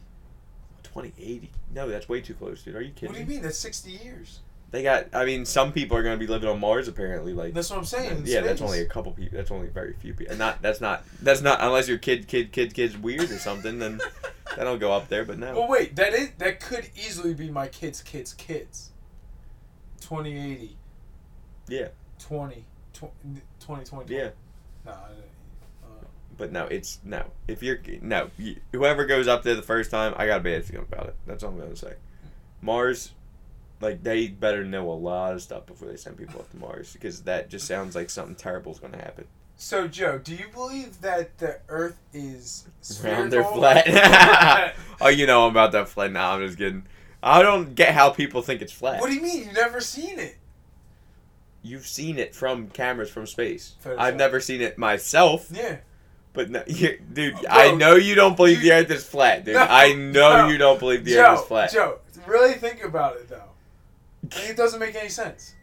[0.82, 1.50] 2080.
[1.74, 2.76] No, that's way too close, dude.
[2.76, 3.42] Are you kidding What do you mean?
[3.42, 4.40] That's 60 years.
[4.70, 5.06] They got.
[5.14, 6.88] I mean, some people are going to be living on Mars.
[6.88, 7.54] Apparently, like.
[7.54, 8.18] That's what I'm saying.
[8.18, 9.36] in yeah, that's only a couple people.
[9.36, 10.32] That's only very few people.
[10.32, 10.60] And not.
[10.60, 11.04] That's not.
[11.22, 13.78] That's not unless your kid, kid, kid, kid's weird or something.
[13.78, 14.00] Then
[14.56, 15.24] don't go up there.
[15.24, 15.54] But no.
[15.54, 15.94] Well, wait.
[15.96, 18.90] That is that could easily be my kids' kids' kids.
[20.00, 20.76] 2080.
[21.68, 21.88] Yeah.
[22.18, 22.64] 20.
[22.92, 24.14] 2020.
[24.14, 24.30] Yeah.
[24.84, 24.92] Nah.
[24.92, 26.04] I uh,
[26.36, 27.24] But no, it's no.
[27.48, 30.64] If you're no, you, whoever goes up there the first time, I got a bad
[30.64, 31.16] feeling about it.
[31.26, 31.94] That's all I'm gonna say.
[32.62, 33.12] Mars,
[33.80, 36.92] like they better know a lot of stuff before they send people up to Mars
[36.92, 39.26] because that just sounds like something terrible is gonna happen.
[39.58, 42.66] So, Joe, do you believe that the Earth is
[43.02, 44.74] Round or flat?
[45.00, 46.12] oh, you know I'm about that flat.
[46.12, 46.86] Nah, I'm just kidding.
[47.22, 49.00] I don't get how people think it's flat.
[49.00, 49.44] what do you mean?
[49.44, 50.36] You've never seen it?
[51.62, 53.74] You've seen it from cameras from space.
[53.84, 53.98] Photoshop.
[53.98, 55.78] I've never seen it myself, Yeah.
[56.32, 59.44] but no, you, dude, Bro, I know you don't believe you- the Earth is flat,
[59.44, 59.54] dude.
[59.54, 60.48] No, I know no.
[60.48, 61.72] you don't believe the Joe, Earth is flat.
[61.72, 63.42] Joe, really think about it though.
[64.48, 65.54] It doesn't make any sense.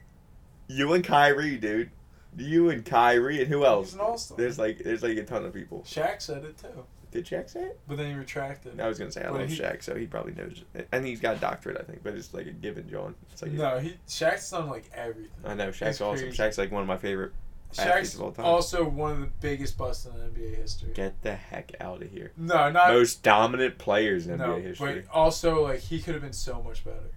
[0.67, 1.91] You and Kyrie, dude.
[2.37, 3.93] You and Kyrie and who else?
[3.93, 3.99] An.
[4.37, 5.83] There's like there's like a ton of people.
[5.87, 7.79] Shaq said it too, Did Shaq say it?
[7.87, 8.79] but then he retracted.
[8.79, 10.63] I was gonna say I But love he- Shaq, so he probably knows.
[10.73, 10.87] It.
[10.91, 13.15] And he's got a doctorate, I think, but it's like a given, John.
[13.31, 15.29] It's like no, he Shaq's done like everything.
[15.45, 16.25] I know Shaq's It's awesome.
[16.27, 16.37] crazy.
[16.37, 17.31] Shaq's like one of my favorite.
[17.73, 18.45] Shaq's of all time.
[18.45, 20.91] also one of the biggest busts in NBA history.
[20.93, 22.31] Get the heck out of here.
[22.37, 25.01] No, not Most dominant players in no, NBA history.
[25.07, 27.09] but also like he could have been so much better.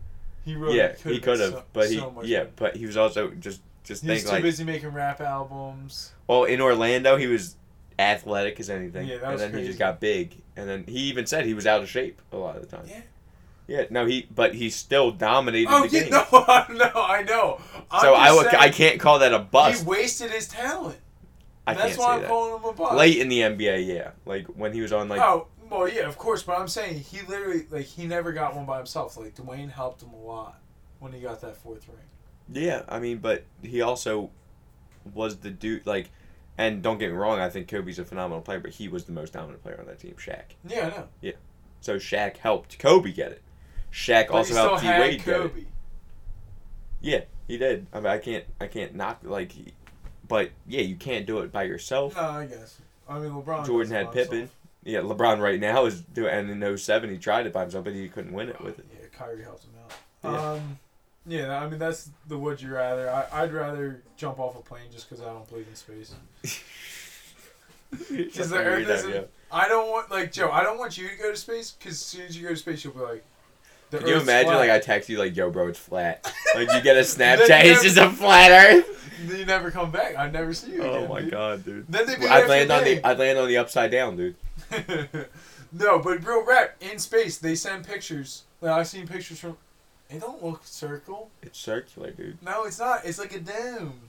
[0.46, 2.52] He really yeah, could he could have, so, but he so much yeah, better.
[2.56, 6.12] but he was also just just He's think too like busy making rap albums.
[6.26, 7.56] well in Orlando he was
[7.98, 11.26] athletic as anything, Yeah, that and then he just got big, and then he even
[11.26, 12.86] said he was out of shape a lot of the time.
[12.88, 13.00] Yeah.
[13.68, 16.10] Yeah, no, he but he still dominated Oh the yeah, game.
[16.12, 16.24] no,
[16.70, 17.60] no, I know.
[17.90, 19.82] I'm so I saying, I can't call that a bust.
[19.82, 20.98] He wasted his talent.
[21.66, 22.28] I That's can't why I'm that.
[22.28, 22.94] calling him a bust.
[22.94, 26.16] Late in the NBA, yeah, like when he was on like oh, well, yeah, of
[26.16, 29.16] course, but I'm saying he literally like he never got one by himself.
[29.16, 30.60] Like Dwyane helped him a lot
[31.00, 31.98] when he got that fourth ring.
[32.52, 34.30] Yeah, I mean, but he also
[35.12, 35.86] was the dude.
[35.86, 36.10] Like,
[36.58, 39.12] and don't get me wrong, I think Kobe's a phenomenal player, but he was the
[39.12, 40.42] most dominant player on that team, Shaq.
[40.66, 41.08] Yeah, I know.
[41.20, 41.32] Yeah.
[41.80, 43.42] So Shaq helped Kobe get it.
[43.92, 45.40] Shaq But also helped D Wade get it.
[45.40, 45.64] Kobe.
[47.00, 47.86] Yeah, he did.
[47.92, 49.72] I mean, I can't, I can't knock like, he,
[50.26, 52.16] but yeah, you can't do it by yourself.
[52.16, 52.80] No, I guess.
[53.08, 53.66] I mean, LeBron.
[53.66, 54.38] Jordan had Pippen.
[54.38, 54.56] himself.
[54.82, 57.94] Yeah, LeBron right now is doing, and in 07 he tried it by himself, but
[57.94, 58.86] he couldn't win it with it.
[58.92, 59.92] Yeah, Kyrie helped him out.
[60.24, 60.50] Yeah.
[60.52, 60.78] Um,
[61.26, 63.10] yeah, I mean that's the would you rather.
[63.10, 66.14] I, I'd rather jump off a plane just because I don't believe in space.
[68.10, 69.28] Because the Earth isn't.
[69.50, 70.50] I don't want like Joe.
[70.50, 72.56] I don't want you to go to space because as soon as you go to
[72.56, 73.24] space, you'll be like.
[73.90, 74.58] The Can you Earth's imagine, flat.
[74.58, 76.30] like, I text you, like, yo, bro, it's flat.
[76.56, 78.92] Like, you get a Snapchat, it's just a flat Earth.
[79.26, 80.16] Then you never come back.
[80.18, 81.08] I never see you Oh again.
[81.08, 81.30] my dude.
[81.30, 81.86] god, dude.
[81.88, 82.94] Then they I land on me.
[82.94, 84.34] the I land on the upside down, dude.
[85.72, 88.42] no, but real rap in space, they send pictures.
[88.60, 89.56] Like I've seen pictures from.
[90.08, 91.30] It don't look circle.
[91.42, 92.42] It's circular, dude.
[92.42, 93.04] No, it's not.
[93.04, 94.00] It's like a dome.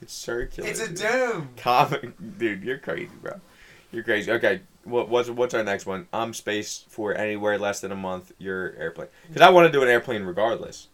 [0.00, 0.68] It's circular.
[0.68, 0.98] It's a dude.
[0.98, 1.48] dome.
[1.56, 2.62] Comic, dude.
[2.62, 3.40] You're crazy, bro.
[3.92, 4.32] You're crazy.
[4.32, 6.08] Okay, what, what's what's our next one?
[6.12, 8.32] I'm space for anywhere less than a month.
[8.38, 10.88] Your airplane, because I want to do an airplane regardless.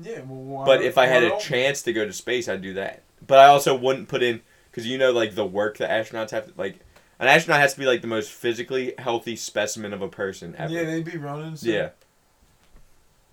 [0.00, 2.74] Yeah, well, why, But if I had a chance to go to space, I'd do
[2.74, 3.02] that.
[3.26, 4.40] But I also wouldn't put in
[4.70, 6.80] because you know, like the work that astronauts have to like.
[7.18, 10.72] An astronaut has to be like the most physically healthy specimen of a person ever.
[10.72, 11.54] Yeah, they'd be running.
[11.56, 11.68] So.
[11.68, 11.90] yeah.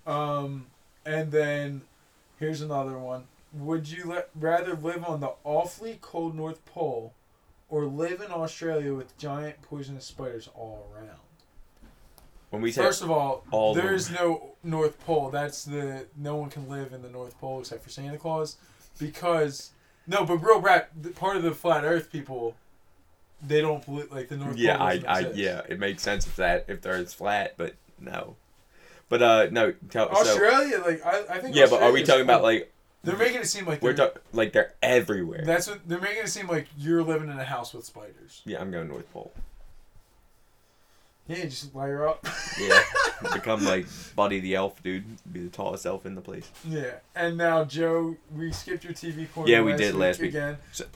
[0.08, 0.66] Um,
[1.04, 1.82] and then
[2.40, 3.24] here's another one.
[3.52, 7.12] Would you let, rather live on the awfully cold North Pole,
[7.68, 11.18] or live in Australia with giant poisonous spiders all around?
[12.50, 13.94] When we First of all, all there over.
[13.94, 15.28] is no North Pole.
[15.30, 18.56] That's the no one can live in the North Pole except for Santa Claus,
[18.98, 19.72] because
[20.06, 20.90] no, but real rap.
[21.16, 22.56] Part of the flat Earth people,
[23.46, 24.86] they don't believe like the North yeah, Pole.
[24.86, 28.36] I, I, yeah, it makes sense if that if the Earth's flat, but no.
[29.08, 29.72] But uh, no.
[29.90, 31.56] Tell, so, Australia, like I, I think.
[31.56, 32.72] yeah, but are we talking about like
[33.04, 35.42] They're making it seem like we're they're, talking like they're everywhere?
[35.44, 38.42] That's what they're making it seem like you're living in a house with spiders.
[38.44, 39.32] yeah, I'm going North Pole.
[41.26, 42.26] Yeah, just layer up.
[42.60, 42.82] Yeah,
[43.34, 43.86] become like
[44.16, 45.04] Buddy the Elf, dude.
[45.32, 46.50] Be the tallest elf in the place.
[46.64, 49.48] yeah, and now Joe, we skipped your TV corner.
[49.48, 50.30] Yeah, we last did week last week.
[50.30, 50.58] again.
[50.72, 50.86] So-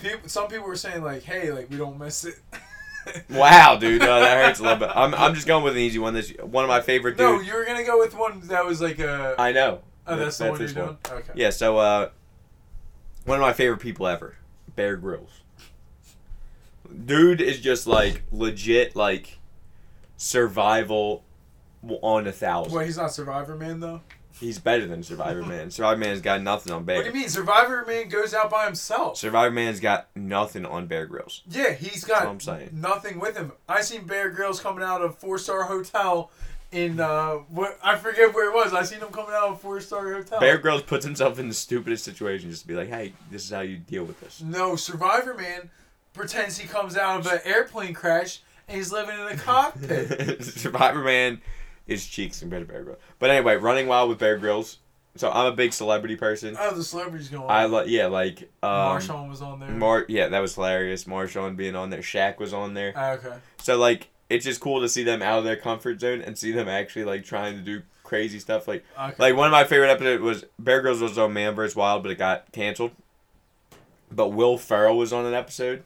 [0.00, 2.36] People, some people were saying like, "Hey, like we don't miss it."
[3.30, 4.90] Wow, dude, no, that hurts a little bit.
[4.94, 6.14] I'm, I'm just going with an easy one.
[6.14, 8.98] This one of my favorite no, you were gonna go with one that was like
[8.98, 9.34] a.
[9.38, 9.80] I know.
[10.06, 10.98] oh, that's the one you're doing.
[11.10, 11.32] Okay.
[11.34, 12.10] Yeah, so uh,
[13.24, 14.36] one of my favorite people ever,
[14.74, 15.40] Bear Grylls.
[17.04, 19.38] Dude is just like legit like
[20.16, 21.24] survival
[22.02, 22.72] on a thousand.
[22.72, 24.00] Well, he's not Survivor Man though.
[24.40, 25.70] He's better than Survivor Man.
[25.70, 26.96] Survivor Man's got nothing on Bear.
[26.96, 27.28] What do you mean?
[27.28, 29.16] Survivor Man goes out by himself.
[29.16, 31.42] Survivor Man's got nothing on Bear Grylls.
[31.48, 32.70] Yeah, he's got I'm saying.
[32.72, 33.52] nothing with him.
[33.68, 36.30] I seen Bear Grylls coming out of four star hotel
[36.72, 38.72] in uh what I forget where it was.
[38.74, 40.40] I seen him coming out of four star hotel.
[40.40, 43.50] Bear Grylls puts himself in the stupidest situation just to be like, hey, this is
[43.50, 44.40] how you deal with this.
[44.42, 45.70] No, Survivor Man
[46.12, 50.42] pretends he comes out of an airplane crash and he's living in a cockpit.
[50.44, 51.40] Survivor Man
[51.86, 52.98] is cheeks compared to Bear Grylls.
[53.18, 54.78] But anyway, Running Wild with Bear Grylls.
[55.16, 56.56] So I'm a big celebrity person.
[56.58, 57.48] oh, the celebrities going.
[57.48, 59.68] I like yeah, like um, Marshawn was on there.
[59.70, 61.04] Mar yeah, that was hilarious.
[61.04, 62.92] Marshawn being on there, Shaq was on there.
[62.96, 63.34] Ah, okay.
[63.58, 66.50] So like, it's just cool to see them out of their comfort zone and see
[66.50, 68.66] them actually like trying to do crazy stuff.
[68.66, 69.14] Like Okay.
[69.18, 72.10] like one of my favorite episodes was Bear Grylls was on Man vs Wild, but
[72.10, 72.90] it got canceled.
[74.10, 75.84] But Will Ferrell was on an episode,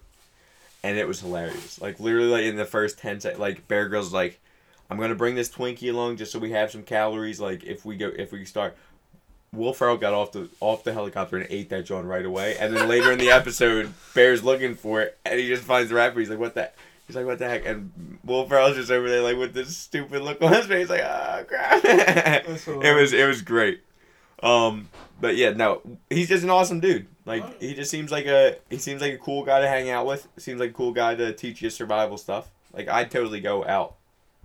[0.82, 1.80] and it was hilarious.
[1.80, 4.40] Like literally, like in the first ten seconds, like Bear Grylls like,
[4.90, 7.40] "I'm gonna bring this Twinkie along just so we have some calories.
[7.40, 8.76] Like if we go, if we start."
[9.50, 12.56] Will Ferrell got off the off the helicopter and ate that John right away.
[12.58, 15.94] And then later in the episode, Bear's looking for it, and he just finds the
[15.94, 16.20] rapper.
[16.20, 16.70] He's like, "What the?"
[17.06, 20.20] He's like, "What the heck?" And Will Ferrell's just over there, like with this stupid
[20.20, 23.80] look on his face, like, "Oh crap!" it was it was great.
[24.42, 24.88] Um,
[25.20, 27.06] but yeah, no, he's just an awesome dude.
[27.24, 30.06] Like he just seems like a he seems like a cool guy to hang out
[30.06, 30.28] with.
[30.36, 32.50] Seems like a cool guy to teach you survival stuff.
[32.72, 33.96] Like I'd totally go out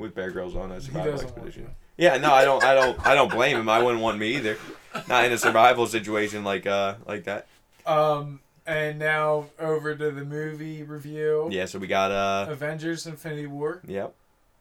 [0.03, 1.69] with Bear Grylls on a survival expedition.
[1.97, 3.69] Yeah, no, I don't, I don't, I don't blame him.
[3.69, 4.57] I wouldn't want me either.
[5.07, 7.47] Not in a survival situation like uh like that.
[7.85, 11.49] Um, and now over to the movie review.
[11.51, 13.81] Yeah, so we got uh, Avengers: Infinity War.
[13.87, 14.13] yep.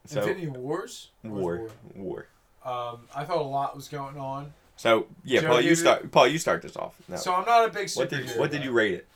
[0.06, 1.10] So Infinity Wars.
[1.22, 2.26] War, war.
[2.64, 4.52] Um, I thought a lot was going on.
[4.76, 6.10] So yeah, Joe, Paul, you start.
[6.10, 6.96] Paul, you start this off.
[7.08, 7.16] No.
[7.16, 7.96] So I'm not a big superhero.
[7.98, 9.08] what did what did you rate it?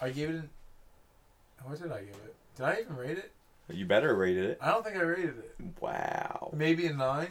[0.00, 0.50] I gave it an
[1.62, 2.34] What did I give it?
[2.56, 3.30] Did I even rate it?
[3.70, 4.58] You better rated it.
[4.60, 5.54] I don't think I rated it.
[5.80, 6.50] Wow.
[6.54, 7.28] Maybe a nine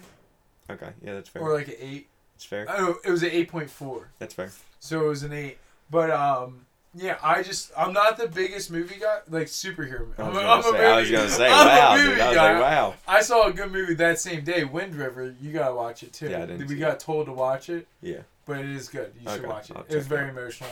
[0.70, 1.42] Okay, yeah, that's fair.
[1.42, 2.08] or like an eight.
[2.36, 2.66] That's fair.
[2.70, 2.96] Oh.
[3.04, 4.10] It was an eight point four.
[4.20, 4.52] That's fair.
[4.80, 5.58] So it was an eight.
[5.92, 6.66] But um,
[6.96, 10.08] yeah, I just I'm not the biggest movie guy, like superhero.
[10.18, 12.20] I was I'm say, I was gonna say I'm wow, dude.
[12.20, 12.54] I was guy.
[12.54, 12.94] like, wow.
[13.08, 15.36] I saw a good movie that same day, Wind River.
[15.42, 16.30] You gotta watch it too.
[16.30, 18.20] Yeah, I didn't we got told to watch it, Yeah.
[18.46, 19.14] but it is good.
[19.22, 19.76] You should watch it.
[19.76, 20.70] I'll It was check it very emotional,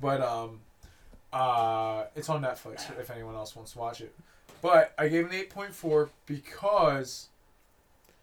[0.00, 0.60] but um,
[1.32, 4.14] uh, it's on Netflix if anyone else wants to watch it.
[4.62, 7.28] But I gave an eight point four because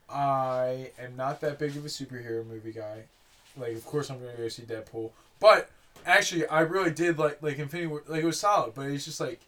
[0.09, 3.03] I am not that big of a superhero movie guy.
[3.57, 5.69] Like, of course, I'm gonna go see Deadpool, but
[6.05, 8.03] actually, I really did like like Infinity War.
[8.07, 9.39] Like, it was solid, but it's just like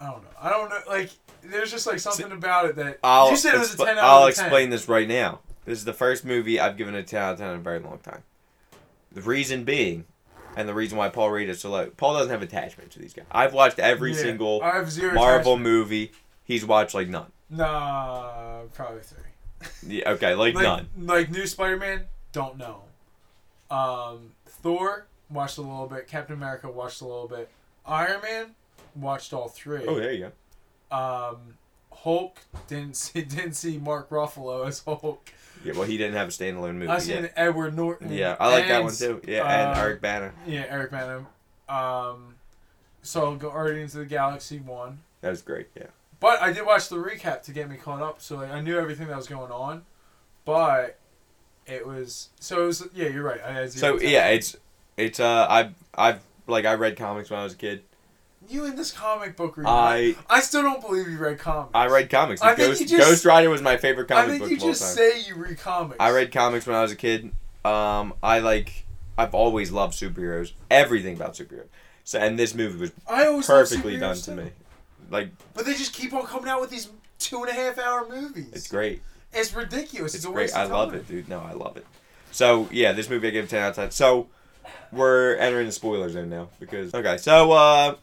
[0.00, 0.30] I don't know.
[0.40, 0.78] I don't know.
[0.88, 1.10] Like,
[1.42, 4.04] there's just like something about it that I'll, you said it was a ten out
[4.04, 4.44] I'll of 10.
[4.44, 5.40] explain this right now.
[5.64, 7.78] This is the first movie I've given a 10 out of 10 in a very
[7.78, 8.24] long time.
[9.12, 10.06] The reason being,
[10.56, 13.12] and the reason why Paul rated it so low, Paul doesn't have attachment to these
[13.14, 13.26] guys.
[13.30, 15.62] I've watched every Yeah, single I have zero Marvel attachment.
[15.62, 16.12] movie.
[16.44, 17.30] He's watched like none.
[17.50, 19.98] Nah, probably three.
[19.98, 20.88] Yeah, okay, like, like, none.
[20.98, 22.82] Like new Spider-Man, don't know.
[23.70, 26.08] Um, Thor watched a little bit.
[26.08, 27.48] Captain America watched a little bit.
[27.86, 28.46] Iron Man
[28.94, 29.86] watched all three.
[29.86, 30.30] Oh, there you
[30.90, 30.96] go.
[30.96, 31.36] Um,
[31.92, 32.38] Hulk
[32.68, 35.32] didn't see didn't see Mark Ruffalo as Hulk.
[35.64, 37.32] Yeah, well, he didn't have a standalone movie I seen yet.
[37.36, 38.12] Edward Norton.
[38.12, 39.20] Yeah, I like that one too.
[39.26, 40.32] Yeah, and uh, Eric Bana.
[40.46, 41.26] Yeah, Eric Bana.
[41.68, 42.34] Um,
[43.02, 45.00] saw Guardians of the Galaxy one.
[45.20, 45.68] That was great.
[45.76, 45.86] Yeah.
[46.20, 48.78] But I did watch the recap to get me caught up, so like, I knew
[48.78, 49.84] everything that was going on.
[50.44, 50.98] But
[51.66, 53.40] it was so it was yeah, you're right.
[53.42, 54.56] I So yeah, it's
[54.96, 57.82] it's uh I've I've like I read comics when I was a kid.
[58.48, 59.70] You in this comic book reading.
[59.70, 61.70] I I still don't believe you read comics.
[61.74, 62.42] I read comics.
[62.42, 64.56] I think Ghost, you just- Ghost Rider was my favorite comic I think book you
[64.58, 65.96] just say you read comics.
[66.00, 67.32] I read comics when I was a kid.
[67.64, 68.84] Um, I like
[69.16, 70.52] I've always loved superheroes.
[70.70, 71.68] Everything about superheroes.
[72.04, 74.50] So and this movie was I always perfectly done to me.
[75.10, 76.88] Like But they just keep on coming out with these
[77.18, 78.48] two and a half hour movies.
[78.52, 79.02] it's great.
[79.32, 80.14] It's ridiculous.
[80.14, 80.54] It's, It's great.
[80.54, 81.28] I love it, dude.
[81.28, 81.86] No, I love it.
[82.32, 83.90] So yeah, this movie I give ten out of ten.
[83.90, 84.28] So
[84.90, 87.16] we're entering the spoiler zone now because okay.
[87.18, 87.94] So uh,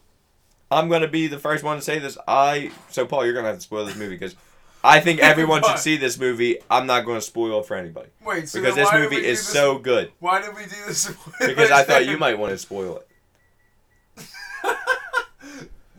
[0.70, 2.16] I'm gonna be the first one to say this.
[2.28, 4.36] I so Paul, you're gonna have to spoil this movie because
[4.84, 6.58] I think everyone should see this movie.
[6.70, 9.38] I'm not gonna spoil it for anybody Wait, so because then this why movie is
[9.38, 10.12] this- so good.
[10.20, 11.12] Why did we do this?
[11.40, 13.06] Because I thought you might want to spoil it.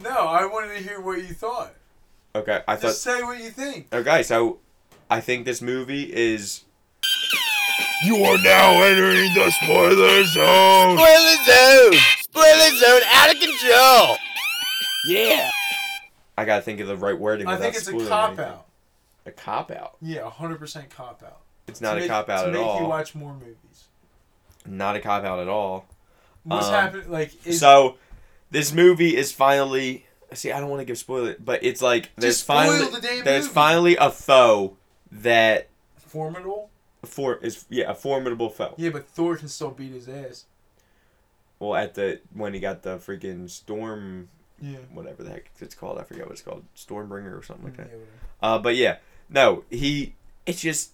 [0.03, 1.73] No, I wanted to hear what you thought.
[2.34, 2.88] Okay, I thought.
[2.88, 3.93] Just say what you think.
[3.93, 4.57] Okay, so
[5.11, 6.64] I think this movie is.
[8.03, 10.98] You are now entering the spoiler zone.
[10.98, 11.99] Spoiler zone!
[12.22, 14.18] Spoiler zone out of control!
[15.07, 15.49] Yeah.
[16.38, 17.48] I gotta think of the right wording.
[17.48, 18.45] I think without it's a cop anything.
[18.45, 18.65] out.
[19.26, 19.98] A cop out.
[20.02, 21.41] Yeah, hundred percent cop out.
[21.68, 22.82] It's not To a make- cop out to at make all.
[22.82, 23.56] you watch more movies.
[24.65, 25.86] Not a cop out at all.
[26.44, 27.10] What's Um, happening?
[27.11, 27.98] Like, is, so
[28.49, 32.38] this movie is finally see i don't want to give spoiler but it's like there's
[32.40, 33.53] spoil finally the damn there's movie.
[33.53, 34.78] finally a foe
[35.11, 35.68] that
[35.98, 36.69] formidable.
[37.06, 40.45] for is yeah a formidable foe Yeah, but Thor can still beat his ass.
[41.60, 44.30] well at the when he got the freaking storm
[44.61, 44.77] Yeah.
[44.93, 47.85] whatever the heck it's called i forget what it's called stormbringer or something like that
[47.88, 48.03] whatever.
[48.43, 48.97] uh but yeah
[49.29, 50.13] no he
[50.45, 50.91] it's just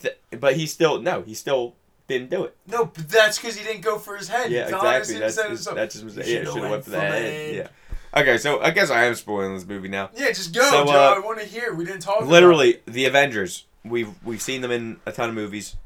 [0.00, 1.74] th- but he still no he still
[2.06, 4.50] didn't do it No, but that's because he didn't go for his head.
[4.50, 8.20] yeah exactly that's his, that's his mistake yeah should've went for the head head." yeah
[8.20, 10.90] okay so i guess i am spoiling this movie now Yeah, just go, So, Joe.
[10.92, 11.74] uh, I want to hear.
[11.74, 12.18] We didn't talk.
[12.20, 13.66] about literally the Avengers.
[13.84, 15.76] We've we've seen them in a ton of movies.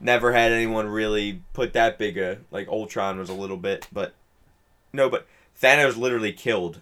[0.00, 4.14] Never had anyone really put that big a like Ultron was a little bit, but
[4.92, 5.26] no, but
[5.62, 6.80] Thanos literally killed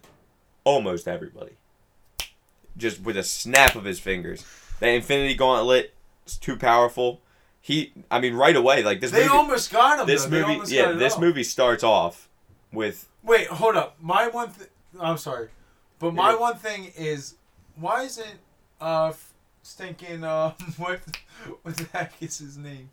[0.65, 1.53] almost everybody.
[2.77, 4.45] Just with a snap of his fingers.
[4.81, 5.95] The Infinity Gauntlet
[6.27, 7.21] is too powerful.
[7.61, 9.31] He, I mean, right away, like this They movie.
[9.37, 10.07] almost got him.
[10.07, 10.47] this though.
[10.47, 11.21] Movie, yeah, this off.
[11.21, 12.29] movie starts off
[12.73, 13.97] with Wait, hold up.
[14.01, 14.53] My one.
[14.53, 14.69] Th-
[15.01, 15.49] I'm sorry,
[15.99, 16.37] but my Yeah.
[16.39, 17.35] one thing is,
[17.77, 18.39] why isn't
[18.81, 19.13] uh
[19.63, 21.01] stinking uh what
[21.63, 22.91] what the heck is his name?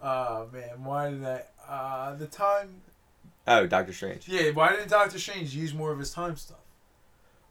[0.00, 2.80] Uh man, why did I uh the time?
[3.46, 6.58] Oh Doctor Strange, Yeah, why didn't Doctor Strange use more of his time stuff?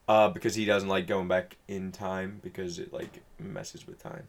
[0.08, 4.28] uh, because he doesn't like going back in time because it like messes with time.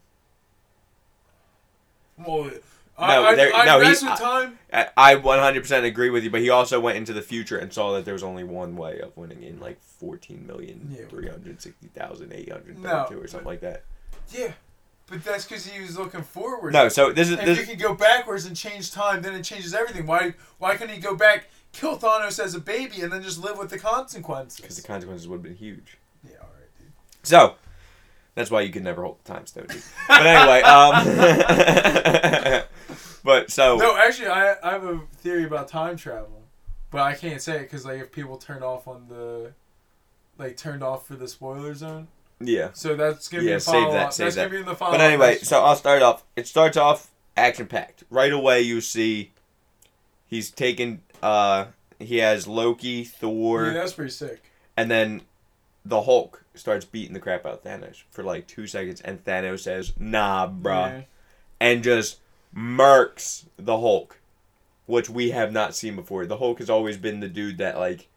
[2.17, 2.51] Well, No,
[2.99, 4.59] I, I, there- I no, he- with time.
[4.73, 7.93] I I 100% agree with you, but he also went into the future and saw
[7.95, 11.07] that there was only one way of winning in like 14 million Yeah.
[11.09, 13.83] 360,832 No, or something like that.
[14.31, 14.53] Yeah,
[15.07, 16.73] but that's because he was looking forward.
[16.73, 19.75] No, so this is If you can go backwards and change time, then it changes
[19.75, 20.07] everything.
[20.07, 20.35] Why?
[20.59, 23.71] Why couldn't he go back, kill Thanos as a baby, and then just live with
[23.71, 24.61] the consequences?
[24.61, 25.99] because the consequences would have been huge.
[26.25, 26.93] yeah, all right, dude.
[27.23, 27.57] So
[28.35, 29.67] that's why you can never hold the time stone.
[29.69, 29.83] Dude.
[30.09, 31.05] But anyway, um,
[33.25, 36.43] but so No, actually, I, I have a theory about time travel,
[36.91, 39.53] but I can't say it because like if people turned off on the,
[40.39, 42.09] like turned off for the spoiler zone,
[42.47, 42.71] Yeah.
[42.73, 44.51] so that's gonna be Yeah, a save follow that, save That's that.
[44.51, 44.93] gonna be the follow.
[44.93, 46.25] But anyway, so I'll start off.
[46.37, 48.05] It starts off action packed.
[48.11, 49.33] Right away, you see
[50.27, 51.03] he's taken.
[51.23, 51.67] Uh,
[51.99, 54.43] he has Loki, Thor, yeah, that's pretty sick.
[54.77, 55.23] and then
[55.85, 59.61] the Hulk starts beating the crap out of Thanos for like two seconds, and Thanos
[59.61, 61.03] says, "Nah, bruh," Yeah.
[61.61, 62.19] and just
[62.57, 64.19] murks the Hulk,
[64.87, 66.27] which we have not seen before.
[66.27, 68.09] The Hulk has always been the dude that like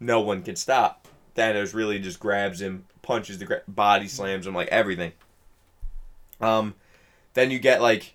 [0.00, 1.08] no one can stop.
[1.36, 5.12] Thanos really just grabs him, punches the gra- body slams him, like everything.
[6.40, 6.74] Um,
[7.34, 8.14] then you get like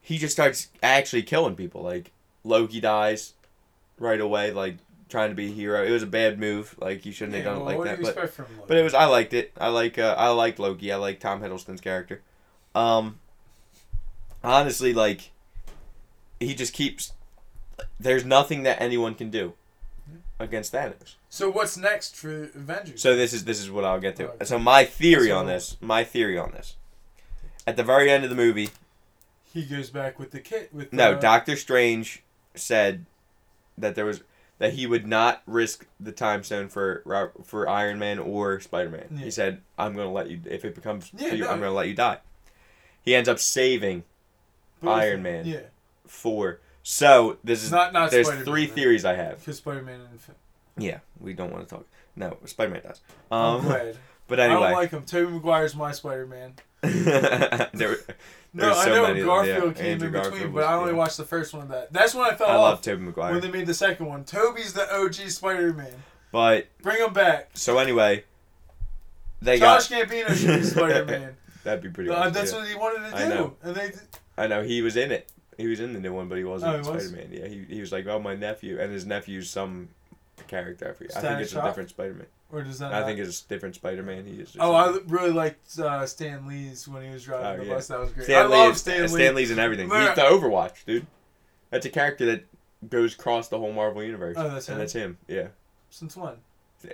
[0.00, 1.82] he just starts actually killing people.
[1.82, 2.12] Like
[2.44, 3.34] Loki dies
[3.98, 4.76] right away, like
[5.08, 5.82] trying to be a hero.
[5.82, 6.76] It was a bad move.
[6.78, 8.14] Like you shouldn't Yeah, have done well, it like that.
[8.14, 9.52] But but it was I liked it.
[9.58, 10.92] I like uh, I like Loki.
[10.92, 12.20] I like Tom Hiddleston's character.
[12.74, 13.18] Um
[14.44, 15.30] honestly like
[16.38, 17.12] he just keeps
[17.98, 19.54] there's nothing that anyone can do
[20.38, 21.16] against Thanos.
[21.28, 23.02] So what's next for Avengers?
[23.02, 24.32] So this is this is what I'll get to.
[24.44, 26.76] So my theory on this, my theory on this.
[27.66, 28.70] At the very end of the movie,
[29.52, 32.22] he goes back with the kit with no, the, Doctor Strange
[32.54, 33.04] said
[33.76, 34.22] that there was
[34.58, 39.08] that he would not risk the time stone for for Iron Man or Spider Man.
[39.12, 39.24] Yeah.
[39.24, 41.50] He said, "I'm going to let you if it becomes Yeah, you, no.
[41.50, 42.18] I'm going to let you die."
[43.02, 44.04] He ends up saving
[44.82, 45.46] both- Iron Man.
[45.46, 45.60] Yeah,
[46.06, 46.60] four.
[46.82, 48.72] So this is Not- not there's Spider-Man, three right?
[48.72, 49.38] theories I have.
[49.40, 50.18] because Spider-Man and.
[50.78, 51.86] Yeah, we don't want to talk.
[52.16, 53.00] No, Spider Man does.
[53.30, 53.66] Um,
[54.28, 55.02] but I anyway, don't like him.
[55.04, 56.54] Tobey Maguire's my Spider-Man.
[56.82, 57.96] there,
[58.52, 60.98] No, there's I know Garfield came Andrew in between, Garfield but I only yeah.
[60.98, 61.92] watched the first one of that.
[61.92, 64.24] That's when I fell I love off Tobey when they made the second one.
[64.24, 65.92] Tobey's the OG Spider-Man.
[66.32, 67.50] but Bring him back.
[67.54, 68.24] so anyway,
[69.42, 71.36] they Josh got Gambino should be Spider-Man.
[71.64, 72.10] that'd be pretty.
[72.10, 73.92] Uh, awesome, that's what he wanted to I do, and they.
[74.36, 75.28] I know he was in it.
[75.58, 76.82] He was in the new one, but he wasn't Oh.
[76.82, 77.28] Spider Man.
[77.30, 79.88] Yeah, he, he was like, oh my nephew, and his nephew's some
[80.46, 80.88] character.
[80.88, 81.16] I forget.
[81.16, 82.26] I think it's a different Spider Man.
[82.50, 82.94] Or does that?
[82.94, 84.24] I not- think it's a different Spider Man.
[84.24, 84.56] He is.
[84.58, 87.74] Oh, I really liked uh, Stan Lee's when he was driving Oh, the yeah.
[87.74, 87.88] bus.
[87.88, 88.24] That was great.
[88.24, 89.08] Stan I Lee love is, Stan Lee.
[89.08, 89.86] Stan Lee's in everything.
[89.90, 91.06] He's the Overwatch, dude.
[91.70, 92.44] That's a character that
[92.88, 94.36] goes across the whole Marvel universe.
[94.38, 94.78] Oh, that's and him?
[94.78, 95.18] that's him.
[95.26, 95.48] Yeah.
[95.90, 96.34] Since when?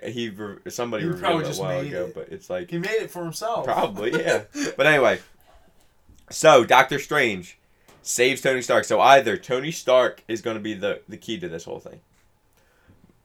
[0.03, 2.15] He re- somebody He revealed probably it a just while made ago, it.
[2.15, 3.67] but it's like He made it for himself.
[3.67, 4.45] probably yeah.
[4.79, 5.21] But anyway,
[6.31, 7.59] so Doctor Strange
[8.05, 8.85] saves Tony Stark.
[8.85, 12.01] So either Tony Stark is going to be the the key to this whole thing,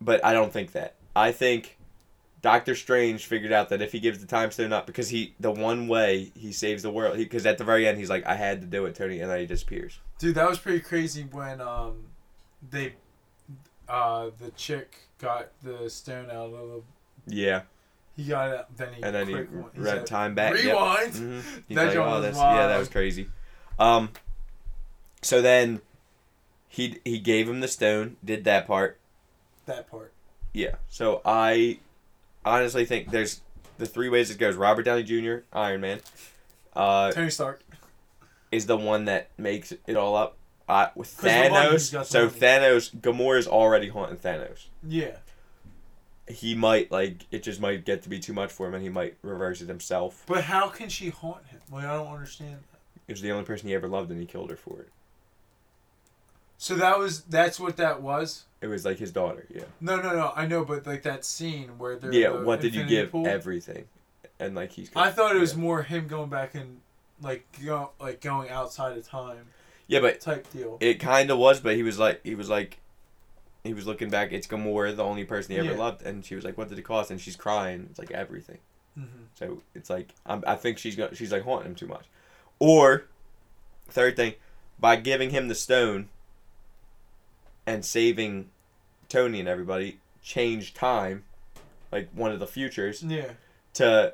[0.02, 0.96] but I don't think that.
[1.16, 1.78] I think
[2.42, 5.52] Doctor Strange figured out that if he gives the time stone up, because he the
[5.52, 8.62] one way he saves the world, because at the very end he's like, I had
[8.62, 10.00] to do it, Tony, and then he disappears.
[10.18, 12.06] Dude, that was pretty crazy when um
[12.72, 12.94] they
[13.88, 16.84] uh the chick got the stone out of
[17.28, 17.62] the Yeah,
[18.16, 20.54] he got it then he and then he quick he ran said, time back.
[20.56, 20.64] yep.
[20.66, 21.14] Rewind.
[21.14, 21.42] Mhm.
[21.68, 23.28] He's That like, oh, that's, yeah, that was crazy.
[23.78, 24.10] Um,
[25.22, 25.82] so then
[26.68, 28.98] he he gave him the stone, did that part.
[29.66, 30.14] That part.
[30.54, 30.76] Yeah.
[30.90, 31.80] So I
[32.46, 33.42] honestly think there's
[33.78, 34.56] the three ways it goes.
[34.56, 36.02] Robert Downey Jr., Iron Man,
[36.76, 37.62] uh, Tony Stark.
[38.52, 40.36] is the one that makes it all up.
[40.68, 42.40] Uh, with 'Cause the money, he's Thanos, so money.
[42.40, 44.66] Thanos, Gamora's already haunting Thanos.
[44.88, 45.18] Yeah.
[46.28, 48.90] He might like it just might get to be too much for him, and he
[48.90, 50.24] might reverse it himself.
[50.28, 51.60] But how can she haunt him?
[51.72, 52.60] Like I don't understand.
[53.08, 54.90] It was the only person he ever loved, and he killed her for it.
[56.70, 58.46] So that was that's what that was.
[58.62, 59.48] It was like his daughter.
[59.50, 59.64] Yeah.
[59.82, 60.32] No, no, no.
[60.36, 62.30] I know, but like that scene where they're Yeah.
[62.30, 63.10] the What did you give?
[63.10, 63.86] pool, Everything,
[64.40, 64.92] and like he's.
[64.96, 65.62] I thought it was yeah.
[65.62, 66.82] more him going back and
[67.24, 69.48] like go, like going outside of time
[69.88, 70.78] Yeah, but type deal.
[70.80, 72.78] It kind of was, but he was like, he was like,
[73.64, 74.32] he was looking back.
[74.32, 75.76] It's Gamora, the only person he ever Yeah.
[75.76, 77.88] loved, and she was like, "What did it cost?" And she's crying.
[77.90, 78.60] It's like everything.
[78.94, 82.06] hmm So it's like I'm, I think she's got she's like haunting him too much.
[82.60, 83.06] Or
[83.90, 84.36] third thing,
[84.80, 86.10] by giving him the stone
[87.70, 88.50] and saving
[89.10, 91.24] Tony and everybody, change time,
[91.92, 93.32] like one of the futures, Yeah.
[93.76, 94.14] to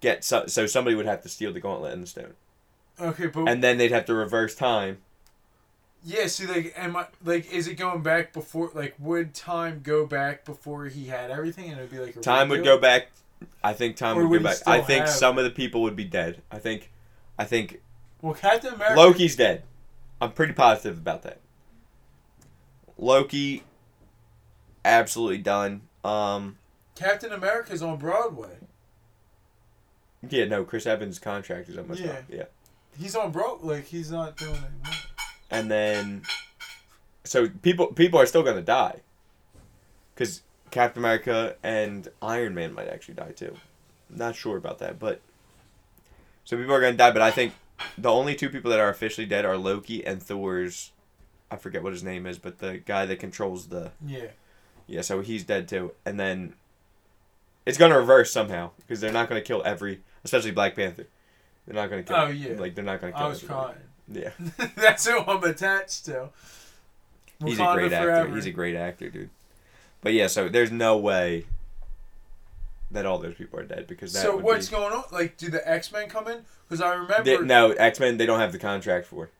[0.00, 2.34] get so, so somebody would have to steal the gauntlet and the stone,
[3.00, 4.98] Okay, but and then they'd have to reverse time.
[6.04, 6.26] yeah.
[6.26, 8.70] See, like, am I like, is it going back before?
[8.74, 12.48] Like, would time go back before he had everything, and it'd be like a Time
[12.48, 13.08] would go back.
[13.62, 14.58] I think time would would go back.
[14.66, 16.42] I think have- some of the people would be dead.
[16.50, 16.90] I think,
[17.38, 17.80] I think
[18.22, 18.98] Well, Captain America.
[18.98, 19.62] Loki's dead.
[20.20, 21.38] I'm pretty positive about that.
[22.98, 23.62] Loki,
[24.84, 25.82] absolutely done.
[26.04, 26.58] Um,
[26.94, 28.56] Captain America's on Broadway.
[30.28, 32.10] yeah, no, Chris Evans' contract is almost Yeah.
[32.12, 32.24] up.
[32.28, 32.44] Yeah,
[32.98, 33.62] He's on broke.
[33.62, 34.96] Like he's not doing it.
[35.50, 36.22] and then,
[37.24, 39.00] so people people are still gonna die,
[40.14, 43.56] because Captain America and Iron Man might actually die too.
[44.08, 45.20] Not sure about that, but
[46.44, 47.10] so people are gonna die.
[47.10, 47.52] But I think
[47.98, 50.92] the only two people that are officially dead are Loki and Thor's.
[51.50, 54.28] I forget what his name is, but the guy that controls the Yeah.
[54.86, 55.92] Yeah, so he's dead too.
[56.04, 56.54] And then
[57.64, 61.06] it's gonna reverse somehow because they're not gonna kill every, especially Black Panther.
[61.66, 62.16] They're not gonna kill.
[62.16, 62.58] Oh, yeah.
[62.58, 63.22] Like they're not gonna kill.
[63.22, 63.74] I was everybody.
[63.74, 63.86] crying.
[64.08, 64.30] Yeah,
[64.76, 66.30] That's who I'm attached to.
[67.44, 68.34] he's a Wakanda great actor.
[68.34, 69.30] He's a great actor, dude.
[70.00, 71.46] But yeah, so there's no way
[72.92, 74.22] that all those people are dead because that.
[74.22, 75.02] So what's be, going on?
[75.10, 76.42] Like, do the X Men come in?
[76.68, 78.16] Because I remember They- no, X Men.
[78.16, 79.30] They don't have the contract for.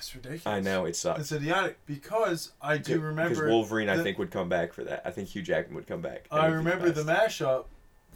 [0.00, 0.46] That's ridiculous.
[0.46, 1.20] I know it sucks.
[1.20, 3.48] It's idiotic because I do Because remember.
[3.48, 5.02] Wolverine, I think, would come back for that.
[5.04, 6.26] I think Hugh Jackman would come back.
[6.30, 7.38] I remember the best.
[7.38, 7.64] mashup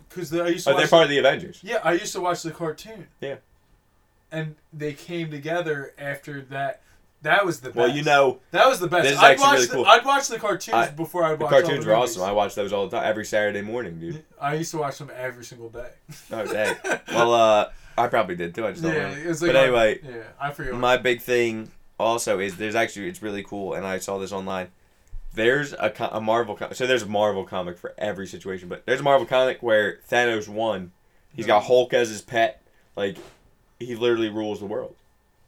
[0.08, 0.70] because I used to.
[0.70, 1.60] Oh, watch they're part of the Avengers.
[1.62, 3.08] Yeah, I used to watch the cartoon.
[3.20, 3.36] Yeah.
[4.32, 6.80] And they came together after that.
[7.20, 7.76] That was the best.
[7.76, 9.04] Well, you know, that was the best.
[9.04, 9.86] This is I'd actually watch really the, cool.
[9.86, 12.10] I'd watch the cartoons I- before I'd the watch all the cartoons were movies.
[12.16, 12.22] awesome.
[12.22, 14.24] I watch those all the time, every Saturday morning, dude.
[14.40, 15.90] I used to watch them every single day.
[16.32, 16.76] Oh, dang.
[17.08, 18.66] well, uh, I probably did too.
[18.66, 19.28] I just don't yeah, know.
[19.28, 20.74] was like But anyway, yeah, I forget.
[20.74, 24.68] my big thing also is there's actually it's really cool, and I saw this online.
[25.34, 29.00] There's a, a Marvel com- so there's a Marvel comic for every situation, but there's
[29.00, 30.92] a Marvel comic where Thanos won.
[31.34, 31.68] He's got mm-hmm.
[31.68, 32.62] Hulk as his pet,
[32.96, 33.16] like
[33.78, 34.94] he literally rules the world,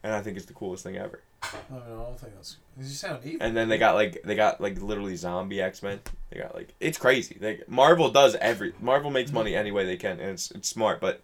[0.02, 1.20] and I think it's the coolest thing ever.
[1.42, 2.56] Oh, no, I don't think that's.
[2.78, 3.46] You sound evil.
[3.46, 6.00] And then they got like they got like literally zombie X Men.
[6.30, 7.38] They got like it's crazy.
[7.40, 11.00] Like Marvel does every Marvel makes money any way they can, and it's it's smart.
[11.00, 11.22] But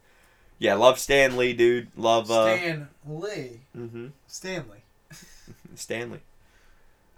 [0.63, 1.89] yeah, love Stan Lee, dude.
[1.97, 3.63] Love uh, Stan Lee.
[3.77, 4.07] mm-hmm.
[4.29, 4.85] Stanley.
[5.75, 6.21] Stanley.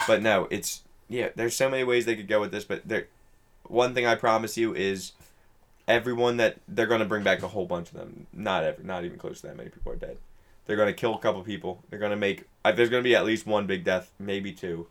[0.06, 1.28] But no, it's yeah.
[1.36, 3.08] There's so many ways they could go with this, but there.
[3.64, 5.12] One thing I promise you is,
[5.86, 8.26] everyone that they're gonna bring back a whole bunch of them.
[8.32, 10.16] Not ever, not even close to that many people are dead.
[10.64, 11.84] They're gonna kill a couple people.
[11.90, 12.44] They're gonna make.
[12.64, 14.86] Uh, there's gonna be at least one big death, maybe two.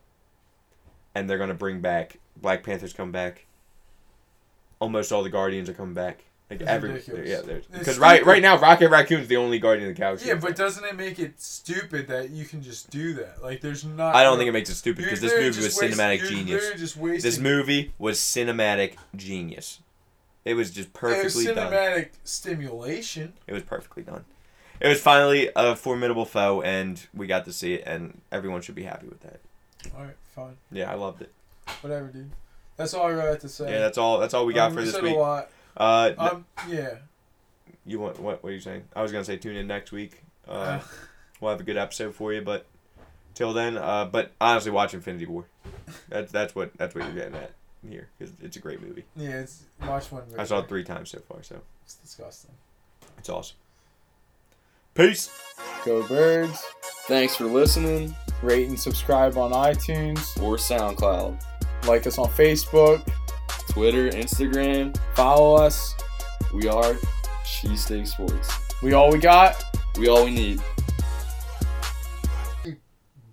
[1.15, 3.47] And they're gonna bring back Black Panthers come back.
[4.79, 6.25] Almost all the Guardians are coming back.
[6.53, 7.29] Like It's every ridiculous.
[7.47, 10.27] yeah, because right right now Rocket Raccoon's the only Guardian of the Galaxy.
[10.27, 13.41] Yeah, but doesn't it make it stupid that you can just do that?
[13.43, 14.15] Like, there's not.
[14.15, 16.61] I don't think it makes it stupid because this movie was wasting- cinematic genius.
[16.61, 19.79] literally just wasting- This movie was cinematic genius.
[20.45, 21.71] It was just It was perfectly done.
[21.71, 23.33] cinematic stimulation.
[23.47, 24.25] It was perfectly done.
[24.79, 28.75] It was finally a formidable foe, and we got to see it, and everyone should
[28.75, 29.39] be happy with that.
[29.97, 31.31] All right, fine, Yeah, I loved it.
[31.81, 32.31] whatever, dude.
[32.75, 33.71] That's all I really have to say.
[33.71, 34.17] Yeah, that's all.
[34.19, 35.15] That's all we got Um, for this week.
[35.77, 36.17] A lot.
[36.19, 36.95] Uh, Um, yeah.
[37.85, 38.43] you want what?
[38.43, 38.83] What are you saying?
[38.95, 40.23] I was gonna say tune in next week.
[40.47, 40.81] Uh, Uh,
[41.41, 42.65] we'll have a good episode for you, but
[43.33, 45.45] till then, uh, but honestly, watch Infinity War.
[46.09, 47.51] That's that's what that's what you're getting at
[47.87, 49.03] here because it's a great movie.
[49.15, 50.23] yeah, it's watch one.
[50.37, 52.51] I saw it three times so far, so It's disgusting.
[53.17, 53.57] it's awesome.
[54.93, 55.29] Peace.
[55.85, 56.61] Go Birds.
[57.07, 58.15] Thanks for listening.
[58.41, 60.19] Rate and subscribe on iTunes.
[60.41, 61.41] or SoundCloud,
[61.87, 63.01] Like us on Facebook.
[63.73, 64.95] Twitter, Instagram.
[65.15, 65.95] Follow us.
[66.53, 66.93] We are
[67.43, 68.51] Cheesesteak Sports.
[68.83, 69.63] We all we got.
[69.97, 70.61] We all we need.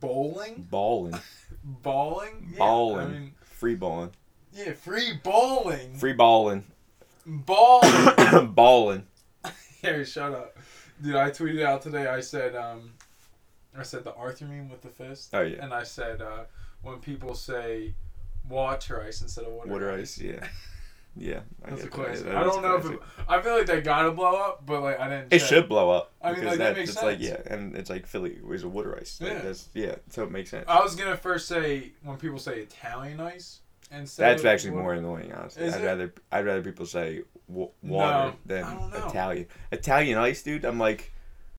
[0.01, 1.21] Bowling, Balling.
[1.63, 3.07] bowling, yeah, Balling.
[3.07, 4.13] I mean, Free balling.
[4.55, 6.65] yeah, free bowling, Free balling.
[7.27, 7.83] ball.
[8.55, 9.05] balling.
[9.83, 10.57] Harry, shut up,
[11.03, 11.17] dude.
[11.17, 12.07] I tweeted out today.
[12.07, 12.93] I said, um,
[13.79, 15.35] I said the Arthur meme with the fist.
[15.35, 15.63] Oh, yeah.
[15.63, 16.45] And I said, uh,
[16.81, 17.93] when people say
[18.51, 20.47] water ice instead of water, Water ice, yeah.
[21.17, 21.41] Yeah.
[21.65, 22.25] I That's a get that.
[22.25, 25.01] That I don't know if it, I feel like they gotta blow up, but like
[25.01, 25.33] I didn't.
[25.33, 25.49] It check.
[25.49, 26.13] should blow up.
[26.23, 27.37] I mean, like, that that- makes it's like sense.
[27.47, 29.19] yeah, and it's like Philly was a water ice.
[29.21, 29.39] Like, Yeah.
[29.43, 30.67] That's, yeah, so it makes sense.
[30.69, 33.59] I was gonna first say when people say Italian ice
[33.91, 34.31] instead.
[34.39, 35.65] That's actually water- more annoying, honestly.
[35.65, 35.85] Is I'd it?
[35.87, 39.07] rather I'd rather people say w- water No, than I don't know.
[39.09, 39.47] Italian.
[39.73, 40.65] Italian ice, dude.
[40.65, 41.13] I'm like,